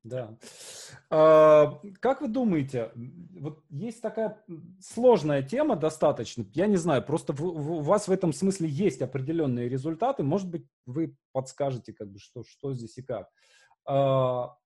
Да. 0.06 0.38
А, 1.10 1.80
как 2.00 2.20
вы 2.20 2.28
думаете, 2.28 2.92
вот 3.40 3.64
есть 3.70 4.00
такая 4.00 4.40
сложная 4.80 5.42
тема 5.42 5.74
достаточно, 5.74 6.44
я 6.54 6.66
не 6.66 6.76
знаю, 6.76 7.02
просто 7.02 7.32
в, 7.32 7.40
в, 7.40 7.72
у 7.72 7.80
вас 7.80 8.06
в 8.06 8.12
этом 8.12 8.32
смысле 8.32 8.68
есть 8.68 9.02
определенные 9.02 9.68
результаты, 9.68 10.22
может 10.22 10.48
быть, 10.48 10.64
вы 10.86 11.16
подскажете, 11.32 11.92
как 11.92 12.08
бы, 12.10 12.20
что, 12.20 12.44
что 12.44 12.72
здесь 12.72 12.96
и 12.98 13.02
как. 13.02 13.28
А, 13.84 14.56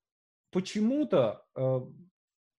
почему-то 0.51 1.47
а, 1.55 1.88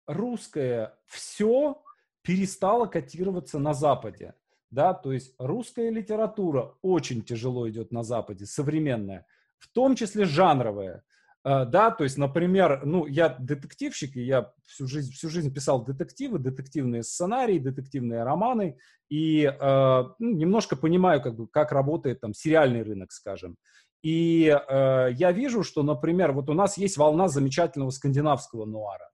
русское 0.07 0.99
все 1.05 1.83
перестало 2.23 2.87
котироваться 2.87 3.59
на 3.59 3.75
Западе, 3.75 4.35
да, 4.71 4.95
то 4.95 5.13
есть 5.13 5.35
русская 5.39 5.91
литература 5.91 6.77
очень 6.81 7.23
тяжело 7.23 7.69
идет 7.69 7.93
на 7.93 8.05
Западе, 8.05 8.47
современная, 8.47 9.27
в 9.59 9.69
том 9.69 9.97
числе 9.97 10.25
жанровая. 10.25 11.05
Uh, 11.47 11.65
да, 11.65 11.91
то 11.91 12.05
есть, 12.05 12.19
например, 12.19 12.83
ну, 12.85 13.07
я 13.07 13.31
детективщик, 13.31 14.17
и 14.17 14.23
я 14.23 14.53
всю 14.67 14.87
жизнь, 14.87 15.13
всю 15.13 15.31
жизнь 15.31 15.53
писал 15.53 15.85
детективы, 15.85 16.39
детективные 16.39 17.03
сценарии, 17.03 17.59
детективные 17.59 18.25
романы, 18.25 18.77
и 19.09 19.51
ну, 19.61 20.15
немножко 20.19 20.77
понимаю, 20.77 21.21
как 21.23 21.35
бы, 21.35 21.49
как 21.49 21.73
работает 21.73 22.21
там 22.21 22.35
сериальный 22.35 22.83
рынок, 22.83 23.11
скажем. 23.11 23.57
И 24.03 24.47
uh, 24.49 25.13
я 25.13 25.33
вижу, 25.33 25.63
что, 25.63 25.83
например, 25.83 26.33
вот 26.33 26.49
у 26.49 26.55
нас 26.55 26.79
есть 26.79 26.97
волна 26.97 27.29
замечательного 27.29 27.91
скандинавского 27.91 28.65
нуара. 28.65 29.11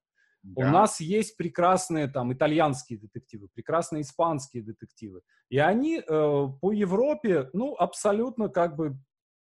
Да. 0.47 0.69
У 0.69 0.71
нас 0.71 1.01
есть 1.01 1.37
прекрасные 1.37 2.07
там 2.07 2.33
итальянские 2.33 3.01
детективы, 3.01 3.49
прекрасные 3.53 4.03
испанские 4.03 4.63
детективы. 4.63 5.23
И 5.49 5.59
они 5.59 5.99
э, 5.99 6.03
по 6.07 6.71
Европе, 6.71 7.51
ну, 7.53 7.75
абсолютно 7.77 8.49
как 8.49 8.77
бы 8.77 8.97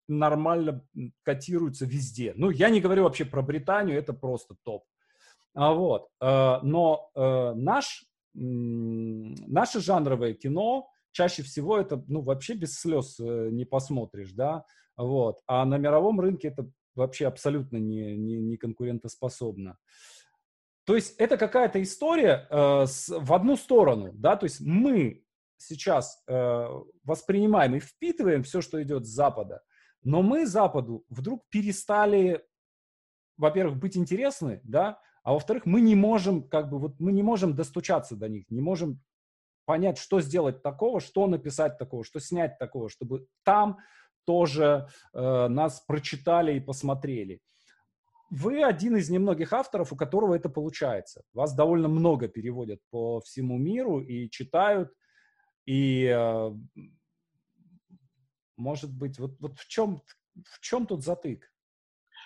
нормально 0.07 0.85
котируются 1.23 1.85
везде. 1.85 2.33
Ну, 2.35 2.49
я 2.49 2.69
не 2.69 2.81
говорю 2.81 3.03
вообще 3.03 3.25
про 3.25 3.41
Британию, 3.41 3.97
это 3.97 4.13
просто 4.13 4.55
топ. 4.63 4.83
А 5.53 5.73
вот. 5.73 6.09
Э, 6.21 6.59
но 6.61 7.09
э, 7.15 7.53
наш, 7.55 8.05
наше 8.33 9.79
жанровое 9.79 10.33
кино 10.33 10.89
чаще 11.11 11.43
всего 11.43 11.77
это, 11.77 12.03
ну, 12.07 12.21
вообще 12.21 12.53
без 12.53 12.77
слез 12.77 13.19
э, 13.19 13.49
не 13.51 13.65
посмотришь, 13.65 14.33
да, 14.33 14.65
вот. 14.97 15.39
А 15.47 15.65
на 15.65 15.77
мировом 15.77 16.19
рынке 16.19 16.49
это 16.49 16.69
вообще 16.93 17.27
абсолютно 17.27 17.77
не, 17.77 18.15
не, 18.17 18.41
не 18.41 18.57
конкурентоспособно. 18.57 19.77
То 20.85 20.95
есть 20.95 21.15
это 21.17 21.37
какая-то 21.37 21.81
история 21.81 22.47
э, 22.49 22.85
с, 22.85 23.09
в 23.09 23.33
одну 23.33 23.55
сторону, 23.55 24.11
да, 24.13 24.35
то 24.35 24.45
есть 24.45 24.61
мы 24.61 25.23
сейчас 25.57 26.21
э, 26.27 26.67
воспринимаем 27.03 27.75
и 27.75 27.79
впитываем 27.79 28.43
все, 28.43 28.61
что 28.61 28.81
идет 28.83 29.05
с 29.05 29.09
Запада, 29.09 29.61
но 30.05 30.21
мы 30.21 30.45
Западу 30.45 31.03
вдруг 31.09 31.43
перестали, 31.49 32.45
во-первых, 33.37 33.77
быть 33.77 33.97
интересны, 33.97 34.61
да, 34.63 34.99
а 35.23 35.33
во-вторых, 35.33 35.65
мы 35.65 35.81
не 35.81 35.95
можем, 35.95 36.47
как 36.47 36.69
бы, 36.69 36.79
вот 36.79 36.99
мы 36.99 37.11
не 37.11 37.23
можем 37.23 37.55
достучаться 37.55 38.15
до 38.15 38.29
них, 38.29 38.49
не 38.49 38.61
можем 38.61 39.01
понять, 39.65 39.97
что 39.97 40.21
сделать 40.21 40.61
такого, 40.61 41.01
что 41.01 41.27
написать 41.27 41.77
такого, 41.77 42.05
что 42.05 42.21
снять 42.21 42.57
такого, 42.57 42.87
чтобы 42.87 43.27
там 43.43 43.79
тоже 44.25 44.87
э, 45.13 45.47
нас 45.49 45.81
прочитали 45.81 46.55
и 46.55 46.61
посмотрели 46.61 47.41
вы 48.29 48.63
один 48.63 48.97
из 48.97 49.09
немногих 49.09 49.53
авторов, 49.53 49.93
у 49.93 49.95
которого 49.95 50.35
это 50.35 50.49
получается. 50.49 51.23
Вас 51.33 51.53
довольно 51.53 51.87
много 51.87 52.27
переводят 52.27 52.79
по 52.89 53.21
всему 53.21 53.57
миру 53.57 54.01
и 54.01 54.29
читают. 54.29 54.91
И, 55.65 56.05
э, 56.05 56.51
может 58.57 58.93
быть, 58.93 59.19
вот, 59.19 59.35
вот 59.39 59.59
в, 59.59 59.67
чем, 59.67 60.01
в 60.43 60.59
чем 60.59 60.85
тут 60.85 61.03
затык? 61.03 61.51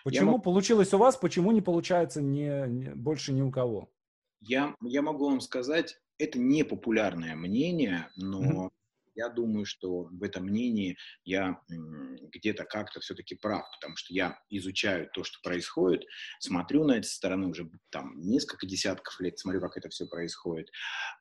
Почему 0.04 0.34
я 0.34 0.40
получилось 0.40 0.94
у 0.94 0.98
вас, 0.98 1.18
почему 1.18 1.52
не 1.52 1.62
получается 1.62 2.22
не, 2.22 2.66
не, 2.68 2.90
больше 2.96 3.34
ни 3.34 3.42
у 3.42 3.52
кого? 3.52 3.92
Я, 4.40 4.76
я 4.82 5.02
могу 5.02 5.30
вам 5.30 5.42
сказать, 5.42 6.00
это 6.18 6.40
не 6.40 6.64
популярное 6.64 7.36
мнение, 7.36 8.10
но 8.16 8.68
mm-hmm 8.68 8.70
я 9.20 9.28
думаю, 9.28 9.66
что 9.66 10.06
в 10.06 10.24
этом 10.24 10.46
мнении 10.46 10.98
я 11.26 11.60
где-то 12.34 12.64
как-то 12.64 13.02
все-таки 13.02 13.36
прав, 13.36 13.66
потому 13.76 13.98
что 13.98 14.14
я 14.14 14.40
изучаю 14.50 15.10
то, 15.14 15.26
что 15.26 15.40
происходит, 15.44 16.06
смотрю 16.40 16.86
на 16.86 16.94
это 16.94 17.04
со 17.08 17.16
стороны 17.16 17.48
уже 17.48 17.70
там 17.90 18.20
несколько 18.22 18.66
десятков 18.66 19.20
лет, 19.20 19.38
смотрю, 19.38 19.60
как 19.60 19.76
это 19.76 19.90
все 19.90 20.08
происходит. 20.08 20.70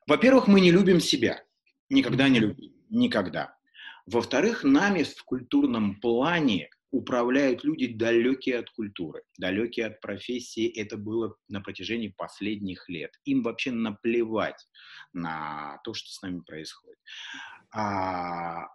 Во-первых, 0.07 0.47
мы 0.47 0.61
не 0.61 0.71
любим 0.71 1.01
себя. 1.01 1.43
Никогда 1.89 2.29
не 2.29 2.39
любим. 2.39 2.73
Никогда. 2.89 3.58
Во-вторых, 4.11 4.63
нами 4.63 5.03
в 5.03 5.23
культурном 5.23 5.99
плане 5.99 6.71
управляют 6.89 7.63
люди 7.63 7.85
далекие 7.85 8.57
от 8.57 8.71
культуры, 8.71 9.21
далекие 9.37 9.85
от 9.85 10.01
профессии. 10.01 10.67
Это 10.67 10.97
было 10.97 11.35
на 11.47 11.61
протяжении 11.61 12.07
последних 12.17 12.89
лет. 12.89 13.11
Им 13.25 13.43
вообще 13.43 13.71
наплевать 13.71 14.67
на 15.13 15.79
то, 15.83 15.93
что 15.93 16.09
с 16.09 16.23
нами 16.23 16.41
происходит 16.41 16.97
а, 17.71 18.65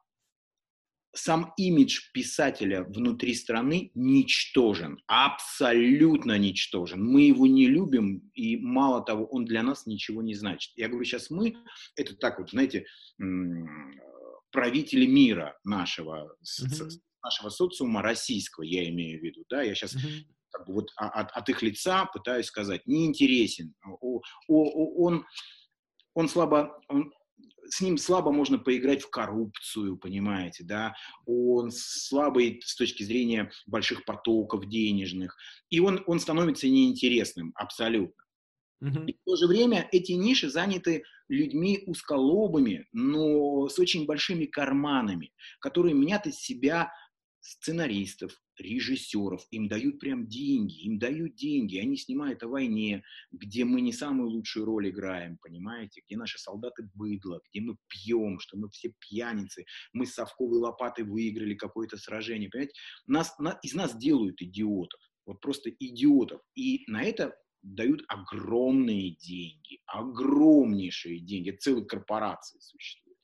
сам 1.14 1.52
имидж 1.56 2.10
писателя 2.12 2.82
внутри 2.84 3.34
страны 3.34 3.90
ничтожен, 3.94 4.98
абсолютно 5.06 6.38
ничтожен. 6.38 7.04
Мы 7.04 7.22
его 7.22 7.46
не 7.46 7.66
любим, 7.66 8.30
и 8.34 8.56
мало 8.56 9.02
того, 9.02 9.26
он 9.26 9.44
для 9.44 9.62
нас 9.62 9.86
ничего 9.86 10.22
не 10.22 10.34
значит. 10.34 10.72
Я 10.76 10.88
говорю 10.88 11.04
сейчас 11.04 11.30
мы, 11.30 11.56
это 11.96 12.16
так 12.16 12.38
вот, 12.38 12.50
знаете, 12.50 12.86
правители 14.54 15.04
мира 15.04 15.58
нашего, 15.64 16.36
mm-hmm. 16.42 16.90
нашего 17.22 17.50
социума 17.50 18.02
российского, 18.02 18.62
я 18.62 18.88
имею 18.88 19.20
в 19.20 19.24
виду, 19.24 19.44
да, 19.50 19.62
я 19.62 19.74
сейчас 19.74 19.96
mm-hmm. 19.96 20.24
как 20.52 20.66
бы 20.66 20.74
вот 20.74 20.90
от, 20.96 21.32
от 21.32 21.48
их 21.48 21.60
лица 21.62 22.06
пытаюсь 22.06 22.46
сказать, 22.46 22.86
неинтересен, 22.86 23.74
он, 24.46 25.26
он 26.14 26.28
слабо, 26.28 26.80
он, 26.88 27.12
с 27.68 27.80
ним 27.80 27.98
слабо 27.98 28.30
можно 28.30 28.58
поиграть 28.58 29.02
в 29.02 29.10
коррупцию, 29.10 29.96
понимаете, 29.96 30.62
да, 30.62 30.94
он 31.26 31.72
слабый 31.72 32.60
с 32.64 32.76
точки 32.76 33.02
зрения 33.02 33.50
больших 33.66 34.04
потоков 34.04 34.68
денежных, 34.68 35.36
и 35.68 35.80
он, 35.80 36.04
он 36.06 36.20
становится 36.20 36.68
неинтересным 36.68 37.50
абсолютно. 37.56 38.23
И 39.06 39.12
в 39.12 39.24
то 39.24 39.36
же 39.36 39.46
время 39.46 39.88
эти 39.92 40.12
ниши 40.12 40.50
заняты 40.50 41.04
людьми 41.28 41.82
узколобыми, 41.86 42.86
но 42.92 43.68
с 43.68 43.78
очень 43.78 44.06
большими 44.06 44.44
карманами, 44.44 45.32
которые 45.60 45.94
менят 45.94 46.26
из 46.26 46.36
себя 46.36 46.92
сценаристов, 47.40 48.32
режиссеров, 48.58 49.46
им 49.50 49.68
дают 49.68 49.98
прям 49.98 50.26
деньги, 50.26 50.84
им 50.84 50.98
дают 50.98 51.34
деньги, 51.34 51.76
они 51.76 51.96
снимают 51.96 52.42
о 52.42 52.48
войне, 52.48 53.02
где 53.32 53.64
мы 53.64 53.80
не 53.80 53.92
самую 53.92 54.30
лучшую 54.30 54.64
роль 54.64 54.88
играем, 54.88 55.38
понимаете, 55.42 56.02
где 56.06 56.16
наши 56.16 56.38
солдаты 56.38 56.88
быдло, 56.94 57.40
где 57.50 57.60
мы 57.60 57.76
пьем, 57.88 58.38
что 58.38 58.56
мы 58.56 58.70
все 58.70 58.94
пьяницы, 58.98 59.64
мы 59.92 60.06
с 60.06 60.14
совковой 60.14 60.58
лопатой 60.58 61.04
выиграли 61.04 61.54
какое-то 61.54 61.96
сражение, 61.96 62.48
понимаете, 62.48 62.74
нас, 63.06 63.38
на, 63.38 63.58
из 63.62 63.74
нас 63.74 63.96
делают 63.96 64.40
идиотов, 64.40 65.00
вот 65.26 65.40
просто 65.40 65.70
идиотов, 65.70 66.40
и 66.54 66.84
на 66.86 67.02
это 67.02 67.34
дают 67.64 68.04
огромные 68.08 69.10
деньги, 69.10 69.80
огромнейшие 69.86 71.18
деньги, 71.20 71.50
целые 71.50 71.84
корпорации 71.84 72.58
существуют. 72.60 73.18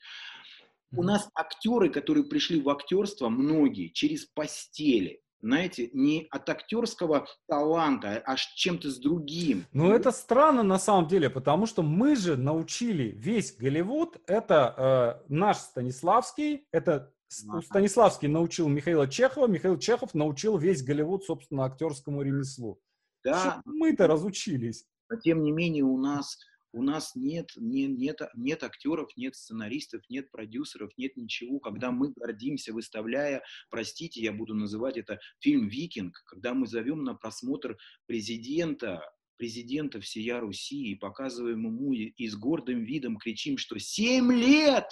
У 0.93 1.05
нас 1.05 1.29
актеры, 1.35 1.89
которые 1.91 2.25
пришли 2.25 2.61
в 2.61 2.69
актерство, 2.69 3.29
многие 3.29 3.89
через 3.89 4.25
постели. 4.25 5.23
Знаете, 5.43 5.89
не 5.95 6.27
от 6.31 6.49
актерского 6.51 7.27
таланта, 7.49 8.23
а 8.27 8.37
чем-то 8.37 8.91
с 8.91 8.99
другим. 8.99 9.65
Ну, 9.73 9.91
это 9.91 10.11
странно 10.11 10.63
на 10.63 10.79
самом 10.79 11.09
деле, 11.09 11.31
потому 11.31 11.65
что 11.65 11.83
мы 11.83 12.15
же 12.17 12.37
научили 12.37 13.05
весь 13.17 13.57
Голливуд, 13.57 14.19
это 14.27 15.23
э, 15.27 15.33
наш 15.33 15.57
Станиславский, 15.59 16.67
это 16.73 17.15
ага. 17.49 17.63
Станиславский 17.63 18.29
научил 18.29 18.69
Михаила 18.69 19.09
Чехова, 19.09 19.47
Михаил 19.47 19.79
Чехов 19.79 20.13
научил 20.13 20.59
весь 20.59 20.83
Голливуд, 20.83 21.25
собственно, 21.25 21.65
актерскому 21.65 22.21
ремеслу. 22.21 22.79
Да. 23.25 23.63
Мы-то 23.65 24.07
разучились. 24.07 24.87
Но 25.09 25.17
тем 25.17 25.43
не 25.43 25.53
менее 25.53 25.85
у 25.85 25.99
нас 25.99 26.39
у 26.73 26.83
нас 26.83 27.15
нет, 27.15 27.51
не, 27.57 27.87
нет, 27.87 28.21
нет 28.35 28.63
актеров, 28.63 29.11
нет 29.17 29.35
сценаристов, 29.35 30.03
нет 30.09 30.31
продюсеров, 30.31 30.91
нет 30.97 31.17
ничего, 31.17 31.59
когда 31.59 31.91
мы 31.91 32.13
гордимся, 32.15 32.73
выставляя, 32.73 33.43
простите, 33.71 34.21
я 34.21 34.33
буду 34.33 34.55
называть 34.55 34.97
это 34.97 35.19
фильм 35.41 35.69
«Викинг», 35.69 36.23
когда 36.27 36.55
мы 36.55 36.67
зовем 36.67 37.03
на 37.03 37.15
просмотр 37.15 37.77
президента, 38.07 39.03
президента 39.37 40.01
всея 40.01 40.41
Руси 40.41 40.93
и 40.93 40.95
показываем 40.95 41.67
ему 41.67 41.93
и 41.93 42.29
с 42.29 42.37
гордым 42.37 42.85
видом 42.85 43.17
кричим, 43.17 43.59
что 43.59 43.79
7 43.79 44.33
лет 44.33 44.87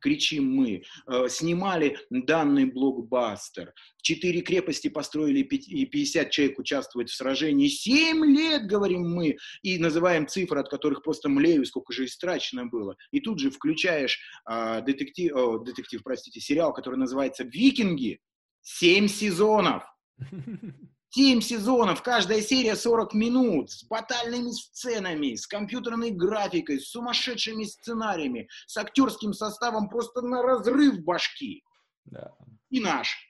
кричим 0.00 0.50
мы, 0.50 0.82
э, 1.06 1.28
снимали 1.28 1.98
данный 2.10 2.66
блокбастер, 2.66 3.72
четыре 4.02 4.40
крепости 4.40 4.88
построили, 4.88 5.40
и 5.40 5.86
50 5.86 6.30
человек 6.30 6.58
участвуют 6.58 7.10
в 7.10 7.14
сражении, 7.14 7.68
семь 7.68 8.24
лет, 8.24 8.66
говорим 8.66 9.08
мы, 9.08 9.36
и 9.62 9.78
называем 9.78 10.26
цифры, 10.26 10.60
от 10.60 10.68
которых 10.68 11.02
просто 11.02 11.28
млею, 11.28 11.64
сколько 11.64 11.92
же 11.92 12.04
истрачено 12.04 12.66
было. 12.66 12.96
И 13.10 13.20
тут 13.20 13.38
же 13.38 13.50
включаешь 13.50 14.18
э, 14.48 14.82
детектив, 14.82 15.32
о, 15.34 15.58
детектив, 15.58 16.02
простите, 16.02 16.40
сериал, 16.40 16.72
который 16.72 16.96
называется 16.96 17.44
«Викинги», 17.44 18.20
семь 18.62 19.08
сезонов. 19.08 19.84
Семь 21.10 21.40
сезонов, 21.40 22.02
каждая 22.02 22.42
серия 22.42 22.76
40 22.76 23.14
минут, 23.14 23.70
с 23.70 23.84
батальными 23.84 24.50
сценами, 24.50 25.34
с 25.34 25.46
компьютерной 25.46 26.10
графикой, 26.10 26.80
с 26.80 26.90
сумасшедшими 26.90 27.64
сценариями, 27.64 28.48
с 28.66 28.76
актерским 28.76 29.32
составом 29.32 29.88
просто 29.88 30.20
на 30.20 30.42
разрыв 30.42 31.02
башки. 31.04 31.62
Да. 32.04 32.32
И 32.70 32.80
наш 32.80 33.27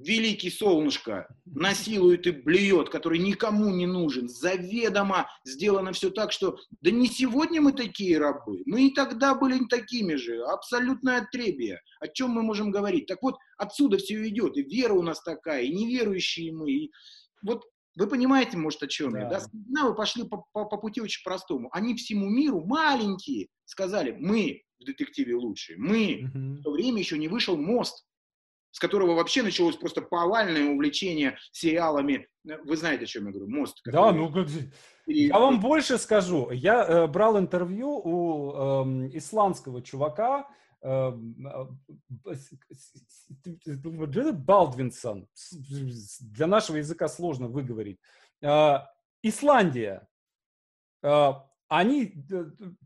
великий 0.00 0.50
солнышко 0.50 1.28
насилует 1.44 2.26
и 2.26 2.30
блюет, 2.30 2.88
который 2.88 3.18
никому 3.18 3.70
не 3.70 3.86
нужен, 3.86 4.28
заведомо 4.28 5.28
сделано 5.44 5.92
все 5.92 6.10
так, 6.10 6.32
что 6.32 6.58
да 6.80 6.90
не 6.90 7.06
сегодня 7.06 7.60
мы 7.60 7.72
такие 7.72 8.18
рабы, 8.18 8.62
мы 8.66 8.88
и 8.88 8.94
тогда 8.94 9.34
были 9.34 9.64
такими 9.68 10.14
же, 10.14 10.42
абсолютное 10.44 11.22
отребие. 11.22 11.80
О 12.00 12.08
чем 12.08 12.30
мы 12.30 12.42
можем 12.42 12.70
говорить? 12.70 13.06
Так 13.06 13.22
вот, 13.22 13.36
отсюда 13.58 13.98
все 13.98 14.26
идет, 14.28 14.56
и 14.56 14.62
вера 14.62 14.94
у 14.94 15.02
нас 15.02 15.22
такая, 15.22 15.62
и 15.62 15.74
неверующие 15.74 16.52
мы, 16.52 16.70
и 16.70 16.90
вот 17.42 17.64
вы 17.96 18.06
понимаете, 18.06 18.56
может, 18.56 18.82
о 18.82 18.86
чем 18.86 19.12
да. 19.12 19.20
я, 19.20 19.28
да? 19.28 19.40
Скандинавы 19.40 19.94
пошли 19.94 20.24
по, 20.24 20.44
по, 20.52 20.64
по 20.64 20.76
пути 20.76 21.00
очень 21.00 21.22
простому. 21.24 21.68
Они 21.72 21.94
всему 21.96 22.28
миру, 22.30 22.64
маленькие, 22.64 23.48
сказали, 23.64 24.16
мы 24.18 24.62
в 24.78 24.84
детективе 24.84 25.34
лучшие, 25.34 25.76
мы. 25.76 26.30
Угу. 26.32 26.60
В 26.60 26.62
то 26.62 26.70
время 26.70 27.00
еще 27.00 27.18
не 27.18 27.28
вышел 27.28 27.56
мост 27.56 28.06
с 28.70 28.78
которого 28.78 29.14
вообще 29.14 29.42
началось 29.42 29.76
просто 29.76 30.02
повальное 30.02 30.70
увлечение 30.70 31.36
сериалами. 31.52 32.28
Вы 32.44 32.76
знаете, 32.76 33.04
о 33.04 33.06
чем 33.06 33.26
я 33.26 33.32
говорю? 33.32 33.50
Мост. 33.50 33.80
Который... 33.82 34.12
Да, 34.12 34.12
ну 34.12 34.46
и... 35.06 35.26
я 35.26 35.38
вам 35.38 35.60
больше 35.60 35.98
скажу. 35.98 36.50
Я 36.50 36.84
э, 36.84 37.06
брал 37.06 37.38
интервью 37.38 38.00
у 38.02 38.52
э, 38.52 39.10
исландского 39.16 39.82
чувака, 39.82 40.48
э, 40.82 41.12
Балдвинсон. 44.32 45.28
Для 46.20 46.46
нашего 46.46 46.76
языка 46.76 47.08
сложно 47.08 47.48
выговорить. 47.48 47.98
Э, 48.42 48.78
Исландия. 49.22 50.08
Э, 51.02 51.32
они 51.68 52.14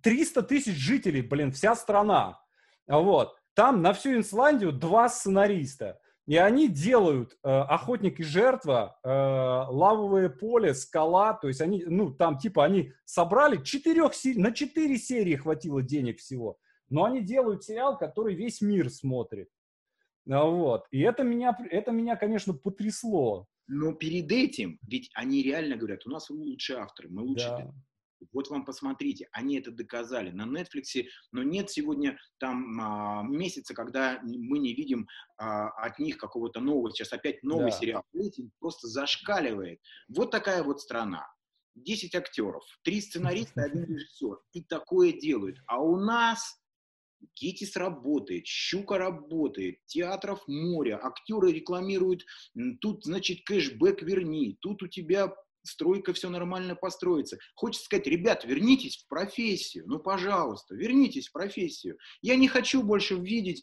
300 0.02 0.42
тысяч 0.42 0.76
жителей, 0.76 1.22
блин, 1.22 1.52
вся 1.52 1.74
страна. 1.74 2.40
Вот. 2.86 3.40
Там 3.54 3.82
на 3.82 3.92
всю 3.92 4.20
Исландию 4.20 4.72
два 4.72 5.08
сценариста. 5.08 6.00
И 6.26 6.36
они 6.36 6.68
делают 6.68 7.32
э, 7.42 7.48
охотник 7.48 8.18
и 8.18 8.22
жертва, 8.22 8.98
э, 9.02 9.08
лавовое 9.08 10.30
поле, 10.30 10.74
скала. 10.74 11.34
То 11.34 11.48
есть 11.48 11.60
они, 11.60 11.84
ну, 11.86 12.12
там 12.12 12.38
типа 12.38 12.64
они 12.64 12.92
собрали 13.04 13.62
четырех 13.62 14.14
серий, 14.14 14.40
на 14.40 14.52
четыре 14.52 14.96
серии 14.96 15.36
хватило 15.36 15.82
денег 15.82 16.20
всего. 16.20 16.58
Но 16.88 17.04
они 17.04 17.20
делают 17.20 17.64
сериал, 17.64 17.98
который 17.98 18.34
весь 18.34 18.62
мир 18.62 18.88
смотрит. 18.90 19.48
А 20.30 20.44
вот. 20.44 20.86
И 20.90 21.00
это 21.00 21.22
меня, 21.22 21.56
это 21.70 21.90
меня, 21.90 22.16
конечно, 22.16 22.54
потрясло. 22.54 23.46
Но 23.66 23.92
перед 23.92 24.30
этим, 24.32 24.78
ведь 24.82 25.10
они 25.14 25.42
реально 25.42 25.76
говорят, 25.76 26.06
у 26.06 26.10
нас 26.10 26.30
лучшие 26.30 26.78
авторы, 26.78 27.08
мы 27.10 27.22
лучше 27.22 27.48
да. 27.48 27.70
Вот 28.32 28.48
вам 28.48 28.64
посмотрите, 28.64 29.28
они 29.32 29.58
это 29.58 29.70
доказали 29.70 30.30
на 30.30 30.42
Netflix, 30.42 31.04
но 31.32 31.42
нет 31.42 31.70
сегодня 31.70 32.18
там 32.38 32.80
а, 32.80 33.22
месяца, 33.22 33.74
когда 33.74 34.20
мы 34.22 34.58
не 34.58 34.74
видим 34.74 35.06
а, 35.36 35.68
от 35.70 35.98
них 35.98 36.18
какого-то 36.18 36.60
нового, 36.60 36.90
сейчас 36.90 37.12
опять 37.12 37.42
новый 37.42 37.70
да. 37.70 37.76
сериал. 37.78 38.04
Рейтинг 38.12 38.52
просто 38.58 38.88
зашкаливает. 38.88 39.80
Вот 40.08 40.30
такая 40.30 40.62
вот 40.62 40.80
страна. 40.80 41.26
10 41.76 42.14
актеров, 42.14 42.62
3 42.84 43.00
сценариста, 43.00 43.62
один 43.62 43.84
режиссер. 43.88 44.38
И 44.52 44.62
такое 44.62 45.12
делают. 45.12 45.58
А 45.66 45.82
у 45.82 45.96
нас 45.96 46.60
Гитис 47.36 47.76
работает, 47.76 48.46
Щука 48.46 48.98
работает, 48.98 49.84
театров 49.86 50.46
море, 50.46 50.98
актеры 51.00 51.52
рекламируют, 51.52 52.24
тут, 52.80 53.04
значит, 53.04 53.44
кэшбэк 53.44 54.02
верни, 54.02 54.58
тут 54.60 54.82
у 54.82 54.88
тебя 54.88 55.34
стройка 55.64 56.12
все 56.12 56.28
нормально 56.28 56.76
построится. 56.76 57.38
Хочется 57.54 57.86
сказать, 57.86 58.06
ребят, 58.06 58.44
вернитесь 58.44 58.98
в 58.98 59.08
профессию, 59.08 59.84
ну, 59.86 59.98
пожалуйста, 59.98 60.74
вернитесь 60.74 61.28
в 61.28 61.32
профессию. 61.32 61.98
Я 62.22 62.36
не 62.36 62.48
хочу 62.48 62.82
больше 62.82 63.16
видеть 63.16 63.62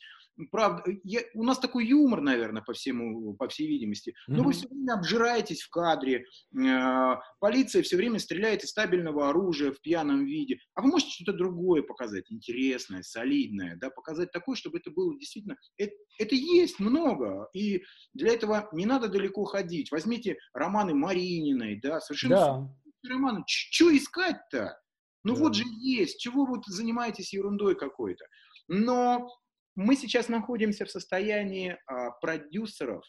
правда, 0.52 0.84
я, 1.04 1.22
у 1.34 1.44
нас 1.44 1.60
такой 1.60 1.86
юмор, 1.86 2.22
наверное, 2.22 2.62
по 2.62 2.74
всему, 2.74 3.34
по 3.36 3.48
всей 3.48 3.68
видимости. 3.68 4.14
Но 4.28 4.42
mm-hmm. 4.42 4.44
вы 4.46 4.54
все 4.54 4.68
время 4.68 4.94
обжираетесь 4.94 5.62
в 5.62 5.70
кадре, 5.70 6.26
э, 6.58 7.16
полиция 7.40 7.84
все 7.84 7.98
время 7.98 8.20
стреляет 8.20 8.64
из 8.64 8.70
стабильного 8.70 9.30
оружия 9.30 9.72
в 9.72 9.82
пьяном 9.82 10.26
виде. 10.26 10.60
А 10.76 10.82
вы 10.82 10.90
можете 10.90 11.12
что-то 11.12 11.38
другое 11.38 11.84
показать, 11.84 12.32
интересное, 12.32 13.04
солидное, 13.04 13.78
да, 13.78 13.90
показать 13.90 14.32
такое, 14.32 14.56
чтобы 14.56 14.80
это 14.80 14.92
было 14.92 15.18
действительно... 15.18 15.56
Это, 15.78 15.94
это 16.20 16.36
есть 16.36 16.80
много, 16.80 17.50
и 17.54 17.84
для 18.14 18.34
этого 18.34 18.70
не 18.74 18.86
надо 18.86 19.08
далеко 19.08 19.44
ходить. 19.46 19.92
Возьмите 19.92 20.38
романы 20.54 20.94
Марининой, 20.94 21.80
да, 21.82 22.00
совершенно... 22.00 22.36
Да. 22.36 22.78
Романы, 23.10 23.44
что 23.48 23.96
искать-то? 23.96 24.78
Ну 25.24 25.36
да. 25.36 25.40
вот 25.42 25.56
же 25.56 25.64
есть, 25.82 26.20
чего 26.20 26.46
вы 26.46 26.62
занимаетесь 26.68 27.34
ерундой 27.34 27.76
какой-то? 27.76 28.26
Но 28.68 29.28
мы 29.76 29.96
сейчас 29.96 30.30
находимся 30.30 30.86
в 30.86 30.92
состоянии 30.92 31.78
а, 31.86 32.12
продюсеров, 32.12 33.06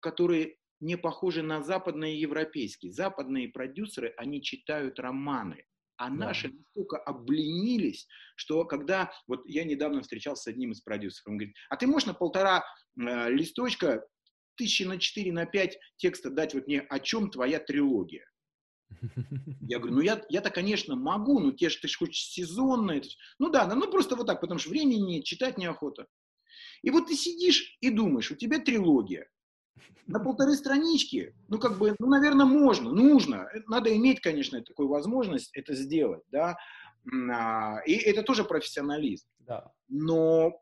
которые 0.00 0.56
не 0.80 0.96
похожи 0.96 1.42
на 1.42 1.62
западные 1.62 2.20
европейские. 2.20 2.92
Западные 2.92 3.48
продюсеры, 3.48 4.14
они 4.16 4.42
читают 4.42 4.98
романы, 4.98 5.64
а 5.96 6.10
наши 6.10 6.48
да. 6.48 6.56
настолько 6.58 6.96
обленились, 6.98 8.08
что 8.34 8.64
когда, 8.64 9.12
вот 9.28 9.42
я 9.46 9.64
недавно 9.64 10.02
встречался 10.02 10.42
с 10.42 10.46
одним 10.48 10.72
из 10.72 10.80
продюсеров, 10.80 11.28
он 11.28 11.38
говорит, 11.38 11.56
а 11.68 11.76
ты 11.76 11.86
можешь 11.86 12.06
на 12.06 12.14
полтора 12.14 12.64
э, 12.98 13.30
листочка, 13.30 14.04
тысячи 14.56 14.82
на 14.82 14.98
четыре, 14.98 15.32
на 15.32 15.46
пять 15.46 15.78
текста 15.96 16.30
дать 16.30 16.54
вот 16.54 16.66
мне, 16.66 16.80
о 16.80 16.98
чем 16.98 17.30
твоя 17.30 17.60
трилогия? 17.60 18.26
Я 19.60 19.78
говорю, 19.78 19.96
ну 19.96 20.00
я, 20.00 20.22
я-то, 20.28 20.50
конечно, 20.50 20.96
могу, 20.96 21.40
но 21.40 21.52
те 21.52 21.68
же 21.68 21.78
ты 21.78 21.88
же 21.88 21.98
хочешь 21.98 22.24
сезонно. 22.30 23.00
Ну 23.38 23.50
да, 23.50 23.66
ну 23.66 23.90
просто 23.90 24.16
вот 24.16 24.26
так, 24.26 24.40
потому 24.40 24.58
что 24.58 24.70
времени 24.70 25.16
нет, 25.16 25.24
читать 25.24 25.58
неохота. 25.58 26.06
И 26.82 26.90
вот 26.90 27.06
ты 27.06 27.14
сидишь 27.14 27.76
и 27.80 27.90
думаешь, 27.90 28.30
у 28.30 28.36
тебя 28.36 28.58
трилогия. 28.58 29.28
На 30.06 30.18
полторы 30.18 30.54
странички, 30.54 31.34
ну 31.48 31.58
как 31.58 31.78
бы, 31.78 31.94
ну, 31.98 32.08
наверное, 32.08 32.44
можно, 32.44 32.92
нужно. 32.92 33.48
Надо 33.66 33.96
иметь, 33.96 34.20
конечно, 34.20 34.60
такую 34.62 34.88
возможность 34.88 35.50
это 35.54 35.74
сделать, 35.74 36.22
да. 36.30 36.56
А, 37.32 37.80
и 37.86 37.94
это 37.94 38.22
тоже 38.22 38.44
профессионализм. 38.44 39.26
Да. 39.40 39.72
Но 39.88 40.52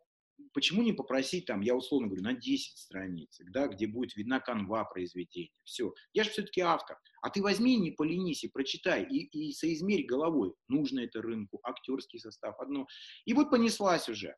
почему 0.53 0.83
не 0.83 0.93
попросить 0.93 1.47
там, 1.47 1.61
я 1.61 1.75
условно 1.75 2.09
говорю, 2.09 2.23
на 2.23 2.35
10 2.35 2.79
страниц, 2.79 3.41
да, 3.53 3.69
где 3.69 3.87
будет 3.87 4.17
видна 4.17 4.41
канва 4.41 4.85
произведения. 4.85 5.51
Все. 5.65 5.93
Я 6.13 6.25
же 6.25 6.31
все-таки 6.31 6.61
автор. 6.61 6.97
А 7.23 7.31
ты 7.31 7.43
возьми, 7.43 7.77
не 7.77 7.91
поленись 7.91 8.45
и 8.45 8.49
прочитай, 8.49 9.05
и, 9.05 9.27
и 9.27 9.53
соизмерь 9.53 10.07
головой, 10.07 10.55
нужно 10.69 11.01
это 11.01 11.23
рынку, 11.23 11.61
актерский 11.63 12.19
состав, 12.19 12.59
одно. 12.59 12.87
И 13.25 13.35
вот 13.35 13.51
понеслась 13.51 14.09
уже. 14.09 14.35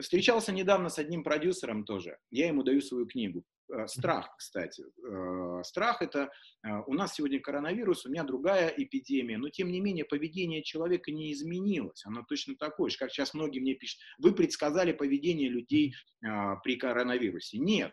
Встречался 0.00 0.52
недавно 0.52 0.88
с 0.88 0.98
одним 0.98 1.22
продюсером 1.22 1.84
тоже. 1.84 2.16
Я 2.30 2.48
ему 2.48 2.62
даю 2.62 2.80
свою 2.80 3.06
книгу. 3.06 3.44
Э, 3.72 3.86
страх, 3.86 4.34
кстати. 4.36 4.82
Э, 4.82 5.62
страх 5.64 6.02
это 6.02 6.30
э, 6.64 6.68
у 6.86 6.94
нас 6.94 7.14
сегодня 7.14 7.40
коронавирус, 7.40 8.04
у 8.04 8.10
меня 8.10 8.24
другая 8.24 8.68
эпидемия, 8.68 9.38
но 9.38 9.48
тем 9.48 9.70
не 9.70 9.80
менее 9.80 10.04
поведение 10.04 10.62
человека 10.62 11.12
не 11.12 11.32
изменилось. 11.32 12.04
Оно 12.04 12.24
точно 12.28 12.56
такое 12.56 12.90
же, 12.90 12.98
как 12.98 13.10
сейчас 13.10 13.34
многие 13.34 13.60
мне 13.60 13.74
пишут. 13.74 14.00
Вы 14.18 14.32
предсказали 14.32 14.92
поведение 14.92 15.48
людей 15.48 15.94
при 16.20 16.76
коронавирусе. 16.76 17.58
Нет 17.58 17.92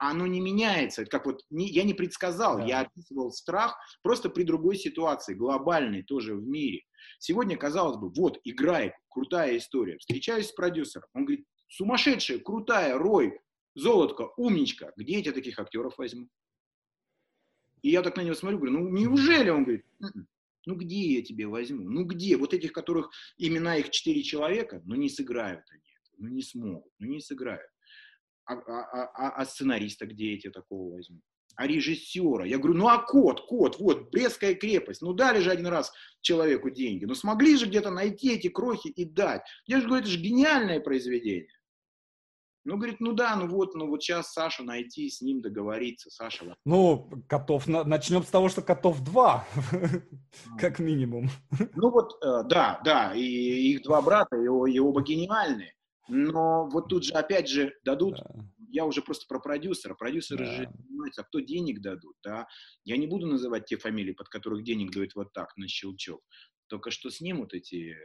оно 0.00 0.28
не 0.28 0.40
меняется. 0.40 1.04
Как 1.04 1.26
вот 1.26 1.42
не, 1.50 1.68
я 1.68 1.82
не 1.82 1.92
предсказал, 1.92 2.58
да. 2.58 2.64
я 2.64 2.80
описывал 2.82 3.32
страх 3.32 3.76
просто 4.02 4.30
при 4.30 4.44
другой 4.44 4.76
ситуации, 4.76 5.34
глобальной 5.34 6.04
тоже 6.04 6.36
в 6.36 6.46
мире. 6.46 6.82
Сегодня, 7.18 7.56
казалось 7.56 7.96
бы, 7.96 8.08
вот, 8.10 8.38
играет, 8.44 8.92
крутая 9.08 9.56
история. 9.56 9.98
Встречаюсь 9.98 10.50
с 10.50 10.52
продюсером, 10.52 11.08
он 11.14 11.24
говорит, 11.24 11.46
сумасшедшая, 11.68 12.38
крутая, 12.38 12.96
Рой, 12.96 13.40
золотко, 13.78 14.32
умничка, 14.36 14.92
где 14.96 15.14
я 15.14 15.22
тебе 15.22 15.32
таких 15.32 15.58
актеров 15.58 15.98
возьму? 15.98 16.28
И 17.82 17.90
я 17.90 18.02
так 18.02 18.16
на 18.16 18.22
него 18.22 18.34
смотрю, 18.34 18.58
говорю, 18.58 18.78
ну 18.78 18.88
неужели? 18.88 19.50
Он 19.50 19.64
говорит, 19.64 19.84
«М-м, 20.00 20.26
ну 20.66 20.74
где 20.74 21.14
я 21.14 21.22
тебе 21.22 21.46
возьму? 21.46 21.88
Ну 21.88 22.04
где? 22.04 22.36
Вот 22.36 22.52
этих, 22.52 22.72
которых 22.72 23.10
имена 23.36 23.76
их 23.76 23.90
четыре 23.90 24.22
человека, 24.22 24.82
ну 24.84 24.96
не 24.96 25.08
сыграют 25.08 25.64
они 25.70 25.82
ну 26.18 26.28
не 26.28 26.42
смогут, 26.42 26.92
ну 26.98 27.06
не 27.06 27.20
сыграют. 27.20 27.70
А, 28.44 28.54
а, 28.54 28.56
а, 28.56 29.04
а, 29.14 29.30
а 29.30 29.44
сценариста 29.44 30.06
где 30.06 30.34
эти 30.34 30.50
такого 30.50 30.94
возьму? 30.94 31.20
а 31.56 31.66
режиссера. 31.66 32.46
Я 32.46 32.58
говорю, 32.58 32.74
ну 32.78 32.86
а 32.86 32.98
код, 32.98 33.44
код, 33.46 33.80
вот, 33.80 34.12
Брестская 34.12 34.54
крепость. 34.54 35.02
Ну 35.02 35.12
дали 35.12 35.40
же 35.40 35.50
один 35.50 35.66
раз 35.66 35.92
человеку 36.20 36.70
деньги. 36.70 37.04
Ну 37.04 37.16
смогли 37.16 37.56
же 37.56 37.66
где-то 37.66 37.90
найти 37.90 38.32
эти 38.34 38.48
крохи 38.48 38.86
и 38.86 39.04
дать. 39.04 39.42
Я 39.66 39.80
же 39.80 39.88
говорю, 39.88 40.02
это 40.02 40.10
же 40.12 40.20
гениальное 40.20 40.78
произведение. 40.78 41.48
Ну, 42.68 42.76
говорит, 42.76 43.00
ну 43.00 43.14
да, 43.14 43.34
ну 43.34 43.46
вот, 43.46 43.74
ну 43.74 43.88
вот 43.88 44.02
сейчас 44.02 44.30
Сашу 44.34 44.62
найти, 44.62 45.08
с 45.08 45.22
ним 45.22 45.40
договориться, 45.40 46.10
Саша. 46.10 46.54
Ну, 46.66 47.10
котов, 47.26 47.66
начнем 47.66 48.22
с 48.22 48.28
того, 48.28 48.50
что 48.50 48.60
котов 48.60 49.02
два, 49.02 49.46
как 50.58 50.78
минимум. 50.78 51.30
Ну 51.74 51.90
вот, 51.90 52.22
э, 52.22 52.42
да, 52.44 52.78
да, 52.84 53.14
и 53.14 53.22
их 53.22 53.82
два 53.84 54.02
брата, 54.02 54.36
и, 54.36 54.72
и 54.72 54.78
оба 54.80 55.02
гениальные. 55.02 55.72
Но 56.08 56.68
вот 56.68 56.90
тут 56.90 57.04
же, 57.04 57.14
опять 57.14 57.48
же, 57.48 57.72
дадут, 57.84 58.16
да. 58.16 58.44
я 58.68 58.84
уже 58.84 59.00
просто 59.00 59.24
про 59.26 59.40
продюсера, 59.40 59.94
продюсеры 59.94 60.44
да. 60.44 60.52
же 60.52 60.66
понимаете, 60.66 61.22
а 61.22 61.24
кто 61.24 61.40
денег 61.40 61.80
дадут, 61.80 62.16
да? 62.22 62.46
Я 62.84 62.98
не 62.98 63.06
буду 63.06 63.26
называть 63.26 63.64
те 63.64 63.78
фамилии, 63.78 64.12
под 64.12 64.28
которых 64.28 64.62
денег 64.62 64.90
дают 64.90 65.14
вот 65.14 65.32
так, 65.32 65.56
на 65.56 65.68
щелчок. 65.68 66.20
Только 66.66 66.90
что 66.90 67.08
снимут 67.08 67.54
эти 67.54 67.92
э, 67.92 67.96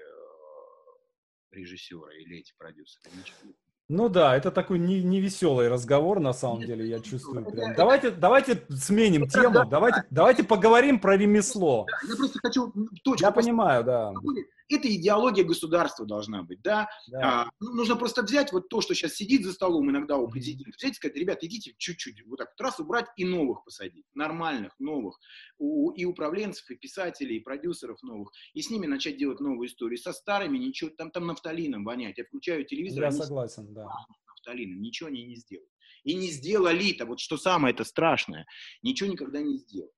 режиссеры 1.52 2.22
или 2.22 2.38
эти 2.38 2.54
продюсеры. 2.58 3.14
Ничего. 3.14 3.54
Ну 3.90 4.08
да, 4.08 4.36
это 4.36 4.50
такой 4.50 4.80
не, 4.80 5.04
не 5.04 5.20
веселый 5.20 5.68
разговор, 5.68 6.20
на 6.20 6.34
самом 6.34 6.60
Нет, 6.60 6.68
деле, 6.68 6.88
я 6.88 7.00
чувствую. 7.00 7.46
Прям. 7.46 7.76
Давайте, 7.76 8.12
давайте 8.12 8.64
сменим 8.70 9.28
тему, 9.28 9.54
да, 9.54 9.66
давайте, 9.66 10.00
да. 10.02 10.08
давайте 10.10 10.44
поговорим 10.44 11.00
про 11.00 11.18
ремесло. 11.18 11.86
Я 12.08 12.16
просто 12.16 12.40
хочу 12.42 12.74
точку. 13.04 13.26
Я 13.26 13.32
понимаю, 13.32 13.84
да. 13.84 14.14
Это 14.74 14.94
идеология 14.94 15.44
государства 15.44 16.06
должна 16.06 16.44
быть, 16.44 16.62
да. 16.62 16.90
да. 17.08 17.44
А, 17.44 17.50
ну, 17.60 17.74
нужно 17.74 17.96
просто 17.96 18.24
взять 18.24 18.52
вот 18.52 18.70
то, 18.70 18.82
что 18.82 18.94
сейчас 18.94 19.14
сидит 19.14 19.44
за 19.46 19.54
столом 19.54 19.90
иногда 19.90 20.18
у 20.18 20.28
президента, 20.28 20.78
взять 20.78 20.94
и 20.94 20.96
сказать, 20.96 21.16
ребят, 21.16 21.44
идите 21.44 21.74
чуть-чуть, 21.78 22.26
вот 22.26 22.38
так 22.38 22.50
вот 22.58 22.62
раз 22.62 22.80
убрать 22.80 23.08
и 23.18 23.26
новых 23.26 23.64
посадить, 23.64 24.06
нормальных, 24.14 24.74
новых, 24.80 25.20
у, 25.58 25.92
и 25.92 26.06
управленцев, 26.06 26.70
и 26.72 26.76
писателей, 26.76 27.38
и 27.38 27.40
продюсеров 27.40 28.02
новых, 28.04 28.32
и 28.54 28.62
с 28.62 28.70
ними 28.70 28.86
начать 28.86 29.18
делать 29.18 29.40
новую 29.40 29.68
историю. 29.68 29.98
Со 29.98 30.14
старыми 30.14 30.58
ничего, 30.58 30.90
там, 30.90 31.12
там 31.12 31.28
нафталином 31.28 31.84
вонять. 31.84 32.18
Я 32.18 32.26
включаю 32.26 32.66
телевизор. 32.66 33.04
Я 33.04 33.12
согласен, 33.12 33.74
да. 33.74 33.88
Нафталином, 34.28 34.82
ничего 34.82 35.10
они 35.10 35.24
не 35.24 35.36
сделают. 35.36 35.70
И 36.04 36.16
не 36.16 36.28
сделали-то, 36.28 37.06
вот 37.06 37.20
что 37.20 37.38
самое 37.38 37.74
это 37.74 37.86
страшное, 37.86 38.46
ничего 38.82 39.10
никогда 39.10 39.42
не 39.42 39.58
сделали. 39.58 39.92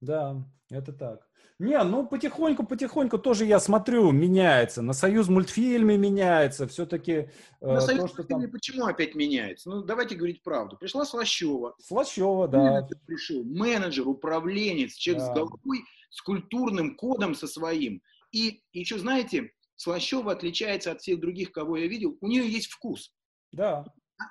Да, 0.00 0.44
это 0.70 0.92
так. 0.92 1.28
Не, 1.58 1.82
ну 1.84 2.06
потихоньку-потихоньку 2.06 3.18
тоже 3.18 3.46
я 3.46 3.58
смотрю, 3.60 4.12
меняется. 4.12 4.82
На 4.82 4.92
Союз 4.92 5.28
мультфильме 5.28 5.96
меняется, 5.96 6.68
все-таки. 6.68 7.30
Э, 7.62 7.74
на 7.74 7.80
Союз 7.80 8.02
то, 8.02 8.08
что 8.08 8.24
там... 8.24 8.50
почему 8.50 8.84
опять 8.84 9.14
меняется? 9.14 9.70
Ну, 9.70 9.82
давайте 9.82 10.16
говорить 10.16 10.42
правду. 10.42 10.76
Пришла 10.76 11.06
Слащева. 11.06 11.74
Слащева, 11.82 12.46
да. 12.46 12.58
Менеджер 12.58 12.98
пришел, 13.06 13.42
менеджер, 13.44 14.06
управленец, 14.06 14.92
человек 14.94 15.24
да. 15.24 15.32
с 15.32 15.34
головой, 15.34 15.84
с 16.10 16.20
культурным 16.20 16.94
кодом 16.94 17.34
со 17.34 17.46
своим. 17.46 18.02
И 18.32 18.62
еще, 18.74 18.98
знаете, 18.98 19.52
Слащева 19.76 20.32
отличается 20.32 20.92
от 20.92 21.00
всех 21.00 21.20
других, 21.20 21.52
кого 21.52 21.78
я 21.78 21.86
видел. 21.86 22.18
У 22.20 22.28
нее 22.28 22.46
есть 22.46 22.70
вкус. 22.70 23.14
Да. 23.52 23.86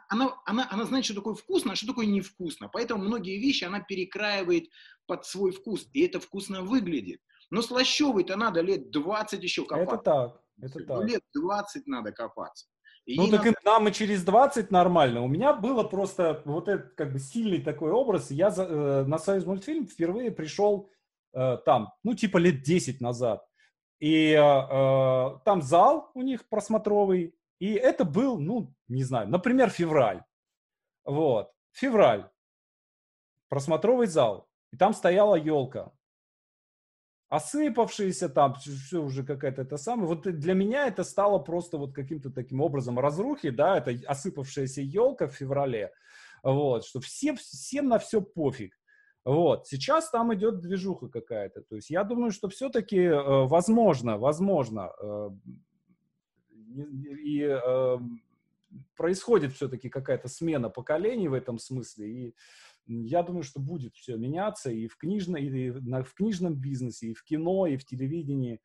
Она, 0.09 0.35
она, 0.45 0.67
она 0.71 0.85
знает, 0.85 1.05
что 1.05 1.13
такое 1.13 1.35
вкусно, 1.35 1.73
а 1.73 1.75
что 1.75 1.87
такое 1.87 2.05
невкусно. 2.05 2.69
Поэтому 2.69 3.03
многие 3.03 3.37
вещи 3.37 3.63
она 3.63 3.81
перекраивает 3.81 4.69
под 5.05 5.25
свой 5.25 5.51
вкус, 5.51 5.87
и 5.93 6.01
это 6.01 6.19
вкусно 6.19 6.63
выглядит. 6.63 7.21
Но 7.51 7.61
слащевый-то 7.61 8.35
надо 8.35 8.61
лет 8.61 8.91
20 8.91 9.43
еще 9.43 9.65
копаться. 9.65 9.95
Это 9.95 10.03
так, 10.03 10.41
это 10.61 10.79
ну, 10.79 10.85
так. 10.85 11.09
Лет 11.09 11.21
20 11.33 11.87
надо 11.87 12.11
копаться. 12.11 12.65
И 13.05 13.17
ну, 13.17 13.29
так 13.29 13.45
надо... 13.45 13.57
нам 13.63 13.87
и 13.87 13.93
через 13.93 14.23
20 14.23 14.71
нормально. 14.71 15.21
У 15.21 15.27
меня 15.27 15.53
было 15.53 15.83
просто 15.83 16.41
вот 16.45 16.67
этот 16.67 16.95
как 16.95 17.13
бы 17.13 17.19
сильный 17.19 17.61
такой 17.61 17.91
образ. 17.91 18.31
Я 18.31 18.49
за, 18.49 18.63
э, 18.63 19.03
на 19.05 19.19
Союз 19.19 19.45
мультфильм 19.45 19.85
впервые 19.85 20.31
пришел 20.31 20.89
э, 21.33 21.57
там, 21.65 21.93
ну, 22.03 22.15
типа 22.15 22.37
лет 22.39 22.63
10 22.63 23.01
назад. 23.01 23.45
И 23.99 24.31
э, 24.31 24.37
э, 24.37 25.39
там 25.45 25.61
зал 25.61 26.09
у 26.15 26.21
них 26.23 26.49
просмотровый. 26.49 27.35
И 27.65 27.73
это 27.73 28.05
был, 28.05 28.37
ну, 28.37 28.71
не 28.87 29.03
знаю, 29.03 29.27
например, 29.27 29.71
февраль. 29.71 30.23
Вот, 31.03 31.51
февраль. 31.71 32.29
Просмотровый 33.49 34.05
зал. 34.05 34.47
И 34.71 34.77
там 34.77 34.93
стояла 34.93 35.33
елка. 35.33 35.91
Осыпавшаяся 37.29 38.29
там, 38.29 38.53
все 38.53 39.01
уже 39.01 39.23
какая-то 39.23 39.63
это 39.63 39.77
самая. 39.77 40.05
Вот 40.05 40.21
для 40.21 40.53
меня 40.53 40.85
это 40.85 41.03
стало 41.03 41.39
просто 41.39 41.79
вот 41.79 41.95
каким-то 41.95 42.29
таким 42.29 42.61
образом 42.61 42.99
разрухи, 42.99 43.49
да, 43.49 43.79
это 43.79 43.99
осыпавшаяся 44.11 44.81
елка 44.81 45.27
в 45.27 45.33
феврале. 45.33 45.91
Вот, 46.43 46.85
что 46.85 46.99
все, 46.99 47.33
всем 47.33 47.87
на 47.87 47.97
все 47.97 48.21
пофиг. 48.21 48.77
Вот, 49.23 49.65
сейчас 49.65 50.11
там 50.11 50.31
идет 50.35 50.59
движуха 50.59 51.07
какая-то. 51.07 51.63
То 51.63 51.77
есть 51.77 51.89
я 51.89 52.03
думаю, 52.03 52.29
что 52.29 52.47
все-таки 52.47 52.99
э, 52.99 53.45
возможно, 53.47 54.19
возможно, 54.19 54.91
э, 55.01 55.29
и 56.75 57.41
э, 57.41 57.97
происходит 58.95 59.53
все-таки 59.53 59.89
какая-то 59.89 60.27
смена 60.27 60.69
поколений 60.69 61.27
в 61.27 61.33
этом 61.33 61.59
смысле. 61.59 62.07
И 62.07 62.35
я 62.87 63.23
думаю, 63.23 63.43
что 63.43 63.59
будет 63.59 63.95
все 63.95 64.17
меняться 64.17 64.71
и 64.71 64.87
в, 64.87 64.97
книжно, 64.97 65.37
и 65.37 65.71
в 65.71 66.13
книжном 66.13 66.55
бизнесе, 66.55 67.07
и 67.07 67.13
в 67.13 67.23
кино, 67.23 67.67
и 67.67 67.77
в 67.77 67.85
телевидении. 67.85 68.61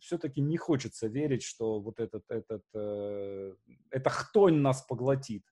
Все-таки 0.00 0.40
не 0.40 0.56
хочется 0.56 1.08
верить, 1.08 1.42
что 1.42 1.80
вот 1.80 2.00
этот, 2.00 2.24
этот, 2.30 2.64
э, 2.74 3.54
эта 3.90 4.10
хтонь 4.10 4.56
нас 4.56 4.82
поглотит. 4.82 5.44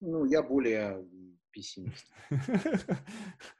Ну, 0.00 0.26
я 0.26 0.42
более 0.42 1.06
пессимист. 1.50 2.06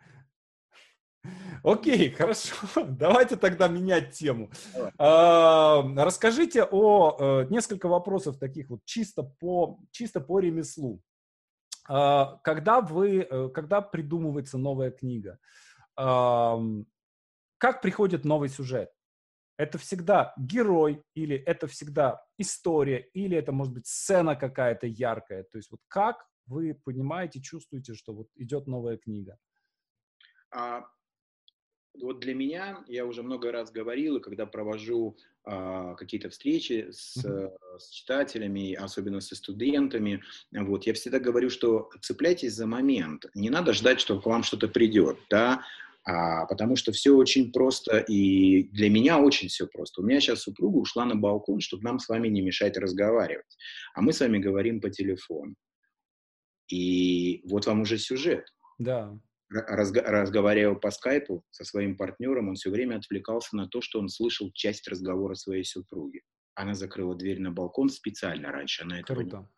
Окей, 1.62 2.10
хорошо. 2.10 2.54
Давайте 2.88 3.36
тогда 3.36 3.68
менять 3.68 4.12
тему. 4.12 4.50
А, 4.98 5.82
расскажите 5.96 6.64
о 6.64 7.16
э, 7.18 7.46
несколько 7.50 7.88
вопросов 7.88 8.38
таких 8.38 8.70
вот 8.70 8.80
чисто 8.84 9.22
по 9.22 9.78
чисто 9.90 10.20
по 10.20 10.40
ремеслу. 10.40 11.02
А, 11.88 12.38
когда 12.42 12.80
вы, 12.80 13.26
э, 13.30 13.48
когда 13.50 13.82
придумывается 13.82 14.58
новая 14.58 14.90
книга, 14.90 15.38
как 15.96 17.82
приходит 17.82 18.24
новый 18.24 18.48
сюжет? 18.48 18.90
Это 19.58 19.76
всегда 19.76 20.32
герой, 20.38 21.02
или 21.14 21.36
это 21.36 21.66
всегда 21.66 22.24
история, 22.38 23.00
или 23.12 23.36
это 23.36 23.52
может 23.52 23.74
быть 23.74 23.86
сцена 23.86 24.34
какая-то 24.34 24.86
яркая. 24.86 25.42
То 25.42 25.58
есть 25.58 25.70
вот 25.70 25.80
как 25.88 26.24
вы 26.46 26.72
понимаете, 26.84 27.42
чувствуете, 27.42 27.92
что 27.94 28.14
вот 28.14 28.28
идет 28.36 28.66
новая 28.66 28.96
книга? 28.96 29.36
Вот 31.98 32.20
для 32.20 32.34
меня, 32.34 32.84
я 32.86 33.04
уже 33.04 33.22
много 33.22 33.50
раз 33.50 33.72
говорил, 33.72 34.16
и 34.16 34.22
когда 34.22 34.46
провожу 34.46 35.16
а, 35.44 35.94
какие-то 35.94 36.30
встречи 36.30 36.88
с, 36.90 37.24
mm-hmm. 37.24 37.78
с 37.78 37.90
читателями, 37.90 38.74
особенно 38.74 39.20
со 39.20 39.34
студентами, 39.34 40.22
вот, 40.52 40.86
я 40.86 40.94
всегда 40.94 41.18
говорю, 41.18 41.50
что 41.50 41.90
цепляйтесь 42.00 42.54
за 42.54 42.66
момент, 42.66 43.26
не 43.34 43.50
надо 43.50 43.72
ждать, 43.72 44.00
что 44.00 44.20
к 44.20 44.26
вам 44.26 44.44
что-то 44.44 44.68
придет, 44.68 45.18
да, 45.28 45.62
а, 46.04 46.46
потому 46.46 46.76
что 46.76 46.92
все 46.92 47.14
очень 47.14 47.52
просто, 47.52 47.98
и 47.98 48.64
для 48.70 48.88
меня 48.88 49.18
очень 49.18 49.48
все 49.48 49.66
просто. 49.66 50.00
У 50.00 50.04
меня 50.04 50.20
сейчас 50.20 50.42
супруга 50.42 50.78
ушла 50.78 51.04
на 51.04 51.16
балкон, 51.16 51.60
чтобы 51.60 51.82
нам 51.82 51.98
с 51.98 52.08
вами 52.08 52.28
не 52.28 52.40
мешать 52.40 52.76
разговаривать, 52.76 53.56
а 53.94 54.00
мы 54.00 54.12
с 54.12 54.20
вами 54.20 54.38
говорим 54.38 54.80
по 54.80 54.90
телефону. 54.90 55.54
И 56.68 57.42
вот 57.44 57.66
вам 57.66 57.82
уже 57.82 57.98
сюжет. 57.98 58.46
Да 58.78 59.18
разговаривая 59.50 60.76
по 60.76 60.90
скайпу 60.90 61.44
со 61.50 61.64
своим 61.64 61.96
партнером, 61.96 62.48
он 62.48 62.54
все 62.54 62.70
время 62.70 62.96
отвлекался 62.96 63.56
на 63.56 63.66
то, 63.66 63.80
что 63.80 63.98
он 63.98 64.08
слышал 64.08 64.50
часть 64.52 64.86
разговора 64.88 65.34
своей 65.34 65.64
супруги. 65.64 66.22
Она 66.54 66.74
закрыла 66.74 67.16
дверь 67.16 67.40
на 67.40 67.50
балкон 67.50 67.88
специально 67.88 68.52
раньше, 68.52 68.84
она 68.84 69.00
этого 69.00 69.18
Круто. 69.18 69.48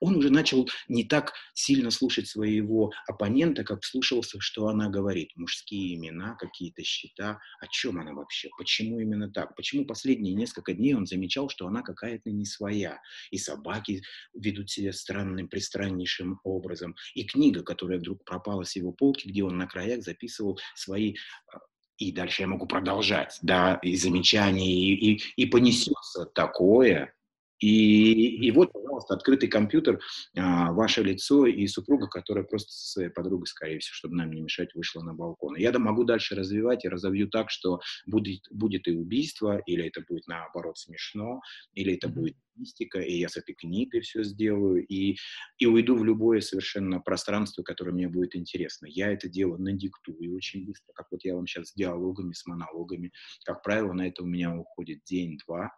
Он 0.00 0.16
уже 0.16 0.30
начал 0.30 0.68
не 0.88 1.04
так 1.04 1.34
сильно 1.54 1.90
слушать 1.90 2.28
своего 2.28 2.92
оппонента, 3.06 3.64
как 3.64 3.84
слушался, 3.84 4.40
что 4.40 4.68
она 4.68 4.88
говорит. 4.88 5.30
Мужские 5.36 5.94
имена, 5.94 6.36
какие-то 6.36 6.82
счета. 6.82 7.40
О 7.60 7.66
чем 7.68 7.98
она 7.98 8.12
вообще? 8.12 8.48
Почему 8.56 9.00
именно 9.00 9.30
так? 9.30 9.54
Почему 9.56 9.84
последние 9.84 10.34
несколько 10.34 10.74
дней 10.74 10.94
он 10.94 11.06
замечал, 11.06 11.48
что 11.48 11.66
она 11.66 11.82
какая-то 11.82 12.30
не 12.30 12.44
своя? 12.44 13.00
И 13.30 13.38
собаки 13.38 14.02
ведут 14.34 14.70
себя 14.70 14.92
странным, 14.92 15.48
пристраннейшим 15.48 16.40
образом. 16.44 16.94
И 17.14 17.24
книга, 17.24 17.62
которая 17.62 17.98
вдруг 17.98 18.24
пропала 18.24 18.64
с 18.64 18.76
его 18.76 18.92
полки, 18.92 19.28
где 19.28 19.44
он 19.44 19.58
на 19.58 19.66
краях 19.66 20.02
записывал 20.02 20.58
свои 20.74 21.14
а, 21.52 21.58
и 21.98 22.12
дальше 22.12 22.42
я 22.42 22.48
могу 22.48 22.66
продолжать, 22.66 23.38
да, 23.42 23.74
и 23.82 23.96
замечания, 23.96 24.72
и, 24.72 25.14
и, 25.14 25.20
и 25.36 25.46
понесется 25.46 26.26
такое, 26.26 27.12
И, 27.60 28.46
и 28.46 28.50
вот, 28.52 28.72
пожалуйста, 28.72 29.14
открытый 29.14 29.48
компьютер, 29.48 30.00
а, 30.36 30.72
ваше 30.72 31.02
лицо 31.02 31.46
и 31.46 31.66
супруга, 31.66 32.06
которая 32.06 32.44
просто 32.44 32.72
со 32.72 32.88
своей 32.88 33.08
подругой, 33.08 33.46
скорее 33.46 33.78
всего, 33.80 33.94
чтобы 33.94 34.16
нам 34.16 34.30
не 34.30 34.42
мешать, 34.42 34.74
вышла 34.74 35.02
на 35.02 35.14
балкон. 35.14 35.56
И 35.56 35.62
я 35.62 35.72
да, 35.72 35.78
могу 35.78 36.04
дальше 36.04 36.34
развивать 36.34 36.84
и 36.84 36.88
разовью 36.88 37.28
так, 37.28 37.50
что 37.50 37.80
будет, 38.06 38.42
будет 38.50 38.86
и 38.86 38.92
убийство, 38.92 39.58
или 39.66 39.84
это 39.86 40.04
будет 40.08 40.26
наоборот 40.28 40.78
смешно, 40.78 41.40
или 41.74 41.94
это 41.94 42.08
будет 42.08 42.36
мистика, 42.54 43.00
и 43.00 43.18
я 43.18 43.28
с 43.28 43.36
этой 43.36 43.54
книгой 43.54 44.00
все 44.00 44.22
сделаю, 44.22 44.84
и, 44.86 45.16
и 45.58 45.66
уйду 45.66 45.96
в 45.96 46.04
любое 46.04 46.40
совершенно 46.40 47.00
пространство, 47.00 47.62
которое 47.62 47.92
мне 47.92 48.08
будет 48.08 48.36
интересно. 48.36 48.86
Я 48.86 49.12
это 49.12 49.28
дело 49.28 49.56
надиктую 49.56 50.34
очень 50.34 50.64
быстро, 50.64 50.92
как 50.92 51.06
вот 51.10 51.24
я 51.24 51.34
вам 51.34 51.46
сейчас 51.46 51.68
с 51.68 51.74
диалогами, 51.74 52.32
с 52.32 52.46
монологами. 52.46 53.12
Как 53.44 53.62
правило, 53.62 53.92
на 53.92 54.06
это 54.08 54.22
у 54.22 54.26
меня 54.26 54.54
уходит 54.56 55.00
день-два, 55.04 55.70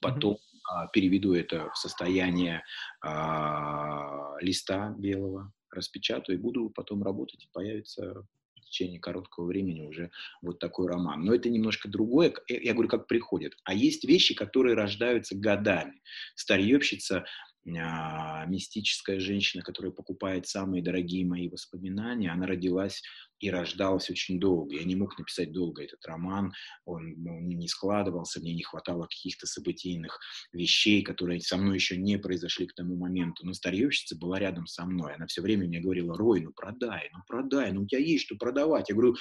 потом 0.00 0.34
mm-hmm 0.34 0.51
переведу 0.92 1.34
это 1.34 1.70
в 1.70 1.78
состояние 1.78 2.62
а, 3.00 4.36
листа 4.40 4.94
белого, 4.98 5.52
распечатаю 5.70 6.38
и 6.38 6.40
буду 6.40 6.70
потом 6.70 7.02
работать, 7.02 7.44
и 7.44 7.48
появится 7.52 8.26
в 8.54 8.60
течение 8.64 9.00
короткого 9.00 9.46
времени 9.46 9.82
уже 9.82 10.10
вот 10.40 10.58
такой 10.58 10.88
роман. 10.88 11.24
Но 11.24 11.34
это 11.34 11.50
немножко 11.50 11.88
другое, 11.88 12.34
я 12.48 12.72
говорю, 12.72 12.88
как 12.88 13.06
приходит. 13.06 13.54
А 13.64 13.74
есть 13.74 14.04
вещи, 14.04 14.34
которые 14.34 14.74
рождаются 14.74 15.36
годами. 15.36 16.00
Старьевщица 16.34 17.18
а, 17.18 17.24
мистическая 17.64 19.20
женщина, 19.20 19.62
которая 19.62 19.92
покупает 19.92 20.46
самые 20.46 20.82
дорогие 20.82 21.24
мои 21.24 21.48
воспоминания, 21.48 22.30
она 22.30 22.46
родилась 22.46 23.02
и 23.38 23.50
рождалась 23.50 24.10
очень 24.10 24.40
долго. 24.40 24.76
Я 24.76 24.84
не 24.84 24.96
мог 24.96 25.18
написать 25.18 25.52
долго 25.52 25.82
этот 25.82 26.04
роман, 26.06 26.52
он, 26.84 27.14
он 27.26 27.48
не 27.48 27.68
складывался, 27.68 28.40
мне 28.40 28.54
не 28.54 28.62
хватало 28.62 29.04
каких-то 29.04 29.46
событийных 29.46 30.18
вещей, 30.52 31.02
которые 31.02 31.40
со 31.40 31.56
мной 31.56 31.76
еще 31.76 31.96
не 31.96 32.18
произошли 32.18 32.66
к 32.66 32.74
тому 32.74 32.96
моменту. 32.96 33.44
Но 33.46 33.52
старьевщица 33.52 34.16
была 34.16 34.38
рядом 34.38 34.66
со 34.66 34.84
мной, 34.84 35.14
она 35.14 35.26
все 35.26 35.42
время 35.42 35.66
мне 35.66 35.80
говорила, 35.80 36.16
Рой, 36.16 36.40
ну 36.40 36.52
продай, 36.52 37.10
ну 37.12 37.20
продай, 37.26 37.72
ну 37.72 37.82
у 37.82 37.86
тебя 37.86 38.00
есть 38.00 38.24
что 38.24 38.36
продавать. 38.36 38.88
Я 38.88 38.94
говорю, 38.94 39.16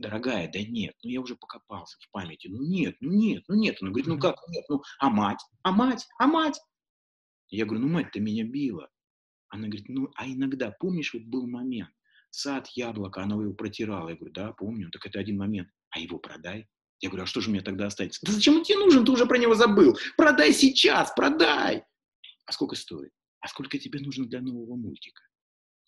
дорогая, 0.00 0.50
да 0.52 0.60
нет, 0.60 0.94
ну 1.02 1.10
я 1.10 1.20
уже 1.20 1.36
покопался 1.36 1.96
в 2.00 2.10
памяти, 2.10 2.48
ну 2.48 2.62
нет, 2.62 2.96
ну 3.00 3.12
нет, 3.12 3.44
ну 3.48 3.54
нет. 3.54 3.76
Она 3.80 3.90
говорит, 3.90 4.08
ну 4.08 4.18
как 4.18 4.36
нет, 4.48 4.64
ну 4.68 4.82
а 4.98 5.10
мать, 5.10 5.40
а 5.62 5.72
мать, 5.72 6.06
а 6.18 6.26
мать? 6.26 6.60
Я 7.50 7.64
говорю, 7.66 7.82
ну, 7.86 7.92
мать, 7.92 8.12
ты 8.12 8.20
меня 8.20 8.44
била. 8.44 8.88
Она 9.48 9.66
говорит, 9.66 9.88
ну, 9.88 10.10
а 10.14 10.26
иногда, 10.26 10.70
помнишь, 10.70 11.12
вот 11.12 11.24
был 11.24 11.48
момент, 11.48 11.90
сад, 12.30 12.68
яблоко, 12.74 13.22
она 13.22 13.34
его 13.34 13.52
протирала. 13.52 14.10
Я 14.10 14.16
говорю, 14.16 14.32
да, 14.32 14.52
помню, 14.52 14.90
так 14.90 15.04
это 15.06 15.18
один 15.18 15.38
момент. 15.38 15.68
А 15.90 15.98
его 15.98 16.18
продай. 16.18 16.68
Я 17.00 17.08
говорю, 17.08 17.24
а 17.24 17.26
что 17.26 17.40
же 17.40 17.50
мне 17.50 17.60
тогда 17.60 17.86
останется? 17.86 18.20
Да 18.24 18.32
зачем 18.32 18.56
он 18.56 18.62
тебе 18.62 18.78
нужен, 18.78 19.04
ты 19.04 19.10
уже 19.10 19.26
про 19.26 19.38
него 19.38 19.54
забыл. 19.54 19.98
Продай 20.16 20.52
сейчас, 20.52 21.12
продай. 21.16 21.82
А 22.46 22.52
сколько 22.52 22.76
стоит? 22.76 23.10
А 23.40 23.48
сколько 23.48 23.78
тебе 23.78 23.98
нужно 24.00 24.26
для 24.26 24.40
нового 24.40 24.76
мультика? 24.76 25.22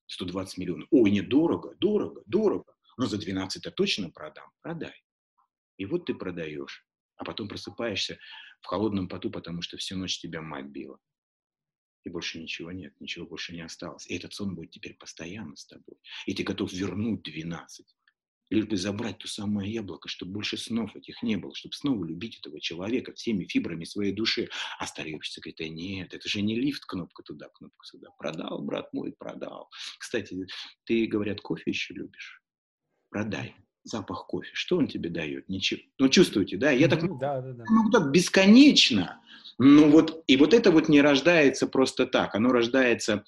120 0.07 0.59
миллионов. 0.59 0.89
Ой, 0.91 1.11
не 1.11 1.21
дорого, 1.21 1.77
дорого, 1.79 2.23
дорого. 2.27 2.75
Но 2.99 3.07
за 3.07 3.19
12 3.19 3.65
я 3.65 3.71
точно 3.71 4.11
продам. 4.11 4.51
Продай. 4.63 4.95
И 5.77 5.87
вот 5.87 6.07
ты 6.07 6.15
продаешь. 6.15 6.85
А 7.17 7.25
потом 7.25 7.47
просыпаешься 7.47 8.19
в 8.63 8.67
холодном 8.67 9.09
поту, 9.09 9.31
потому 9.31 9.63
что 9.63 9.77
всю 9.77 9.97
ночь 9.97 10.19
тебя 10.19 10.43
мать 10.43 10.67
била 10.67 10.99
и 12.05 12.11
больше 12.11 12.39
ничего 12.41 12.73
нет, 12.73 12.95
ничего 13.01 13.27
больше 13.27 13.53
не 13.53 13.61
осталось. 13.61 14.07
И 14.09 14.17
этот 14.17 14.35
сон 14.35 14.55
будет 14.55 14.71
теперь 14.71 14.95
постоянно 14.95 15.57
с 15.57 15.67
тобой. 15.67 15.97
И 16.27 16.35
ты 16.35 16.43
готов 16.43 16.73
вернуть 16.73 17.23
12, 17.23 17.87
лишь 18.51 18.67
бы 18.67 18.77
забрать 18.77 19.19
то 19.19 19.29
самое 19.29 19.73
яблоко, 19.73 20.09
чтобы 20.09 20.33
больше 20.33 20.57
снов 20.57 20.95
этих 20.95 21.23
не 21.23 21.37
было, 21.37 21.55
чтобы 21.55 21.75
снова 21.75 22.05
любить 22.05 22.39
этого 22.39 22.61
человека 22.61 23.13
всеми 23.15 23.47
фибрами 23.47 23.85
своей 23.85 24.13
души. 24.13 24.49
А 24.79 24.87
стареющийся 24.87 25.41
говорит, 25.41 25.61
а 25.61 25.69
нет, 25.69 26.15
это 26.15 26.29
же 26.29 26.43
не 26.43 26.59
лифт, 26.59 26.85
кнопка 26.85 27.23
туда, 27.23 27.49
кнопка 27.49 27.87
сюда. 27.87 28.11
Продал, 28.19 28.63
брат 28.63 28.93
мой, 28.93 29.13
продал. 29.13 29.71
Кстати, 29.99 30.47
ты, 30.85 31.07
говорят, 31.07 31.41
кофе 31.41 31.71
еще 31.71 31.95
любишь? 31.95 32.43
Продай 33.09 33.57
запах 33.85 34.27
кофе. 34.27 34.51
Что 34.53 34.77
он 34.77 34.89
тебе 34.89 35.11
дает? 35.11 35.49
Ничего. 35.49 35.81
Ну, 35.99 36.09
чувствуете, 36.09 36.57
да? 36.57 36.71
Я 36.71 36.89
так, 36.89 37.01
да, 37.19 37.41
да, 37.41 37.53
да. 37.53 37.65
могу 37.69 37.91
так 37.91 38.11
бесконечно. 38.11 39.21
Ну, 39.59 39.91
вот, 39.91 40.25
и 40.27 40.37
вот 40.37 40.55
это 40.55 40.71
вот 40.71 40.89
не 40.89 41.01
рождается 41.01 41.67
просто 41.67 42.07
так. 42.07 42.35
Оно 42.35 42.53
рождается 42.53 43.25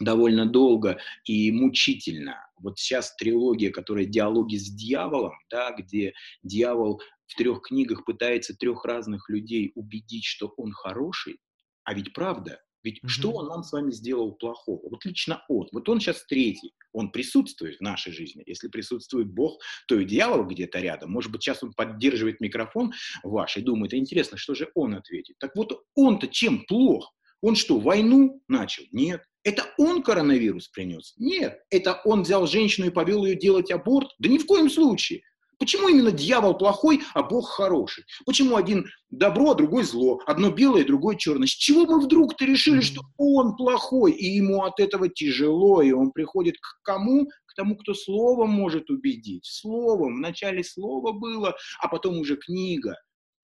довольно 0.00 0.46
долго 0.46 0.98
и 1.24 1.50
мучительно. 1.52 2.36
Вот 2.58 2.78
сейчас 2.78 3.14
трилогия, 3.16 3.70
которая 3.70 4.06
«Диалоги 4.06 4.56
с 4.56 4.70
дьяволом», 4.70 5.34
да, 5.50 5.72
где 5.72 6.14
дьявол 6.42 7.02
в 7.26 7.34
трех 7.34 7.62
книгах 7.62 8.04
пытается 8.04 8.54
трех 8.54 8.84
разных 8.84 9.28
людей 9.28 9.72
убедить, 9.74 10.24
что 10.24 10.52
он 10.56 10.72
хороший, 10.72 11.38
а 11.84 11.94
ведь 11.94 12.12
правда, 12.12 12.60
ведь 12.82 12.98
mm-hmm. 12.98 13.08
что 13.08 13.32
он 13.32 13.48
нам 13.48 13.62
с 13.62 13.72
вами 13.72 13.90
сделал 13.90 14.32
плохого? 14.32 14.80
Вот 14.88 15.04
лично 15.04 15.44
он. 15.48 15.68
Вот 15.72 15.88
он 15.88 16.00
сейчас 16.00 16.24
третий. 16.26 16.74
Он 16.92 17.10
присутствует 17.10 17.78
в 17.78 17.80
нашей 17.80 18.12
жизни. 18.12 18.42
Если 18.46 18.68
присутствует 18.68 19.28
Бог, 19.32 19.60
то 19.88 19.98
и 19.98 20.04
дьявол 20.04 20.44
где-то 20.44 20.80
рядом. 20.80 21.10
Может 21.10 21.32
быть, 21.32 21.42
сейчас 21.42 21.62
он 21.62 21.72
поддерживает 21.72 22.40
микрофон 22.40 22.92
ваш 23.22 23.56
и 23.56 23.62
думает, 23.62 23.94
интересно, 23.94 24.36
что 24.36 24.54
же 24.54 24.70
он 24.74 24.94
ответит. 24.94 25.36
Так 25.38 25.56
вот, 25.56 25.84
он-то 25.94 26.28
чем 26.28 26.64
плох? 26.66 27.12
Он 27.40 27.56
что, 27.56 27.78
войну 27.78 28.40
начал? 28.48 28.84
Нет. 28.92 29.22
Это 29.44 29.64
он 29.76 30.02
коронавирус 30.02 30.68
принес? 30.68 31.14
Нет. 31.18 31.60
Это 31.70 32.00
он 32.04 32.22
взял 32.22 32.46
женщину 32.46 32.86
и 32.86 32.90
повел 32.90 33.24
ее 33.24 33.34
делать 33.34 33.72
аборт? 33.72 34.10
Да 34.18 34.28
ни 34.28 34.38
в 34.38 34.46
коем 34.46 34.70
случае. 34.70 35.22
Почему 35.62 35.88
именно 35.88 36.10
дьявол 36.10 36.58
плохой, 36.58 37.02
а 37.14 37.22
Бог 37.22 37.48
хороший? 37.48 38.02
Почему 38.26 38.56
один 38.56 38.90
добро, 39.10 39.52
а 39.52 39.54
другой 39.54 39.84
зло? 39.84 40.20
Одно 40.26 40.50
белое, 40.50 40.84
другое 40.84 41.14
черное. 41.14 41.46
С 41.46 41.52
чего 41.52 41.86
мы 41.86 42.00
вдруг-то 42.00 42.44
решили, 42.44 42.80
что 42.80 43.02
он 43.16 43.54
плохой, 43.54 44.10
и 44.10 44.26
ему 44.26 44.64
от 44.64 44.80
этого 44.80 45.08
тяжело, 45.08 45.80
и 45.80 45.92
он 45.92 46.10
приходит 46.10 46.56
к 46.58 46.82
кому? 46.82 47.28
К 47.46 47.54
тому, 47.54 47.76
кто 47.76 47.94
словом 47.94 48.50
может 48.50 48.90
убедить. 48.90 49.46
Словом. 49.46 50.16
Вначале 50.16 50.64
слово 50.64 51.12
было, 51.12 51.54
а 51.78 51.86
потом 51.86 52.18
уже 52.18 52.34
книга. 52.34 52.96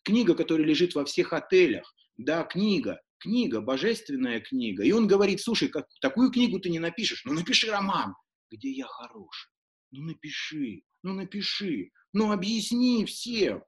Книга, 0.03 0.35
которая 0.35 0.67
лежит 0.67 0.97
во 0.97 1.05
всех 1.05 1.33
отелях. 1.33 1.95
Да, 2.17 2.43
книга. 2.43 3.01
Книга, 3.21 3.61
божественная 3.61 4.41
книга. 4.41 4.83
И 4.83 4.91
он 4.91 5.07
говорит, 5.07 5.41
слушай, 5.41 5.69
как, 5.69 5.87
такую 6.01 6.33
книгу 6.33 6.59
ты 6.59 6.69
не 6.69 6.81
напишешь. 6.81 7.25
Ну, 7.25 7.33
напиши 7.33 7.71
роман, 7.71 8.17
где 8.51 8.73
я 8.73 8.87
хороший. 8.87 9.53
Ну, 9.93 10.03
напиши, 10.03 10.83
ну, 11.05 11.13
напиши. 11.13 11.93
Ну, 12.13 12.33
объясни 12.33 13.05
всем. 13.05 13.63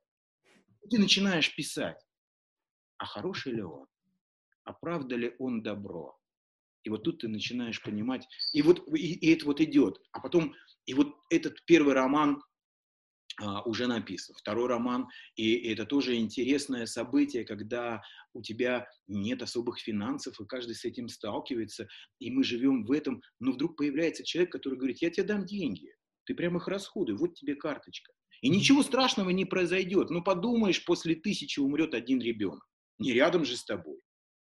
Ты 0.89 0.99
начинаешь 0.99 1.55
писать. 1.55 1.99
А 2.99 3.07
хороший 3.07 3.53
ли 3.53 3.63
он? 3.63 3.87
А 4.65 4.73
правда 4.73 5.17
ли 5.17 5.35
он 5.39 5.63
добро? 5.63 6.17
И 6.83 6.91
вот 6.91 7.03
тут 7.03 7.21
ты 7.21 7.29
начинаешь 7.29 7.83
понимать, 7.83 8.27
и 8.53 8.63
вот 8.63 8.87
и, 8.97 9.15
и 9.15 9.35
это 9.35 9.45
вот 9.45 9.61
идет. 9.61 10.01
А 10.13 10.21
потом, 10.21 10.55
и 10.87 10.95
вот 10.95 11.15
этот 11.29 11.63
первый 11.67 11.93
роман 11.93 12.43
а, 13.39 13.63
уже 13.63 13.87
написан, 13.87 14.35
второй 14.39 14.69
роман, 14.69 15.09
и 15.37 15.55
это 15.71 15.85
тоже 15.85 16.17
интересное 16.17 16.87
событие, 16.87 17.45
когда 17.45 18.03
у 18.33 18.43
тебя 18.43 18.87
нет 19.09 19.43
особых 19.43 19.79
финансов, 19.79 20.41
и 20.41 20.47
каждый 20.47 20.75
с 20.75 20.85
этим 20.85 21.09
сталкивается, 21.09 21.87
и 22.19 22.31
мы 22.31 22.45
живем 22.45 22.85
в 22.85 22.93
этом, 22.93 23.23
но 23.39 23.53
вдруг 23.53 23.77
появляется 23.77 24.25
человек, 24.25 24.53
который 24.53 24.79
говорит, 24.79 25.03
я 25.03 25.11
тебе 25.11 25.27
дам 25.27 25.45
деньги, 25.45 25.95
ты 26.25 26.35
прям 26.35 26.57
их 26.57 26.67
расходуй, 26.69 27.17
вот 27.17 27.35
тебе 27.35 27.57
карточка. 27.57 28.13
И 28.41 28.49
ничего 28.49 28.83
страшного 28.83 29.31
не 29.31 29.45
произойдет. 29.45 30.11
Ну, 30.11 30.23
подумаешь, 30.23 30.85
после 30.85 31.15
тысячи 31.15 31.61
умрет 31.61 31.95
один 31.95 32.21
ребенок. 32.21 32.67
Не 32.99 33.13
рядом 33.13 33.45
же 33.45 33.57
с 33.57 33.65
тобой. 33.65 34.01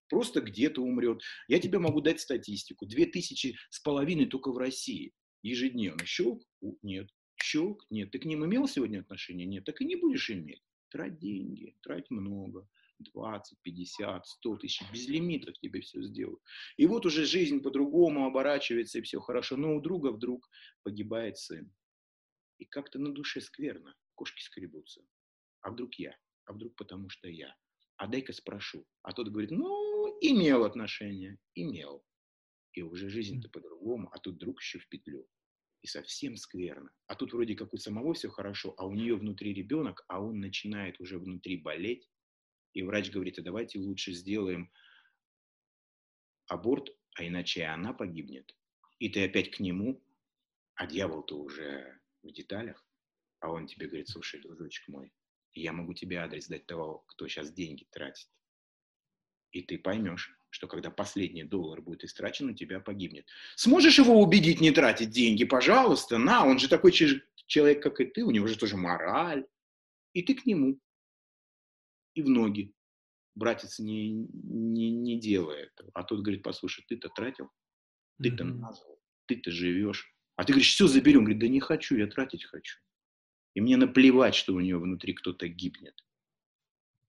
Просто 0.08 0.40
где-то 0.40 0.82
умрет. 0.82 1.22
Я 1.48 1.60
тебе 1.60 1.78
могу 1.78 2.00
дать 2.00 2.20
статистику. 2.20 2.86
Две 2.86 3.06
тысячи 3.06 3.56
с 3.70 3.80
половиной 3.80 4.26
только 4.26 4.52
в 4.52 4.58
России 4.58 5.12
ежедневно. 5.42 6.04
Щелк? 6.04 6.42
Нет. 6.82 7.08
Щелк? 7.36 7.86
Нет. 7.90 8.10
Ты 8.10 8.18
к 8.18 8.24
ним 8.24 8.44
имел 8.44 8.66
сегодня 8.66 9.00
отношение? 9.00 9.46
Нет. 9.46 9.64
Так 9.64 9.80
и 9.80 9.84
не 9.84 9.96
будешь 9.96 10.30
иметь. 10.30 10.62
Трать 10.90 11.18
деньги, 11.18 11.76
трать 11.82 12.10
много. 12.10 12.68
20, 13.14 13.58
50, 13.62 14.26
100 14.26 14.56
тысяч, 14.56 14.82
без 14.92 15.08
лимитов 15.08 15.58
тебе 15.58 15.80
все 15.80 16.02
сделают. 16.02 16.40
И 16.76 16.86
вот 16.86 17.06
уже 17.06 17.24
жизнь 17.24 17.60
по-другому 17.60 18.26
оборачивается, 18.26 18.98
и 18.98 19.02
все 19.02 19.20
хорошо. 19.20 19.56
Но 19.56 19.74
у 19.76 19.80
друга 19.80 20.08
вдруг 20.08 20.48
погибает 20.82 21.38
сын. 21.38 21.72
И 22.60 22.66
как-то 22.66 22.98
на 22.98 23.10
душе 23.10 23.40
скверно, 23.40 23.96
кошки 24.14 24.42
скребутся. 24.42 25.02
А 25.62 25.70
вдруг 25.70 25.94
я? 25.94 26.14
А 26.44 26.52
вдруг 26.52 26.76
потому 26.76 27.08
что 27.08 27.26
я? 27.26 27.56
А 27.96 28.06
дай-ка 28.06 28.34
спрошу. 28.34 28.86
А 29.02 29.12
тот 29.12 29.28
говорит, 29.28 29.50
ну, 29.50 30.18
имел 30.20 30.64
отношение, 30.64 31.38
имел. 31.54 32.04
И 32.74 32.82
уже 32.82 33.08
жизнь-то 33.08 33.48
по-другому, 33.48 34.10
а 34.12 34.18
тут 34.18 34.34
вдруг 34.34 34.60
еще 34.60 34.78
в 34.78 34.88
петлю. 34.88 35.26
И 35.80 35.86
совсем 35.86 36.36
скверно. 36.36 36.90
А 37.06 37.14
тут 37.14 37.32
вроде 37.32 37.54
как 37.54 37.72
у 37.72 37.78
самого 37.78 38.12
все 38.12 38.28
хорошо, 38.28 38.74
а 38.76 38.86
у 38.86 38.92
нее 38.92 39.16
внутри 39.16 39.54
ребенок, 39.54 40.04
а 40.08 40.22
он 40.22 40.38
начинает 40.38 41.00
уже 41.00 41.18
внутри 41.18 41.56
болеть. 41.56 42.10
И 42.74 42.82
врач 42.82 43.10
говорит, 43.10 43.38
а 43.38 43.42
давайте 43.42 43.78
лучше 43.78 44.12
сделаем 44.12 44.70
аборт, 46.46 46.90
а 47.14 47.26
иначе 47.26 47.64
она 47.64 47.94
погибнет. 47.94 48.54
И 48.98 49.08
ты 49.08 49.24
опять 49.24 49.50
к 49.50 49.60
нему, 49.60 50.04
а 50.74 50.86
дьявол-то 50.86 51.38
уже 51.38 51.99
в 52.22 52.32
деталях, 52.32 52.84
а 53.40 53.50
он 53.50 53.66
тебе 53.66 53.86
говорит, 53.86 54.08
слушай, 54.08 54.40
дружочек 54.40 54.88
мой, 54.88 55.12
я 55.52 55.72
могу 55.72 55.94
тебе 55.94 56.18
адрес 56.18 56.48
дать 56.48 56.66
того, 56.66 57.04
кто 57.08 57.26
сейчас 57.28 57.52
деньги 57.52 57.86
тратит. 57.90 58.28
И 59.52 59.62
ты 59.62 59.78
поймешь, 59.78 60.36
что 60.50 60.68
когда 60.68 60.90
последний 60.90 61.44
доллар 61.44 61.80
будет 61.80 62.04
истрачен, 62.04 62.50
у 62.50 62.54
тебя 62.54 62.80
погибнет. 62.80 63.26
Сможешь 63.56 63.98
его 63.98 64.20
убедить 64.20 64.60
не 64.60 64.70
тратить 64.70 65.10
деньги? 65.10 65.44
Пожалуйста, 65.44 66.18
на, 66.18 66.46
он 66.46 66.58
же 66.58 66.68
такой 66.68 66.92
человек, 66.92 67.82
как 67.82 68.00
и 68.00 68.04
ты, 68.04 68.24
у 68.24 68.30
него 68.30 68.46
же 68.46 68.56
тоже 68.56 68.76
мораль. 68.76 69.46
И 70.12 70.22
ты 70.22 70.34
к 70.34 70.46
нему. 70.46 70.78
И 72.14 72.22
в 72.22 72.28
ноги. 72.28 72.74
Братец 73.34 73.78
не, 73.78 74.10
не, 74.10 74.90
не 74.90 75.18
делает. 75.18 75.72
А 75.94 76.02
тот 76.02 76.20
говорит, 76.20 76.42
послушай, 76.42 76.84
ты-то 76.88 77.08
тратил, 77.08 77.50
ты-то 78.20 78.44
намазал, 78.44 79.00
ты-то 79.26 79.50
живешь. 79.50 80.14
А 80.40 80.44
ты 80.44 80.54
говоришь, 80.54 80.72
все 80.72 80.86
заберем. 80.86 81.24
Говорит, 81.24 81.38
да 81.38 81.48
не 81.48 81.60
хочу, 81.60 81.96
я 81.96 82.06
тратить 82.06 82.46
хочу. 82.46 82.78
И 83.52 83.60
мне 83.60 83.76
наплевать, 83.76 84.34
что 84.34 84.54
у 84.54 84.60
него 84.60 84.80
внутри 84.80 85.12
кто-то 85.12 85.46
гибнет. 85.48 86.02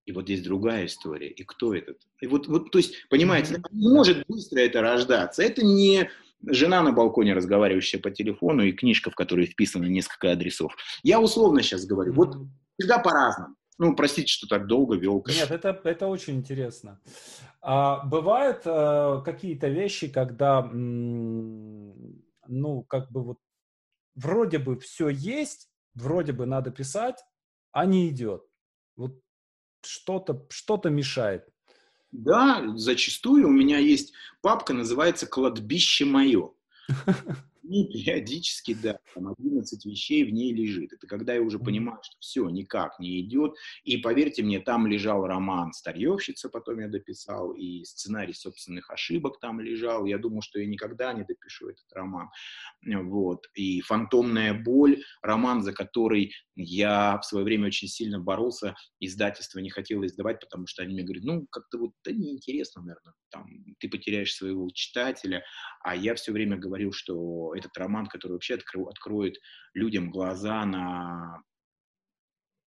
И 0.04 0.12
вот 0.12 0.24
здесь 0.24 0.42
другая 0.42 0.84
история. 0.84 1.30
И 1.30 1.42
кто 1.42 1.74
этот? 1.74 1.98
И 2.20 2.26
вот, 2.26 2.46
вот 2.46 2.70
то 2.70 2.76
есть, 2.76 3.08
понимаете, 3.08 3.62
не 3.70 3.88
может 3.88 4.26
быстро 4.28 4.58
это 4.58 4.82
рождаться. 4.82 5.42
Это 5.42 5.64
не 5.64 6.10
жена 6.46 6.82
на 6.82 6.92
балконе, 6.92 7.32
разговаривающая 7.32 8.00
по 8.00 8.10
телефону, 8.10 8.64
и 8.64 8.72
книжка, 8.72 9.10
в 9.10 9.14
которой 9.14 9.46
вписано 9.46 9.86
несколько 9.86 10.30
адресов. 10.30 10.76
Я 11.02 11.18
условно 11.18 11.62
сейчас 11.62 11.86
говорю. 11.86 12.12
Вот 12.12 12.36
всегда 12.78 12.98
по-разному. 12.98 13.56
Ну, 13.78 13.96
простите, 13.96 14.28
что 14.28 14.46
так 14.46 14.66
долго 14.66 14.96
вел. 14.96 15.24
Нет, 15.26 15.50
это, 15.50 15.80
это 15.84 16.06
очень 16.06 16.36
интересно. 16.36 17.00
А, 17.62 18.04
бывают 18.04 18.62
а, 18.64 19.22
какие-то 19.22 19.68
вещи, 19.68 20.08
когда, 20.08 20.68
ну, 22.52 22.82
как 22.82 23.10
бы 23.10 23.24
вот 23.24 23.38
вроде 24.14 24.58
бы 24.58 24.78
все 24.78 25.08
есть, 25.08 25.68
вроде 25.94 26.32
бы 26.32 26.46
надо 26.46 26.70
писать, 26.70 27.16
а 27.72 27.86
не 27.86 28.08
идет. 28.08 28.44
Вот 28.96 29.18
что-то 29.82 30.46
что 30.50 30.76
мешает. 30.88 31.48
Да, 32.12 32.62
зачастую 32.76 33.48
у 33.48 33.52
меня 33.52 33.78
есть 33.78 34.12
папка, 34.42 34.74
называется 34.74 35.26
«Кладбище 35.26 36.04
мое». 36.04 36.52
И 37.62 37.84
периодически, 37.86 38.74
да, 38.74 38.98
там 39.14 39.34
11 39.38 39.86
вещей 39.86 40.24
в 40.24 40.30
ней 40.32 40.52
лежит. 40.52 40.92
Это 40.92 41.06
когда 41.06 41.34
я 41.34 41.42
уже 41.42 41.60
понимаю, 41.60 42.00
что 42.02 42.16
все 42.18 42.48
никак 42.48 42.98
не 42.98 43.20
идет. 43.20 43.54
И 43.84 43.98
поверьте 43.98 44.42
мне, 44.42 44.58
там 44.58 44.86
лежал 44.86 45.26
роман 45.26 45.72
«Старьевщица», 45.72 46.48
потом 46.48 46.80
я 46.80 46.88
дописал, 46.88 47.52
и 47.52 47.84
сценарий 47.84 48.32
собственных 48.32 48.90
ошибок 48.90 49.38
там 49.40 49.60
лежал. 49.60 50.06
Я 50.06 50.18
думал, 50.18 50.42
что 50.42 50.58
я 50.58 50.66
никогда 50.66 51.12
не 51.12 51.24
допишу 51.24 51.68
этот 51.68 51.86
роман. 51.92 52.30
Вот. 52.84 53.46
И 53.54 53.80
«Фантомная 53.82 54.54
боль», 54.54 55.02
роман, 55.22 55.62
за 55.62 55.72
который 55.72 56.32
я 56.56 57.18
в 57.18 57.24
свое 57.24 57.44
время 57.44 57.68
очень 57.68 57.88
сильно 57.88 58.18
боролся, 58.18 58.74
издательство 58.98 59.60
не 59.60 59.70
хотело 59.70 60.04
издавать, 60.04 60.40
потому 60.40 60.66
что 60.66 60.82
они 60.82 60.94
мне 60.94 61.04
говорят, 61.04 61.24
ну, 61.24 61.46
как-то 61.46 61.78
вот, 61.78 61.92
да 62.04 62.12
неинтересно, 62.12 62.82
наверное, 62.82 63.14
там, 63.30 63.46
ты 63.78 63.88
потеряешь 63.88 64.34
своего 64.34 64.68
читателя, 64.74 65.44
а 65.82 65.96
я 65.96 66.14
все 66.14 66.32
время 66.32 66.56
говорил, 66.56 66.92
что 66.92 67.51
этот 67.54 67.76
роман, 67.76 68.06
который 68.06 68.32
вообще 68.32 68.56
откро- 68.56 68.88
откроет 68.88 69.36
людям 69.74 70.10
глаза 70.10 70.64
на 70.64 71.42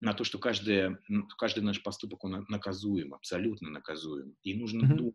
на 0.00 0.14
то, 0.14 0.24
что 0.24 0.38
каждый, 0.38 0.96
каждый 1.36 1.62
наш 1.62 1.82
поступок, 1.82 2.24
он 2.24 2.46
наказуем, 2.48 3.12
абсолютно 3.12 3.68
наказуем. 3.68 4.34
И 4.42 4.54
нужно 4.54 4.86
mm-hmm. 4.86 4.96
думать, 4.96 5.14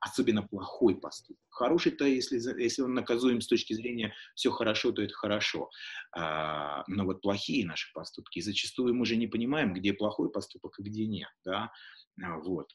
особенно 0.00 0.42
плохой 0.42 0.98
поступок. 0.98 1.42
Хороший-то, 1.50 2.06
если, 2.06 2.38
если 2.60 2.82
он 2.82 2.94
наказуем 2.94 3.40
с 3.40 3.46
точки 3.46 3.72
зрения 3.74 4.14
все 4.34 4.50
хорошо, 4.50 4.90
то 4.92 5.02
это 5.02 5.14
хорошо. 5.14 5.70
А, 6.16 6.82
но 6.88 7.04
вот 7.04 7.20
плохие 7.20 7.66
наши 7.66 7.92
поступки, 7.92 8.38
и 8.38 8.42
зачастую 8.42 8.94
мы 8.94 9.06
же 9.06 9.16
не 9.16 9.28
понимаем, 9.28 9.74
где 9.74 9.92
плохой 9.92 10.30
поступок 10.30 10.78
и 10.78 10.82
где 10.82 11.06
нет. 11.06 11.30
Да? 11.44 11.70
А, 12.20 12.38
вот. 12.38 12.72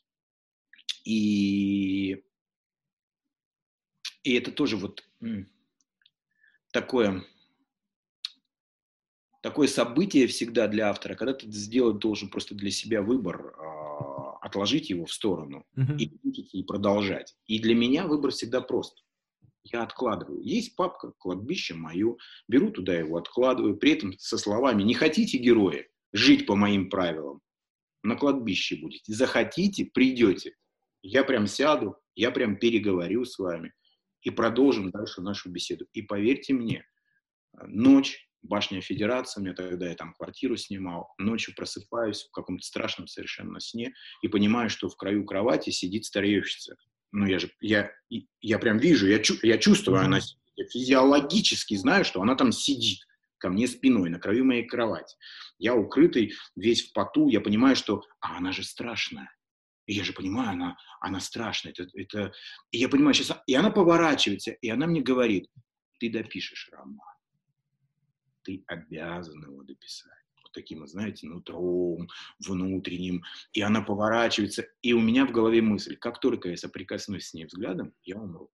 И, 1.03 2.23
и 4.23 4.33
это 4.33 4.51
тоже 4.51 4.77
вот 4.77 5.03
такое, 6.71 7.23
такое 9.41 9.67
событие 9.67 10.27
всегда 10.27 10.67
для 10.67 10.89
автора, 10.89 11.15
когда 11.15 11.33
ты 11.33 11.49
сделать 11.51 11.99
должен 11.99 12.29
просто 12.29 12.55
для 12.55 12.71
себя 12.71 13.01
выбор, 13.01 13.55
а, 13.57 14.37
отложить 14.41 14.89
его 14.89 15.05
в 15.05 15.13
сторону 15.13 15.65
uh-huh. 15.75 15.97
и, 15.97 16.59
и 16.59 16.63
продолжать. 16.63 17.35
И 17.45 17.59
для 17.59 17.75
меня 17.75 18.07
выбор 18.07 18.31
всегда 18.31 18.61
прост. 18.61 19.03
Я 19.63 19.83
откладываю. 19.83 20.41
Есть 20.41 20.75
папка, 20.75 21.11
кладбище 21.17 21.73
мое, 21.73 22.15
беру 22.47 22.71
туда 22.71 22.93
его, 22.93 23.17
откладываю, 23.17 23.75
при 23.77 23.91
этом 23.91 24.17
со 24.17 24.37
словами 24.37 24.83
«Не 24.83 24.93
хотите, 24.93 25.37
герои, 25.37 25.89
жить 26.13 26.45
по 26.45 26.55
моим 26.55 26.89
правилам? 26.89 27.41
На 28.03 28.15
кладбище 28.15 28.77
будете. 28.77 29.11
Захотите, 29.11 29.85
придете. 29.85 30.55
Я 31.01 31.23
прям 31.23 31.47
сяду, 31.47 31.97
я 32.15 32.31
прям 32.31 32.57
переговорю 32.57 33.25
с 33.25 33.37
вами 33.37 33.73
и 34.27 34.29
продолжим 34.29 34.91
дальше 34.91 35.21
нашу 35.21 35.49
беседу. 35.49 35.87
И 35.93 36.01
поверьте 36.01 36.53
мне, 36.53 36.85
ночь, 37.65 38.27
башня 38.41 38.81
Федерации, 38.81 39.39
мне 39.39 39.53
тогда 39.53 39.87
я 39.87 39.95
там 39.95 40.13
квартиру 40.13 40.57
снимал, 40.57 41.13
ночью 41.17 41.55
просыпаюсь 41.55 42.23
в 42.23 42.31
каком-то 42.31 42.61
страшном 42.65 43.07
совершенно 43.07 43.61
сне 43.61 43.93
и 44.21 44.27
понимаю, 44.27 44.69
что 44.69 44.89
в 44.89 44.97
краю 44.97 45.23
кровати 45.23 45.69
сидит 45.69 46.03
стареющая. 46.03 46.75
Ну, 47.13 47.25
я 47.25 47.39
же, 47.39 47.49
я, 47.61 47.89
я 48.41 48.59
прям 48.59 48.79
вижу, 48.79 49.07
я, 49.07 49.21
я 49.43 49.57
чувствую, 49.57 50.01
она 50.01 50.19
я 50.57 50.65
физиологически 50.65 51.75
знаю, 51.77 52.03
что 52.03 52.21
она 52.21 52.35
там 52.35 52.51
сидит 52.51 52.99
ко 53.37 53.49
мне 53.49 53.65
спиной 53.65 54.09
на 54.09 54.19
краю 54.19 54.43
моей 54.43 54.67
кровати. 54.67 55.15
Я 55.57 55.73
укрытый, 55.73 56.33
весь 56.57 56.89
в 56.89 56.91
поту, 56.91 57.29
я 57.29 57.39
понимаю, 57.39 57.77
что 57.77 58.03
а 58.19 58.37
она 58.37 58.51
же 58.51 58.63
страшная. 58.63 59.29
И 59.87 59.93
я 59.93 60.03
же 60.03 60.13
понимаю, 60.13 60.49
она, 60.49 60.77
она 60.99 61.19
страшная. 61.19 61.71
Это, 61.71 61.87
это... 61.93 62.33
И 62.71 62.77
я 62.77 62.89
понимаю, 62.89 63.13
сейчас... 63.13 63.41
И 63.47 63.55
она 63.55 63.71
поворачивается, 63.71 64.51
и 64.51 64.69
она 64.69 64.85
мне 64.85 65.01
говорит, 65.01 65.49
ты 65.99 66.11
допишешь 66.11 66.69
роман. 66.71 66.99
Ты 68.43 68.63
обязан 68.67 69.41
его 69.43 69.63
дописать. 69.63 70.11
Вот 70.43 70.51
таким, 70.51 70.85
знаете, 70.87 71.27
нутром, 71.27 72.07
внутренним. 72.39 73.23
И 73.53 73.61
она 73.61 73.81
поворачивается, 73.81 74.67
и 74.81 74.93
у 74.93 74.99
меня 74.99 75.25
в 75.25 75.31
голове 75.31 75.61
мысль, 75.61 75.95
как 75.95 76.19
только 76.19 76.49
я 76.49 76.57
соприкоснусь 76.57 77.29
с 77.29 77.33
ней 77.33 77.45
взглядом, 77.45 77.93
я 78.03 78.17
умру. 78.17 78.51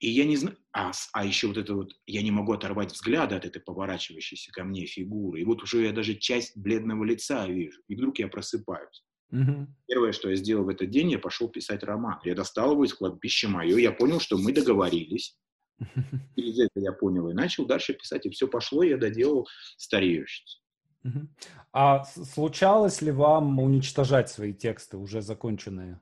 И 0.00 0.08
я 0.08 0.24
не 0.24 0.36
знаю, 0.36 0.56
а, 0.72 0.92
а 1.12 1.24
еще 1.24 1.48
вот 1.48 1.56
это 1.56 1.74
вот, 1.74 1.92
я 2.06 2.22
не 2.22 2.30
могу 2.30 2.52
оторвать 2.52 2.92
взгляда 2.92 3.36
от 3.36 3.44
этой 3.44 3.60
поворачивающейся 3.60 4.52
ко 4.52 4.64
мне 4.64 4.86
фигуры. 4.86 5.40
И 5.40 5.44
вот 5.44 5.62
уже 5.62 5.84
я 5.84 5.92
даже 5.92 6.14
часть 6.14 6.56
бледного 6.56 7.04
лица 7.04 7.46
вижу. 7.46 7.80
И 7.88 7.94
вдруг 7.94 8.18
я 8.18 8.28
просыпаюсь. 8.28 9.04
Угу. 9.30 9.66
Первое, 9.86 10.12
что 10.12 10.30
я 10.30 10.36
сделал 10.36 10.64
в 10.64 10.68
этот 10.68 10.90
день, 10.90 11.10
я 11.10 11.18
пошел 11.18 11.48
писать 11.48 11.82
роман. 11.82 12.18
Я 12.24 12.34
достал 12.34 12.72
его 12.72 12.84
из 12.84 12.94
кладбища 12.94 13.48
мое, 13.48 13.76
я 13.76 13.92
понял, 13.92 14.20
что 14.20 14.38
мы 14.38 14.52
договорились. 14.52 15.36
Через 16.36 16.58
это 16.58 16.80
я 16.80 16.92
понял 16.92 17.28
и 17.28 17.34
начал 17.34 17.66
дальше 17.66 17.94
писать, 17.94 18.26
и 18.26 18.30
все 18.30 18.48
пошло, 18.48 18.82
я 18.82 18.96
доделал 18.96 19.46
стареющийся. 19.76 20.58
А 21.72 22.04
случалось 22.04 23.00
ли 23.02 23.12
вам 23.12 23.58
уничтожать 23.60 24.28
свои 24.28 24.52
тексты, 24.52 24.96
уже 24.96 25.22
законченные? 25.22 26.00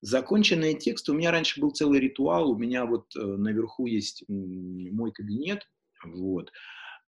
Законченные 0.00 0.74
тексты, 0.74 1.12
у 1.12 1.14
меня 1.14 1.32
раньше 1.32 1.60
был 1.60 1.70
целый 1.70 2.00
ритуал, 2.00 2.50
у 2.50 2.56
меня 2.56 2.86
вот 2.86 3.14
э, 3.16 3.20
наверху 3.20 3.86
есть 3.86 4.24
мой 4.28 5.10
кабинет, 5.10 5.68
вот, 6.04 6.52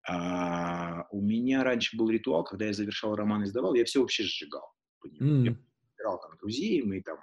а 0.07 1.05
у 1.11 1.21
меня 1.21 1.63
раньше 1.63 1.95
был 1.97 2.09
ритуал, 2.09 2.43
когда 2.43 2.65
я 2.65 2.73
завершал 2.73 3.15
роман 3.15 3.43
и 3.43 3.45
сдавал, 3.45 3.75
я 3.75 3.85
все 3.85 4.01
вообще 4.01 4.23
сжигал 4.23 4.73
по 4.99 5.07
нему. 5.07 5.43
Mm. 5.43 5.45
Я 5.45 5.55
собирал 5.91 6.21
там 6.21 6.37
друзей, 6.37 6.81
мы 6.81 7.01
там 7.01 7.17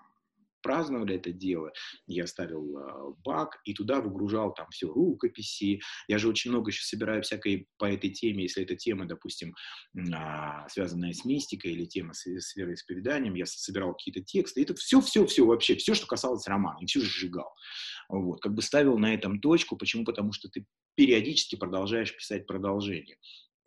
праздновали 0.65 1.17
это 1.17 1.31
дело, 1.31 1.71
я 2.07 2.27
ставил 2.27 2.79
э, 2.79 3.15
бак 3.23 3.61
и 3.67 3.75
туда 3.75 4.01
выгружал 4.01 4.55
там 4.55 4.67
все 4.71 4.89
рукописи. 4.89 5.81
Я 6.09 6.19
же 6.19 6.27
очень 6.27 6.51
много 6.51 6.71
еще 6.71 6.83
собираю 6.83 7.23
всякой 7.23 7.69
по 7.77 7.85
этой 7.85 8.09
теме, 8.09 8.45
если 8.45 8.63
эта 8.65 8.75
тема, 8.75 9.07
допустим, 9.07 9.55
э, 9.95 10.01
связанная 10.69 11.13
с 11.13 11.25
мистикой 11.27 11.73
или 11.73 11.85
тема 11.85 12.15
с, 12.15 12.27
с 12.27 12.57
вероисповеданием, 12.57 13.35
я 13.35 13.45
собирал 13.45 13.93
какие-то 13.93 14.23
тексты. 14.23 14.63
Это 14.63 14.75
все-все-все 14.75 15.45
вообще, 15.45 15.77
все, 15.77 15.95
что 15.95 16.07
касалось 16.07 16.49
романа, 16.49 16.79
и 16.81 16.87
все 16.87 17.01
сжигал. 17.01 17.55
Вот, 18.09 18.41
как 18.41 18.55
бы 18.55 18.63
ставил 18.63 18.97
на 18.97 19.13
этом 19.13 19.41
точку. 19.41 19.77
Почему? 19.77 20.07
Потому 20.07 20.33
что 20.33 20.49
ты 20.49 20.65
периодически 20.95 21.57
продолжаешь 21.57 22.17
писать 22.17 22.47
продолжение. 22.47 23.19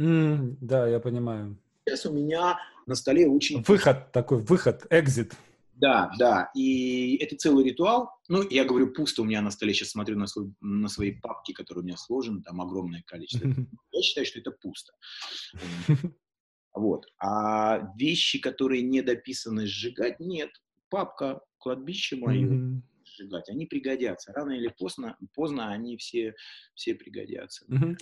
Mm, 0.01 0.57
да, 0.61 0.87
я 0.87 0.99
понимаю. 0.99 1.59
Сейчас 1.85 2.07
у 2.07 2.13
меня 2.13 2.57
на 2.87 2.95
столе 2.95 3.27
очень... 3.27 3.61
Выход 3.63 4.11
такой, 4.11 4.39
выход, 4.39 4.85
экзит. 4.89 5.33
Да, 5.75 6.11
да, 6.17 6.49
и 6.55 7.17
это 7.17 7.35
целый 7.35 7.63
ритуал. 7.63 8.09
Ну, 8.27 8.41
я 8.49 8.65
говорю, 8.65 8.91
пусто 8.93 9.21
у 9.21 9.25
меня 9.25 9.41
на 9.41 9.51
столе, 9.51 9.73
сейчас 9.73 9.91
смотрю 9.91 10.17
на, 10.17 10.25
свой, 10.25 10.51
на 10.59 10.87
свои 10.89 11.11
папки, 11.11 11.51
которые 11.51 11.83
у 11.83 11.85
меня 11.85 11.97
сложены, 11.97 12.41
там 12.41 12.59
огромное 12.61 13.03
количество. 13.05 13.47
Я 13.91 14.01
считаю, 14.01 14.25
что 14.25 14.39
это 14.39 14.51
пусто. 14.51 14.93
Вот. 16.73 17.07
А 17.19 17.91
вещи, 17.97 18.39
которые 18.39 18.83
не 18.83 19.01
дописаны, 19.01 19.65
сжигать, 19.65 20.19
нет. 20.19 20.51
Папка, 20.89 21.41
кладбище 21.57 22.17
мое, 22.17 22.83
сжигать, 23.17 23.49
они 23.49 23.65
пригодятся. 23.65 24.31
Рано 24.33 24.51
или 24.51 24.67
поздно, 24.77 25.17
поздно 25.33 25.71
они 25.71 25.97
все, 25.97 26.33
все 26.73 26.95
пригодятся. 26.95 27.65
Угу. 27.67 27.95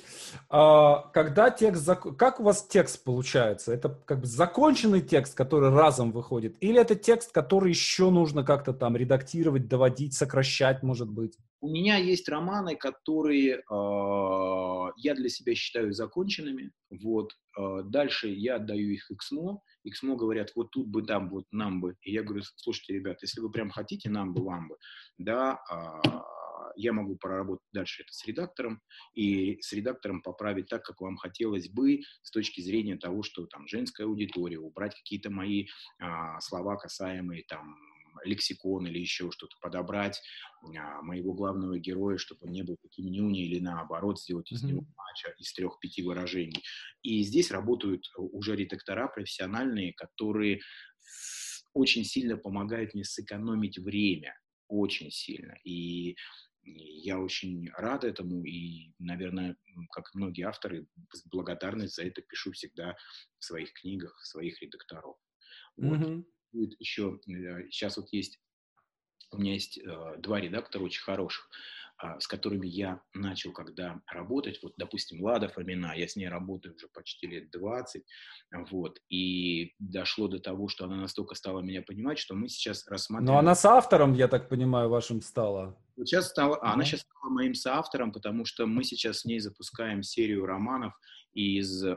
А, 0.50 1.10
когда 1.14 1.50
текст, 1.50 1.84
зак... 1.84 2.18
как 2.18 2.40
у 2.40 2.44
вас 2.44 2.68
текст 2.68 3.04
получается? 3.04 3.74
Это 3.74 3.90
как 3.90 4.22
бы 4.22 4.28
законченный 4.28 5.02
текст, 5.02 5.36
который 5.36 5.70
разом 5.70 6.12
выходит? 6.12 6.56
Или 6.60 6.80
это 6.80 6.96
текст, 6.96 7.32
который 7.32 7.70
еще 7.70 8.10
нужно 8.10 8.44
как-то 8.44 8.74
там 8.74 8.96
редактировать, 8.96 9.68
доводить, 9.68 10.14
сокращать, 10.14 10.84
может 10.84 11.10
быть? 11.10 11.38
У 11.62 11.70
меня 11.70 11.98
есть 11.98 12.30
романы, 12.30 12.76
которые 12.76 13.56
э, 13.56 14.92
я 14.98 15.16
для 15.16 15.30
себя 15.30 15.56
считаю 15.56 15.94
законченными. 15.94 16.72
Вот. 16.90 17.32
Э, 17.58 17.82
дальше 17.84 18.28
я 18.28 18.56
отдаю 18.56 18.92
их 18.92 19.10
XMO. 19.12 19.60
XMO 19.88 20.16
говорят, 20.16 20.52
вот 20.56 20.72
тут 20.72 20.88
бы, 20.88 21.04
там, 21.04 21.30
вот 21.30 21.46
нам 21.52 21.82
бы. 21.82 21.96
И 22.02 22.12
я 22.12 22.24
говорю, 22.24 22.44
слушайте, 22.56 22.94
ребят, 22.94 23.22
если 23.22 23.42
вы 23.42 23.52
прям 23.52 23.70
хотите 23.70 24.10
нам 24.10 24.34
бы, 24.34 24.44
вам 24.44 24.68
бы, 24.68 24.78
да, 25.18 25.60
э, 25.72 26.20
я 26.76 26.94
могу 26.94 27.16
проработать 27.16 27.66
дальше 27.72 28.04
это 28.04 28.14
с 28.14 28.26
редактором 28.26 28.82
и 29.14 29.62
с 29.62 29.72
редактором 29.74 30.22
поправить 30.22 30.68
так, 30.68 30.84
как 30.84 31.02
вам 31.02 31.18
хотелось 31.18 31.70
бы 31.70 32.02
с 32.22 32.32
точки 32.32 32.62
зрения 32.62 32.98
того, 32.98 33.24
что 33.24 33.46
там 33.46 33.68
женская 33.68 34.06
аудитория, 34.06 34.60
убрать 34.60 34.96
какие-то 34.96 35.30
мои 35.30 35.68
а, 36.00 36.40
слова, 36.42 36.76
касаемые 36.76 37.44
там 37.48 37.76
лексикон 38.26 38.88
или 38.88 39.00
еще 39.00 39.32
что-то, 39.32 39.56
подобрать 39.62 40.22
а, 40.64 41.02
моего 41.02 41.34
главного 41.34 41.80
героя, 41.80 42.18
чтобы 42.18 42.42
он 42.44 42.52
не 42.52 42.64
был 42.64 42.78
таким 42.82 43.06
нюни, 43.06 43.46
или 43.46 43.60
наоборот, 43.60 44.20
сделать 44.20 44.52
из 44.52 44.64
mm-hmm. 44.64 44.68
него 44.68 44.86
матча 44.98 45.34
из 45.38 45.54
трех-пяти 45.54 46.04
выражений. 46.04 46.64
И 47.04 47.24
здесь 47.24 47.52
работают 47.52 48.06
уже 48.18 48.56
редактора 48.56 49.08
профессиональные, 49.08 49.94
которые 49.94 50.60
очень 51.74 52.04
сильно 52.04 52.38
помогают 52.38 52.94
мне 52.94 53.04
сэкономить 53.04 53.78
время, 53.78 54.38
очень 54.68 55.12
сильно. 55.12 55.56
И 55.64 56.16
я 56.64 57.20
очень 57.20 57.70
рад 57.74 58.04
этому, 58.04 58.44
и, 58.44 58.92
наверное, 58.98 59.56
как 59.92 60.14
многие 60.16 60.44
авторы, 60.44 60.88
благодарность 61.26 61.96
за 61.96 62.04
это 62.04 62.22
пишу 62.22 62.54
всегда 62.54 62.96
в 63.38 63.46
своих 63.46 63.72
книгах, 63.74 64.18
в 64.20 64.26
своих 64.26 64.60
редакторов. 64.62 65.18
Вот. 65.78 66.00
Mm-hmm 66.00 66.24
будет 66.56 66.80
еще, 66.80 67.20
сейчас 67.70 67.98
э, 67.98 68.02
вот 68.02 68.14
есть, 68.14 68.40
у 69.32 69.38
меня 69.38 69.54
есть 69.54 69.78
э, 69.78 70.16
два 70.18 70.40
редактора 70.40 70.84
очень 70.84 71.02
хороших, 71.02 71.50
а, 71.98 72.20
с 72.20 72.28
которыми 72.28 72.68
я 72.68 73.02
начал 73.14 73.54
когда 73.54 74.02
работать, 74.08 74.60
вот, 74.62 74.74
допустим, 74.76 75.24
Лада 75.24 75.48
Фомина, 75.48 75.94
я 75.96 76.08
с 76.08 76.18
ней 76.18 76.28
работаю 76.28 76.76
уже 76.76 76.90
почти 76.90 77.26
лет 77.26 77.52
20, 77.52 78.04
вот, 78.70 79.00
и 79.08 79.74
дошло 79.80 80.28
до 80.28 80.40
того, 80.40 80.68
что 80.68 80.86
она 80.86 80.98
настолько 80.98 81.36
стала 81.36 81.62
меня 81.62 81.82
понимать, 81.82 82.20
что 82.20 82.36
мы 82.36 82.50
сейчас 82.50 82.86
рассматриваем... 82.88 83.34
Но 83.34 83.40
она 83.40 83.56
с 83.56 83.64
автором, 83.64 84.14
я 84.14 84.28
так 84.28 84.50
понимаю, 84.50 84.90
вашим 84.90 85.22
стала. 85.22 85.78
Сейчас 85.96 86.30
стала, 86.30 86.58
а, 86.58 86.74
она 86.74 86.84
сейчас 86.84 87.02
стала 87.02 87.32
моим 87.32 87.56
соавтором, 87.56 88.12
потому 88.12 88.44
что 88.44 88.66
мы 88.66 88.84
сейчас 88.84 89.20
с 89.20 89.26
ней 89.26 89.40
запускаем 89.40 90.04
серию 90.04 90.46
романов 90.46 90.94
из 91.36 91.84
э, 91.84 91.96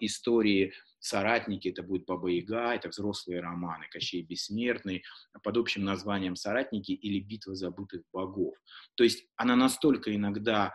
истории 0.00 0.72
«Соратники», 0.98 1.68
это 1.68 1.82
будет 1.82 2.06
«Баба 2.06 2.28
Яга», 2.28 2.74
это 2.74 2.88
взрослые 2.88 3.40
романы, 3.40 3.86
«Кощей 3.90 4.22
Бессмертный», 4.22 5.04
под 5.42 5.56
общим 5.58 5.84
названием 5.84 6.34
«Соратники» 6.34 6.92
или 6.92 7.20
«Битва 7.20 7.54
забытых 7.54 8.02
богов». 8.12 8.54
То 8.94 9.04
есть 9.04 9.26
она 9.36 9.54
настолько 9.54 10.14
иногда 10.14 10.72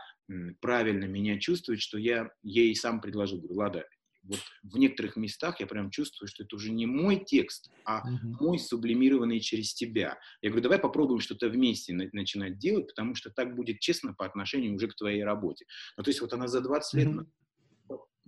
правильно 0.61 1.05
меня 1.05 1.39
чувствует, 1.39 1.81
что 1.81 1.97
я 1.97 2.29
ей 2.43 2.75
сам 2.75 3.01
предложил, 3.01 3.39
говорю, 3.39 3.55
Лада, 3.55 3.85
вот 4.23 4.39
в 4.61 4.77
некоторых 4.77 5.15
местах 5.15 5.59
я 5.59 5.67
прям 5.67 5.89
чувствую, 5.89 6.27
что 6.27 6.43
это 6.43 6.55
уже 6.55 6.71
не 6.71 6.85
мой 6.85 7.23
текст, 7.23 7.71
а 7.85 7.99
uh-huh. 7.99 8.35
мой 8.41 8.59
сублимированный 8.59 9.39
через 9.39 9.73
тебя. 9.73 10.19
Я 10.41 10.49
говорю, 10.49 10.63
давай 10.63 10.79
попробуем 10.79 11.21
что-то 11.21 11.47
вместе 11.47 11.93
начинать 11.93 12.57
делать, 12.57 12.87
потому 12.87 13.15
что 13.15 13.29
так 13.29 13.55
будет 13.55 13.79
честно 13.79 14.13
по 14.13 14.25
отношению 14.25 14.75
уже 14.75 14.87
к 14.87 14.95
твоей 14.95 15.23
работе. 15.23 15.65
Ну, 15.95 16.03
то 16.03 16.09
есть 16.09 16.19
вот 16.19 16.33
она 16.33 16.47
за 16.47 16.59
20 16.61 16.93
uh-huh. 16.93 17.05
лет 17.05 17.27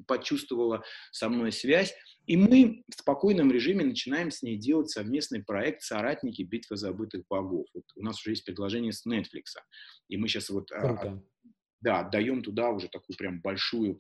почувствовала 0.07 0.83
со 1.11 1.29
мной 1.29 1.51
связь, 1.51 1.93
и 2.25 2.37
мы 2.37 2.83
в 2.89 2.99
спокойном 2.99 3.51
режиме 3.51 3.83
начинаем 3.85 4.31
с 4.31 4.43
ней 4.43 4.57
делать 4.57 4.89
совместный 4.89 5.43
проект 5.43 5.81
«Соратники. 5.81 6.43
Битва 6.43 6.77
забытых 6.77 7.23
богов». 7.29 7.65
Вот 7.73 7.85
у 7.95 8.03
нас 8.03 8.19
уже 8.19 8.31
есть 8.31 8.45
предложение 8.45 8.93
с 8.93 9.05
Netflix, 9.05 9.55
и 10.07 10.17
мы 10.17 10.27
сейчас 10.27 10.49
вот 10.49 10.71
а, 10.71 11.19
да, 11.81 11.99
отдаем 11.99 12.43
туда 12.43 12.69
уже 12.69 12.87
такую 12.87 13.15
прям 13.17 13.41
большую 13.41 13.99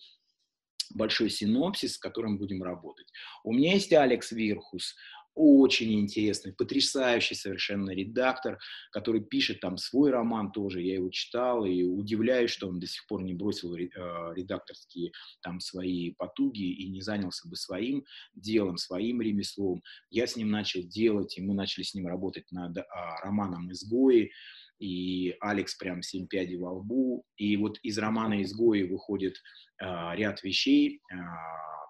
большой 0.91 1.29
синопсис, 1.29 1.93
с 1.93 1.97
которым 1.97 2.37
будем 2.37 2.63
работать. 2.63 3.07
У 3.43 3.53
меня 3.53 3.73
есть 3.73 3.93
Алекс 3.93 4.31
Вирхус, 4.31 4.95
очень 5.39 5.93
интересный, 5.93 6.51
потрясающий 6.51 7.33
совершенно 7.33 7.91
редактор, 7.91 8.59
который 8.91 9.21
пишет 9.21 9.61
там 9.61 9.77
свой 9.77 10.11
роман 10.11 10.51
тоже, 10.51 10.81
я 10.81 10.95
его 10.95 11.09
читал 11.09 11.63
и 11.63 11.81
удивляюсь, 11.83 12.51
что 12.51 12.67
он 12.67 12.81
до 12.81 12.87
сих 12.87 13.07
пор 13.07 13.23
не 13.23 13.33
бросил 13.33 13.73
э, 13.73 13.87
редакторские 14.35 15.13
там 15.41 15.61
свои 15.61 16.13
потуги 16.15 16.69
и 16.69 16.89
не 16.89 16.99
занялся 16.99 17.47
бы 17.47 17.55
своим 17.55 18.03
делом, 18.35 18.75
своим 18.75 19.21
ремеслом. 19.21 19.81
Я 20.09 20.27
с 20.27 20.35
ним 20.35 20.51
начал 20.51 20.83
делать, 20.83 21.37
и 21.37 21.41
мы 21.41 21.53
начали 21.53 21.83
с 21.85 21.93
ним 21.95 22.07
работать 22.07 22.51
над 22.51 22.77
а, 22.77 22.83
романом 23.23 23.71
«Изгои», 23.71 24.31
и 24.79 25.35
Алекс 25.39 25.75
прям 25.75 26.01
семь 26.01 26.27
пядей 26.27 26.57
во 26.57 26.71
лбу, 26.71 27.25
и 27.37 27.55
вот 27.55 27.77
из 27.81 27.97
романа 27.97 28.41
«Изгои» 28.43 28.83
выходит 28.83 29.35
а, 29.81 30.13
ряд 30.15 30.43
вещей, 30.43 31.01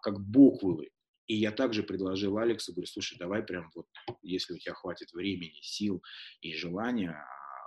как 0.02 0.20
буквы, 0.20 0.90
и 1.30 1.36
я 1.36 1.52
также 1.52 1.84
предложил 1.84 2.40
Алексу, 2.40 2.74
говорю, 2.74 2.88
слушай, 2.88 3.16
давай 3.20 3.44
прям 3.44 3.70
вот, 3.76 3.86
если 4.24 4.56
у 4.56 4.58
тебя 4.58 4.74
хватит 4.74 5.14
времени, 5.14 5.60
сил 5.62 6.02
и 6.42 6.56
желания, 6.56 7.16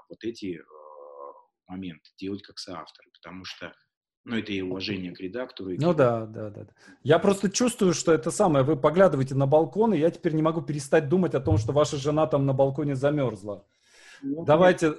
вот 0.08 0.24
эти 0.24 0.58
э, 0.58 0.62
моменты 1.68 2.10
делать 2.18 2.42
как 2.42 2.58
соавтор, 2.58 3.06
потому 3.14 3.44
что 3.44 3.72
ну, 4.24 4.36
это 4.36 4.52
и 4.52 4.60
уважение 4.62 5.12
к 5.12 5.20
редактору. 5.20 5.70
И 5.70 5.78
ну 5.78 5.94
да, 5.94 6.26
да, 6.26 6.50
да. 6.50 6.66
Я 7.04 7.20
просто 7.20 7.50
чувствую, 7.50 7.94
что 7.94 8.12
это 8.12 8.32
самое, 8.32 8.64
вы 8.64 8.76
поглядываете 8.76 9.36
на 9.36 9.46
балкон, 9.46 9.94
и 9.94 9.98
я 9.98 10.10
теперь 10.10 10.34
не 10.34 10.42
могу 10.42 10.60
перестать 10.60 11.08
думать 11.08 11.34
о 11.34 11.40
том, 11.40 11.56
что 11.56 11.72
ваша 11.72 11.96
жена 11.96 12.26
там 12.26 12.46
на 12.46 12.52
балконе 12.52 12.96
замерзла. 12.96 13.64
Ну, 14.22 14.44
Давайте... 14.44 14.96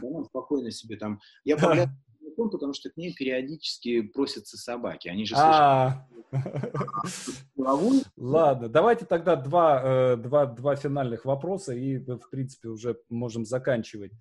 Да, 0.00 0.24
спокойно 0.24 0.70
себе 0.70 0.96
там. 0.96 1.20
Я 1.44 1.56
поглядываю 1.56 2.03
телефон, 2.34 2.50
потому 2.50 2.74
что 2.74 2.90
к 2.90 2.96
ней 2.96 3.14
периодически 3.14 4.02
просятся 4.02 4.56
собаки. 4.56 5.08
Они 5.08 5.24
же 5.24 5.34
а. 5.36 6.06
слышат 6.30 8.06
Ладно, 8.16 8.68
давайте 8.68 9.06
тогда 9.06 9.36
два, 9.36 9.82
э, 9.82 10.16
два, 10.16 10.46
два 10.46 10.76
финальных 10.76 11.24
вопроса 11.24 11.72
и, 11.72 11.98
в 11.98 12.28
принципе, 12.30 12.68
уже 12.68 12.98
можем 13.08 13.44
заканчивать. 13.44 14.12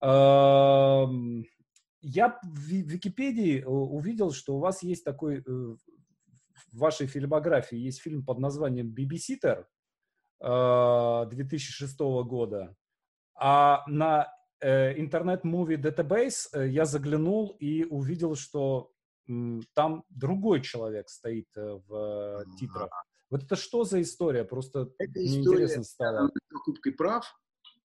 Эм, 0.00 1.44
я 2.02 2.38
в 2.42 2.68
Википедии 2.68 3.62
увидел, 3.64 4.32
что 4.32 4.56
у 4.56 4.60
вас 4.60 4.82
есть 4.82 5.04
такой, 5.04 5.38
э, 5.38 5.42
в 5.42 5.76
вашей 6.72 7.06
фильмографии 7.06 7.76
есть 7.76 8.00
фильм 8.00 8.24
под 8.24 8.38
названием 8.38 8.88
«Бибиситер» 8.88 9.66
2006 10.40 12.00
э, 12.00 12.24
года, 12.24 12.74
а 13.34 13.82
на 13.88 14.32
Э, 14.62 14.98
интернет-муви 14.98 15.76
Database 15.76 16.48
э, 16.52 16.68
я 16.68 16.84
заглянул 16.84 17.56
и 17.60 17.84
увидел, 17.84 18.34
что 18.36 18.92
там 19.74 20.04
другой 20.10 20.60
человек 20.60 21.08
стоит 21.08 21.48
э, 21.56 21.80
в 21.88 22.44
титрах. 22.58 22.90
Вот 23.30 23.44
это 23.44 23.56
что 23.56 23.84
за 23.84 24.02
история? 24.02 24.44
Просто 24.44 24.92
это 24.98 25.18
мне 25.18 25.40
история 25.40 25.64
интересно 25.64 25.84
стало. 25.84 26.30
покупкой 26.50 26.92
прав, 26.92 27.40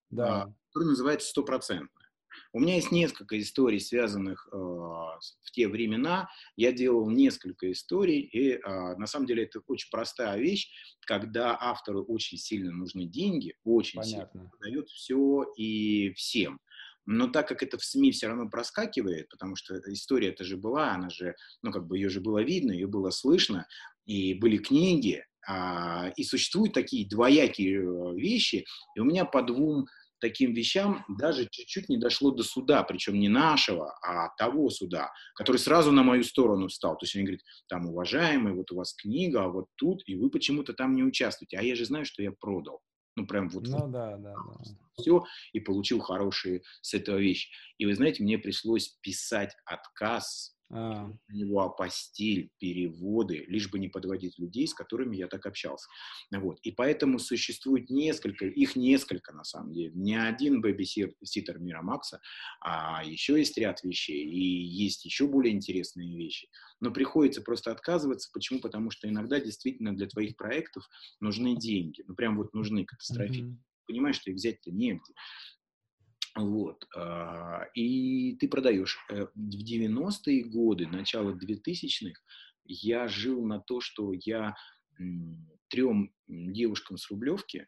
да. 0.10 0.44
А, 0.44 0.54
которая 0.68 0.90
называется 0.90 1.30
«Стопроцентная». 1.30 2.06
У 2.52 2.60
меня 2.60 2.76
есть 2.76 2.92
несколько 2.92 3.40
историй, 3.40 3.80
связанных 3.80 4.48
э, 4.52 4.56
в 4.56 5.52
те 5.52 5.68
времена. 5.68 6.30
Я 6.56 6.72
делал 6.72 7.10
несколько 7.10 7.72
историй, 7.72 8.20
и 8.20 8.54
э, 8.54 8.60
на 8.98 9.08
самом 9.08 9.26
деле 9.26 9.44
это 9.44 9.62
очень 9.68 9.90
простая 9.92 10.38
вещь, 10.38 10.70
когда 11.02 11.58
автору 11.60 12.04
очень 12.04 12.38
сильно 12.38 12.72
нужны 12.72 13.06
деньги, 13.06 13.56
очень 13.64 14.00
Понятно. 14.00 14.40
сильно, 14.42 14.52
дает 14.62 14.90
все 14.90 15.46
и 15.58 16.12
всем. 16.14 16.60
Но 17.06 17.28
так 17.28 17.48
как 17.48 17.62
это 17.62 17.78
в 17.78 17.84
СМИ 17.84 18.12
все 18.12 18.28
равно 18.28 18.50
проскакивает, 18.50 19.30
потому 19.30 19.56
что 19.56 19.76
история 19.92 20.30
это 20.30 20.44
же 20.44 20.58
была, 20.58 20.92
она 20.92 21.10
же, 21.10 21.36
ну 21.62 21.72
как 21.72 21.86
бы 21.88 21.98
ее 21.98 22.10
же 22.10 22.22
было 22.22 22.42
видно, 22.42 22.72
ее 22.72 22.88
было 22.88 23.12
слышно, 23.12 23.68
и 24.06 24.34
были 24.34 24.58
книги, 24.58 25.24
а, 25.48 26.10
и 26.16 26.24
существуют 26.24 26.74
такие 26.74 27.08
двоякие 27.08 27.82
э, 27.82 28.16
вещи, 28.16 28.66
и 28.96 29.00
у 29.00 29.04
меня 29.06 29.26
по 29.26 29.44
двум 29.44 29.86
таким 30.20 30.54
вещам 30.54 31.06
даже 31.08 31.48
чуть-чуть 31.50 31.90
не 31.90 31.98
дошло 31.98 32.32
до 32.32 32.44
суда, 32.44 32.84
причем 32.84 33.20
не 33.20 33.30
нашего, 33.30 33.96
а 34.02 34.30
того 34.38 34.70
суда, 34.70 35.12
который 35.36 35.58
сразу 35.58 35.92
на 35.92 36.02
мою 36.02 36.24
сторону 36.24 36.68
встал. 36.68 36.98
То 36.98 37.04
есть 37.04 37.16
они 37.16 37.26
говорят, 37.26 37.42
там, 37.68 37.88
уважаемый, 37.88 38.54
вот 38.54 38.72
у 38.72 38.76
вас 38.76 38.94
книга, 38.94 39.44
а 39.44 39.50
вот 39.50 39.68
тут, 39.76 40.02
и 40.08 40.16
вы 40.16 40.30
почему-то 40.32 40.74
там 40.74 40.96
не 40.96 41.04
участвуете. 41.04 41.58
А 41.58 41.62
я 41.62 41.76
же 41.76 41.86
знаю, 41.86 42.06
что 42.06 42.24
я 42.24 42.32
продал. 42.32 42.82
Ну, 43.16 43.26
прям 43.26 43.50
вот. 43.50 43.68
Ну, 43.68 43.80
вот, 43.80 43.92
да, 43.92 44.18
да, 44.18 44.34
да. 44.36 44.62
Все, 44.98 45.24
и 45.54 45.60
получил 45.60 46.00
хорошие 46.00 46.64
с 46.82 46.94
этого 46.94 47.18
вещи. 47.18 47.50
И 47.78 47.86
вы 47.86 47.96
знаете, 47.96 48.24
мне 48.24 48.38
пришлось 48.38 48.90
писать 49.02 49.56
отказ 49.66 50.55
А. 50.72 51.12
У 51.30 51.32
него 51.32 51.62
апостиль, 51.62 52.50
переводы, 52.60 53.46
лишь 53.48 53.70
бы 53.70 53.78
не 53.78 53.88
подводить 53.88 54.40
людей, 54.40 54.68
с 54.68 54.74
которыми 54.74 55.16
я 55.16 55.28
так 55.28 55.46
общался. 55.46 55.88
Вот. 56.32 56.60
И 56.64 56.72
поэтому 56.72 57.20
существует 57.20 57.90
несколько, 57.90 58.46
их 58.46 58.76
несколько 58.76 59.32
на 59.32 59.44
самом 59.44 59.74
деле. 59.74 59.92
Не 59.94 60.16
один 60.16 60.62
бэби-ситер 60.62 61.60
Мира 61.60 61.82
Макса, 61.82 62.20
а 62.62 63.04
еще 63.06 63.38
есть 63.38 63.58
ряд 63.58 63.84
вещей. 63.84 64.26
И 64.26 64.66
есть 64.66 65.06
еще 65.06 65.28
более 65.28 65.54
интересные 65.54 66.18
вещи. 66.18 66.50
Но 66.82 66.92
приходится 66.92 67.42
просто 67.42 67.72
отказываться. 67.72 68.30
Почему? 68.34 68.60
Потому 68.60 68.90
что 68.90 69.08
иногда 69.08 69.40
действительно 69.40 69.96
для 69.96 70.08
твоих 70.08 70.36
проектов 70.36 70.88
нужны 71.20 71.56
деньги. 71.56 72.04
Ну, 72.08 72.16
прям 72.16 72.38
вот 72.38 72.54
нужны 72.54 72.86
катастрофически. 72.86 73.44
Mm-hmm. 73.44 73.58
Понимаешь, 73.88 74.16
что 74.16 74.32
их 74.32 74.38
взять-то 74.38 74.72
негде. 74.72 75.14
Вот. 76.36 76.86
А, 76.96 77.64
и 77.74 78.36
ты 78.38 78.48
продаешь. 78.48 78.98
Э, 79.10 79.28
в 79.34 79.50
90-е 79.50 80.44
годы, 80.44 80.88
начало 80.88 81.34
2000-х, 81.34 82.22
я 82.66 83.08
жил 83.08 83.46
на 83.46 83.60
то, 83.60 83.80
что 83.80 84.12
я 84.14 84.56
трем 85.68 86.14
девушкам 86.28 86.98
с 86.98 87.10
Рублевки 87.10 87.68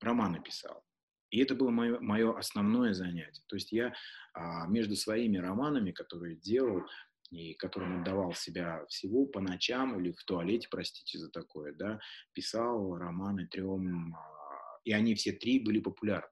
романы 0.00 0.40
писал. 0.42 0.84
И 1.30 1.40
это 1.40 1.54
было 1.54 1.70
мое, 1.70 1.98
мое 2.00 2.36
основное 2.36 2.94
занятие. 2.94 3.42
То 3.46 3.56
есть 3.56 3.72
я 3.72 3.94
а, 4.32 4.66
между 4.68 4.94
своими 4.94 5.38
романами, 5.38 5.90
которые 5.90 6.36
делал, 6.36 6.82
и 7.30 7.54
которым 7.54 8.00
отдавал 8.00 8.34
себя 8.34 8.84
всего 8.88 9.26
по 9.26 9.40
ночам 9.40 9.98
или 9.98 10.12
в 10.12 10.22
туалете, 10.24 10.68
простите 10.70 11.18
за 11.18 11.28
такое, 11.28 11.72
да, 11.72 11.98
писал 12.32 12.96
романы 12.96 13.48
трем, 13.48 14.14
а, 14.14 14.78
и 14.84 14.92
они 14.92 15.14
все 15.14 15.32
три 15.32 15.58
были 15.58 15.80
популярны. 15.80 16.28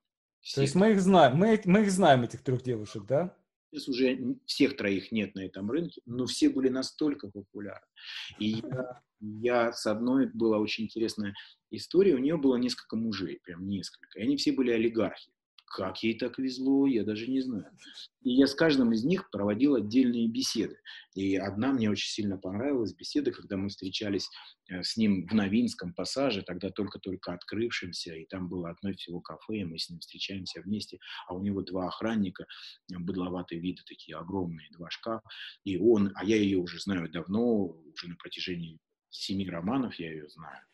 То 0.53 0.61
есть 0.61 0.75
мы 0.75 0.93
их 0.93 1.01
знаем, 1.01 1.37
мы, 1.37 1.61
мы 1.65 1.83
их 1.83 1.91
знаем, 1.91 2.23
этих 2.23 2.43
трех 2.43 2.63
девушек, 2.63 3.05
да? 3.07 3.35
Сейчас 3.71 3.89
уже 3.89 4.37
всех 4.45 4.77
троих 4.77 5.11
нет 5.11 5.35
на 5.35 5.41
этом 5.41 5.71
рынке, 5.71 6.01
но 6.07 6.27
все 6.27 6.49
были 6.49 6.69
настолько 6.69 7.29
популярны. 7.29 7.87
И 8.39 8.63
я, 8.63 9.03
я 9.21 9.73
с 9.73 9.87
одной 9.87 10.31
была 10.33 10.59
очень 10.59 10.85
интересная 10.85 11.35
история, 11.71 12.15
у 12.15 12.19
нее 12.19 12.37
было 12.37 12.57
несколько 12.57 12.97
мужей, 12.97 13.41
прям 13.43 13.67
несколько, 13.67 14.21
и 14.21 14.23
они 14.23 14.37
все 14.37 14.53
были 14.53 14.71
олигархи. 14.71 15.33
Как 15.75 16.05
ей 16.05 16.17
так 16.17 16.39
везло, 16.39 16.87
я 16.87 17.03
даже 17.03 17.27
не 17.27 17.41
знаю. 17.41 17.69
И 18.23 18.31
я 18.31 18.47
с 18.47 18.55
каждым 18.55 18.93
из 18.93 19.03
них 19.03 19.29
проводил 19.31 19.75
отдельные 19.75 20.29
беседы. 20.29 20.79
И 21.17 21.35
одна 21.35 21.73
мне 21.73 21.91
очень 21.91 22.11
сильно 22.11 22.39
понравилась 22.39 22.95
беседа, 22.95 23.33
когда 23.33 23.57
мы 23.57 23.71
встречались 23.71 24.31
э, 24.69 24.85
с 24.85 24.97
ним 24.97 25.27
в 25.27 25.35
Новинском 25.35 25.93
пассаже, 25.93 26.43
тогда 26.43 26.71
только-только 26.71 27.33
открывшемся, 27.33 28.15
и 28.15 28.25
там 28.25 28.49
было 28.49 28.71
одно 28.71 28.93
всего 28.93 29.21
кафе, 29.21 29.63
и 29.63 29.65
мы 29.65 29.79
с 29.79 29.91
ним 29.91 29.99
встречаемся 29.99 30.61
вместе, 30.61 31.01
а 31.27 31.35
у 31.35 31.43
него 31.43 31.61
два 31.63 31.89
охранника, 31.89 32.45
э, 32.45 32.97
быдловатые 32.97 33.61
виды 33.61 33.83
такие 33.85 34.17
огромные, 34.17 34.71
два 34.71 34.91
шкафа, 34.91 35.29
и 35.65 35.77
он, 35.77 36.13
а 36.15 36.25
я 36.25 36.37
ее 36.37 36.59
уже 36.59 36.79
знаю 36.79 37.11
давно, 37.11 37.65
уже 37.65 38.09
на 38.09 38.15
протяжении 38.15 38.79
семи 39.11 39.51
романов 39.51 39.97
я 39.97 40.13
ее 40.13 40.29
знаю, 40.29 40.65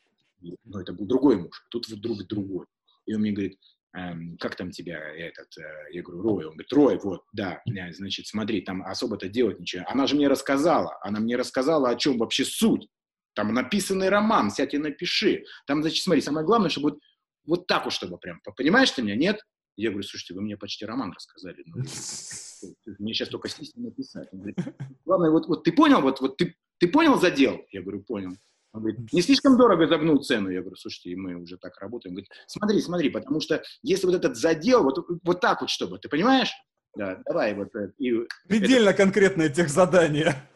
но 0.65 0.79
это 0.79 0.93
был 0.93 1.07
другой 1.07 1.39
муж, 1.39 1.67
тут 1.71 1.89
вдруг 1.89 2.27
другой. 2.27 2.67
И 3.07 3.15
он 3.15 3.23
мне 3.23 3.33
говорит, 3.33 3.59
как 3.93 4.55
там 4.57 4.71
тебя 4.71 4.99
этот, 4.99 5.49
э, 5.59 5.93
я 5.93 6.03
говорю, 6.03 6.23
Рой, 6.23 6.45
он 6.45 6.53
говорит, 6.53 6.73
Рой, 6.73 6.99
вот, 7.03 7.25
да, 7.33 7.61
э, 7.67 7.93
значит, 7.93 8.29
смотри, 8.29 8.61
там 8.61 8.83
особо-то 8.83 9.29
делать 9.29 9.59
ничего. 9.59 9.85
Она 9.89 10.07
же 10.07 10.15
мне 10.15 10.29
рассказала, 10.29 10.97
она 11.03 11.19
мне 11.19 11.37
рассказала, 11.37 11.91
о 11.91 11.97
чем 11.97 12.19
вообще 12.19 12.45
суть. 12.45 12.89
Там 13.35 13.53
написанный 13.53 14.09
роман, 14.09 14.51
сядь 14.51 14.75
и 14.75 14.79
напиши. 14.79 15.45
Там, 15.67 15.83
значит, 15.83 16.05
смотри, 16.05 16.21
самое 16.21 16.47
главное, 16.47 16.71
чтобы 16.71 16.91
вот, 16.91 17.01
вот 17.45 17.67
так 17.67 17.85
вот, 17.85 17.93
чтобы 17.93 18.19
прям, 18.19 18.41
понимаешь 18.57 18.91
ты 18.91 19.03
меня, 19.03 19.17
нет? 19.17 19.41
Я 19.77 19.91
говорю, 19.91 20.07
слушайте, 20.07 20.35
вы 20.35 20.43
мне 20.43 20.57
почти 20.57 20.85
роман 20.85 21.13
рассказали. 21.13 21.63
Ну, 21.67 21.83
мне 22.99 23.15
сейчас 23.15 23.29
только 23.29 23.49
стесняно 23.49 23.89
написать. 23.89 24.29
Он 24.33 24.41
говорит, 24.41 24.59
главное, 25.05 25.31
вот, 25.31 25.49
вот 25.49 25.65
ты 25.65 25.73
понял, 25.73 26.01
вот, 26.01 26.21
вот 26.21 26.37
ты, 26.37 26.55
ты 26.79 26.87
понял 26.87 27.19
задел? 27.19 27.65
Я 27.73 27.83
говорю, 27.83 28.03
понял. 28.03 28.37
Он 28.73 28.83
говорит, 28.83 29.13
не 29.13 29.21
слишком 29.21 29.57
дорого 29.57 29.89
загнул 29.89 30.23
цену. 30.23 30.49
Я 30.49 30.61
говорю, 30.61 30.77
слушайте, 30.77 31.17
мы 31.17 31.35
уже 31.35 31.59
так 31.59 31.77
работаем. 31.79 32.13
Он 32.13 32.17
говорит, 32.17 32.31
смотри, 32.47 32.81
смотри, 32.81 33.11
потому 33.11 33.41
что 33.41 33.63
если 33.83 34.07
вот 34.07 34.15
этот 34.15 34.37
задел, 34.37 34.85
вот, 34.85 35.05
вот 35.25 35.41
так 35.41 35.61
вот 35.61 35.71
чтобы, 35.71 35.99
ты 35.99 36.09
понимаешь? 36.09 36.53
Да, 36.95 37.21
давай 37.27 37.55
вот. 37.55 37.75
Э, 37.75 37.93
и, 37.99 38.13
Предельно 38.49 38.91
это, 38.91 38.99
конкретное 38.99 39.49
тех 39.49 39.69
задания. 39.69 40.49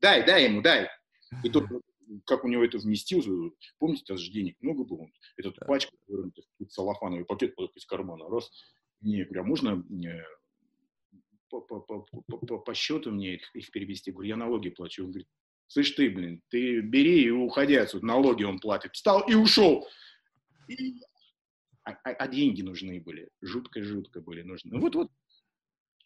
Дай, 0.00 0.24
дай 0.24 0.44
ему, 0.44 0.62
дай. 0.62 0.88
И 1.44 1.50
тут, 1.50 1.64
как 2.24 2.44
у 2.44 2.48
него 2.48 2.64
это 2.64 2.78
вместил, 2.78 3.22
помните, 3.78 4.02
это 4.04 4.16
же 4.16 4.30
денег 4.30 4.56
много 4.60 4.84
было, 4.84 5.06
этот 5.36 5.56
да. 5.56 5.66
пачка, 5.66 5.92
целлофановый 6.68 7.24
пакет 7.26 7.54
из 7.74 7.84
кармана, 7.84 8.28
раз. 8.28 8.50
Не, 9.02 9.24
говорю, 9.24 9.40
а 9.42 9.44
можно 9.44 9.84
по, 11.50 11.60
по, 11.60 11.80
по, 11.80 12.06
по, 12.26 12.58
по 12.58 12.74
счету 12.74 13.10
мне 13.10 13.34
их, 13.34 13.54
их 13.54 13.70
перевести? 13.70 14.12
Говорю, 14.12 14.28
я 14.28 14.36
налоги 14.36 14.70
плачу. 14.70 15.04
Он 15.04 15.10
говорит, 15.10 15.28
Слышь 15.70 15.92
ты, 15.92 16.10
блин, 16.10 16.42
ты 16.48 16.80
бери 16.80 17.22
и 17.22 17.30
уходи 17.30 17.76
отсюда, 17.76 18.04
налоги 18.04 18.42
он 18.42 18.58
платит. 18.58 18.92
Встал 18.94 19.20
и 19.20 19.34
ушел. 19.34 19.86
И... 20.66 21.00
А, 21.84 21.92
а, 21.92 22.10
а 22.10 22.26
деньги 22.26 22.60
нужны 22.60 23.00
были, 23.00 23.30
жутко-жутко 23.40 24.20
были 24.20 24.42
нужны. 24.42 24.72
Ну 24.72 24.80
вот, 24.80 24.96
вот, 24.96 25.12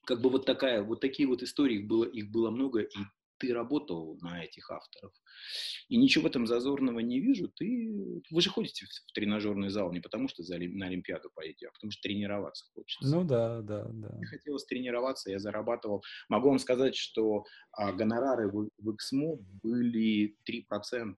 как 0.05 0.21
бы 0.21 0.29
вот 0.29 0.45
такая, 0.45 0.83
вот 0.83 1.01
такие 1.01 1.27
вот 1.27 1.43
истории, 1.43 1.79
их 1.79 1.87
было, 1.87 2.05
их 2.05 2.31
было 2.31 2.51
много, 2.51 2.83
и 2.83 2.99
ты 3.39 3.53
работал 3.53 4.17
на 4.21 4.45
этих 4.45 4.71
авторов. 4.71 5.13
И 5.89 5.97
ничего 5.97 6.25
в 6.25 6.27
этом 6.27 6.47
зазорного 6.47 7.01
не 7.01 7.21
вижу. 7.21 7.49
Ты, 7.49 8.23
вы 8.31 8.41
же 8.41 8.51
ходите 8.51 8.87
в 8.87 9.13
тренажерный 9.13 9.71
зал 9.71 9.93
не 9.93 10.01
потому, 10.01 10.29
что 10.29 10.43
за, 10.43 10.59
на 10.59 10.87
Олимпиаду 10.87 11.31
поедете, 11.35 11.69
а 11.69 11.73
потому 11.73 11.91
что 11.91 12.03
тренироваться 12.03 12.67
хочется. 12.75 13.15
Ну 13.15 13.25
да, 13.25 13.61
да, 13.61 13.85
да. 13.89 14.17
Мне 14.17 14.27
хотелось 14.27 14.65
тренироваться, 14.65 15.31
я 15.31 15.39
зарабатывал. 15.39 16.03
Могу 16.29 16.49
вам 16.49 16.59
сказать, 16.59 16.97
что 16.97 17.45
а, 17.73 17.93
гонорары 17.93 18.51
в, 18.51 18.69
в 18.79 18.89
XMO 18.91 19.39
были 19.63 20.37
3%. 20.49 21.15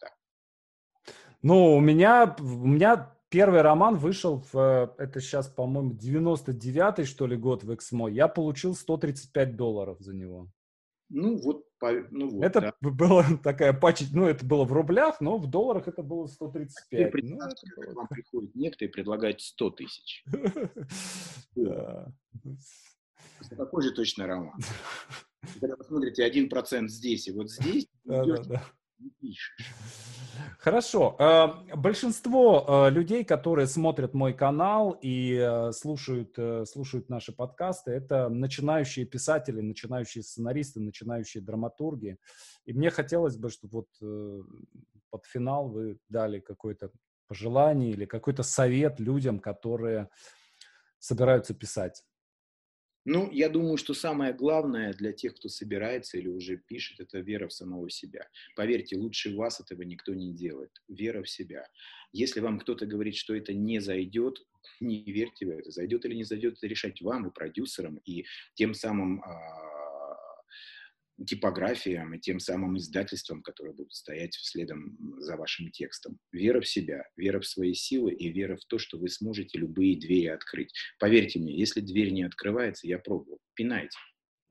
Ну, 1.43 1.76
у 1.76 1.80
меня, 1.80 2.34
у 2.40 2.66
меня 2.66 3.16
первый 3.28 3.62
роман 3.62 3.97
вышел 3.97 4.43
в, 4.52 4.94
это 4.98 5.20
сейчас, 5.20 5.48
по-моему, 5.48 5.93
99-й, 5.93 7.05
что 7.05 7.26
ли, 7.26 7.36
год 7.36 7.64
в 7.64 7.74
Эксмо. 7.74 8.09
Я 8.09 8.28
получил 8.28 8.74
135 8.74 9.56
долларов 9.56 9.98
за 10.01 10.14
него. 10.14 10.51
Ну, 11.09 11.39
вот, 11.39 11.65
ну, 12.11 12.31
вот 12.31 12.45
Это 12.45 12.61
да. 12.61 12.74
была 12.81 13.24
такая 13.43 13.73
пачка, 13.73 14.07
ну, 14.12 14.27
это 14.27 14.45
было 14.45 14.65
в 14.65 14.73
рублях, 14.73 15.20
но 15.20 15.39
в 15.39 15.49
долларах 15.49 15.89
это 15.89 16.03
было 16.03 16.27
135. 16.27 17.01
А 17.01 17.11
ну, 17.23 17.37
это 17.37 17.55
было... 17.77 17.95
Вам 17.95 18.09
приходит 18.09 18.55
некто 18.55 18.85
и 18.85 18.89
предлагает 18.89 19.41
100 19.41 19.70
тысяч. 19.70 20.24
Такой 23.57 23.83
же 23.83 23.93
точно 23.93 24.27
роман. 24.27 24.61
Когда 25.61 25.77
вы 25.77 25.85
смотрите 25.85 26.28
1% 26.28 26.89
здесь 26.89 27.28
и 27.28 27.33
вот 27.33 27.51
здесь, 27.51 27.87
не. 28.98 29.35
Хорошо. 30.59 31.16
Э, 31.18 31.77
большинство 31.77 32.86
э, 32.89 32.90
людей, 32.90 33.24
которые 33.24 33.66
смотрят 33.66 34.14
мой 34.14 34.32
канал 34.32 34.98
и 35.01 35.35
э, 35.35 35.73
слушают, 35.73 36.36
слушают 36.68 37.09
наши 37.09 37.32
подкасты, 37.32 37.93
это 37.93 38.28
начинающие 38.28 39.06
писатели, 39.06 39.60
начинающие 39.60 40.23
сценаристы, 40.23 40.81
начинающие 40.81 41.43
драматурги. 41.43 42.18
И 42.64 42.73
мне 42.73 42.90
хотелось 42.90 43.36
бы, 43.36 43.51
чтобы 43.51 43.85
вот 44.01 44.89
под 45.10 45.24
финал 45.27 45.68
вы 45.68 45.98
дали 46.09 46.40
какое-то 46.40 46.90
пожелание 47.28 47.90
или 47.90 48.05
какой-то 48.05 48.43
совет 48.43 49.01
людям, 49.01 49.40
которые 49.40 50.09
собираются 50.98 51.55
писать. 51.55 52.02
Ну, 53.09 53.31
я 53.31 53.49
думаю, 53.49 53.77
что 53.77 53.95
самое 53.95 54.33
главное 54.35 54.93
для 54.93 55.12
тех, 55.12 55.37
кто 55.37 55.49
собирается 55.49 56.19
или 56.19 56.27
уже 56.27 56.57
пишет, 56.57 56.99
это 56.99 57.20
вера 57.20 57.47
в 57.47 57.53
самого 57.53 57.89
себя. 57.89 58.28
Поверьте, 58.57 58.97
лучше 58.97 59.35
вас 59.35 59.61
этого 59.61 59.83
никто 59.83 60.12
не 60.12 60.33
делает. 60.33 60.83
Вера 60.89 61.23
в 61.23 61.31
себя. 61.31 61.69
Если 62.12 62.41
вам 62.41 62.59
кто-то 62.59 62.85
говорит, 62.85 63.15
что 63.15 63.37
это 63.37 63.55
не 63.55 63.78
зайдет, 63.78 64.45
не 64.81 65.05
верьте 65.05 65.47
в 65.47 65.51
это. 65.51 65.70
Зайдет 65.70 66.05
или 66.05 66.15
не 66.15 66.24
зайдет, 66.24 66.55
это 66.59 66.66
решать 66.66 67.01
вам 67.01 67.28
и 67.28 67.31
продюсерам, 67.33 68.01
и 68.05 68.24
тем 68.55 68.74
самым 68.74 69.23
а, 69.23 69.65
типографиям 71.24 72.14
и 72.14 72.20
тем 72.20 72.40
самым 72.40 72.76
издательствам, 72.76 73.43
которые 73.43 73.74
будут 73.74 73.94
стоять 73.94 74.34
следом 74.34 74.98
за 75.18 75.36
вашим 75.36 75.70
текстом. 75.70 76.18
Вера 76.32 76.60
в 76.60 76.68
себя, 76.68 77.05
вера 77.16 77.40
в 77.40 77.47
свои 77.47 77.74
силы 77.74 78.12
и 78.12 78.30
вера 78.30 78.56
в 78.56 78.64
то, 78.66 78.78
что 78.78 78.98
вы 78.98 79.09
сможете 79.09 79.59
любые 79.59 79.98
двери 79.98 80.26
открыть. 80.26 80.72
Поверьте 80.98 81.38
мне, 81.38 81.56
если 81.56 81.80
дверь 81.80 82.10
не 82.10 82.24
открывается, 82.24 82.86
я 82.86 82.98
пробовал, 82.98 83.40
пинайте, 83.55 83.97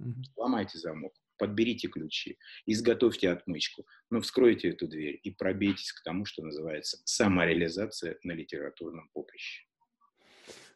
mm-hmm. 0.02 0.24
ломайте 0.36 0.80
замок, 0.80 1.14
подберите 1.38 1.88
ключи, 1.88 2.38
изготовьте 2.66 3.30
отмычку, 3.30 3.86
но 4.10 4.22
вскройте 4.22 4.70
эту 4.70 4.88
дверь 4.88 5.20
и 5.24 5.32
пробейтесь 5.32 5.92
к 5.92 6.04
тому, 6.04 6.26
что 6.26 6.44
называется 6.44 6.98
самореализация 7.06 8.18
на 8.24 8.32
литературном 8.32 9.10
поприще. 9.14 9.66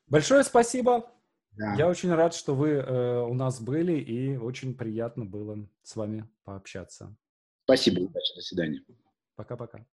Большое 0.08 0.44
спасибо. 0.44 1.19
Да. 1.60 1.74
Я 1.74 1.90
очень 1.90 2.14
рад, 2.14 2.34
что 2.34 2.56
вы 2.56 2.70
э, 2.70 3.22
у 3.22 3.34
нас 3.34 3.60
были, 3.60 4.00
и 4.00 4.38
очень 4.38 4.74
приятно 4.74 5.26
было 5.26 5.68
с 5.84 5.98
вами 5.98 6.26
пообщаться. 6.46 7.14
Спасибо, 7.66 8.00
удачи, 8.00 8.34
до 8.34 8.42
свидания. 8.42 8.82
Пока-пока. 9.36 9.86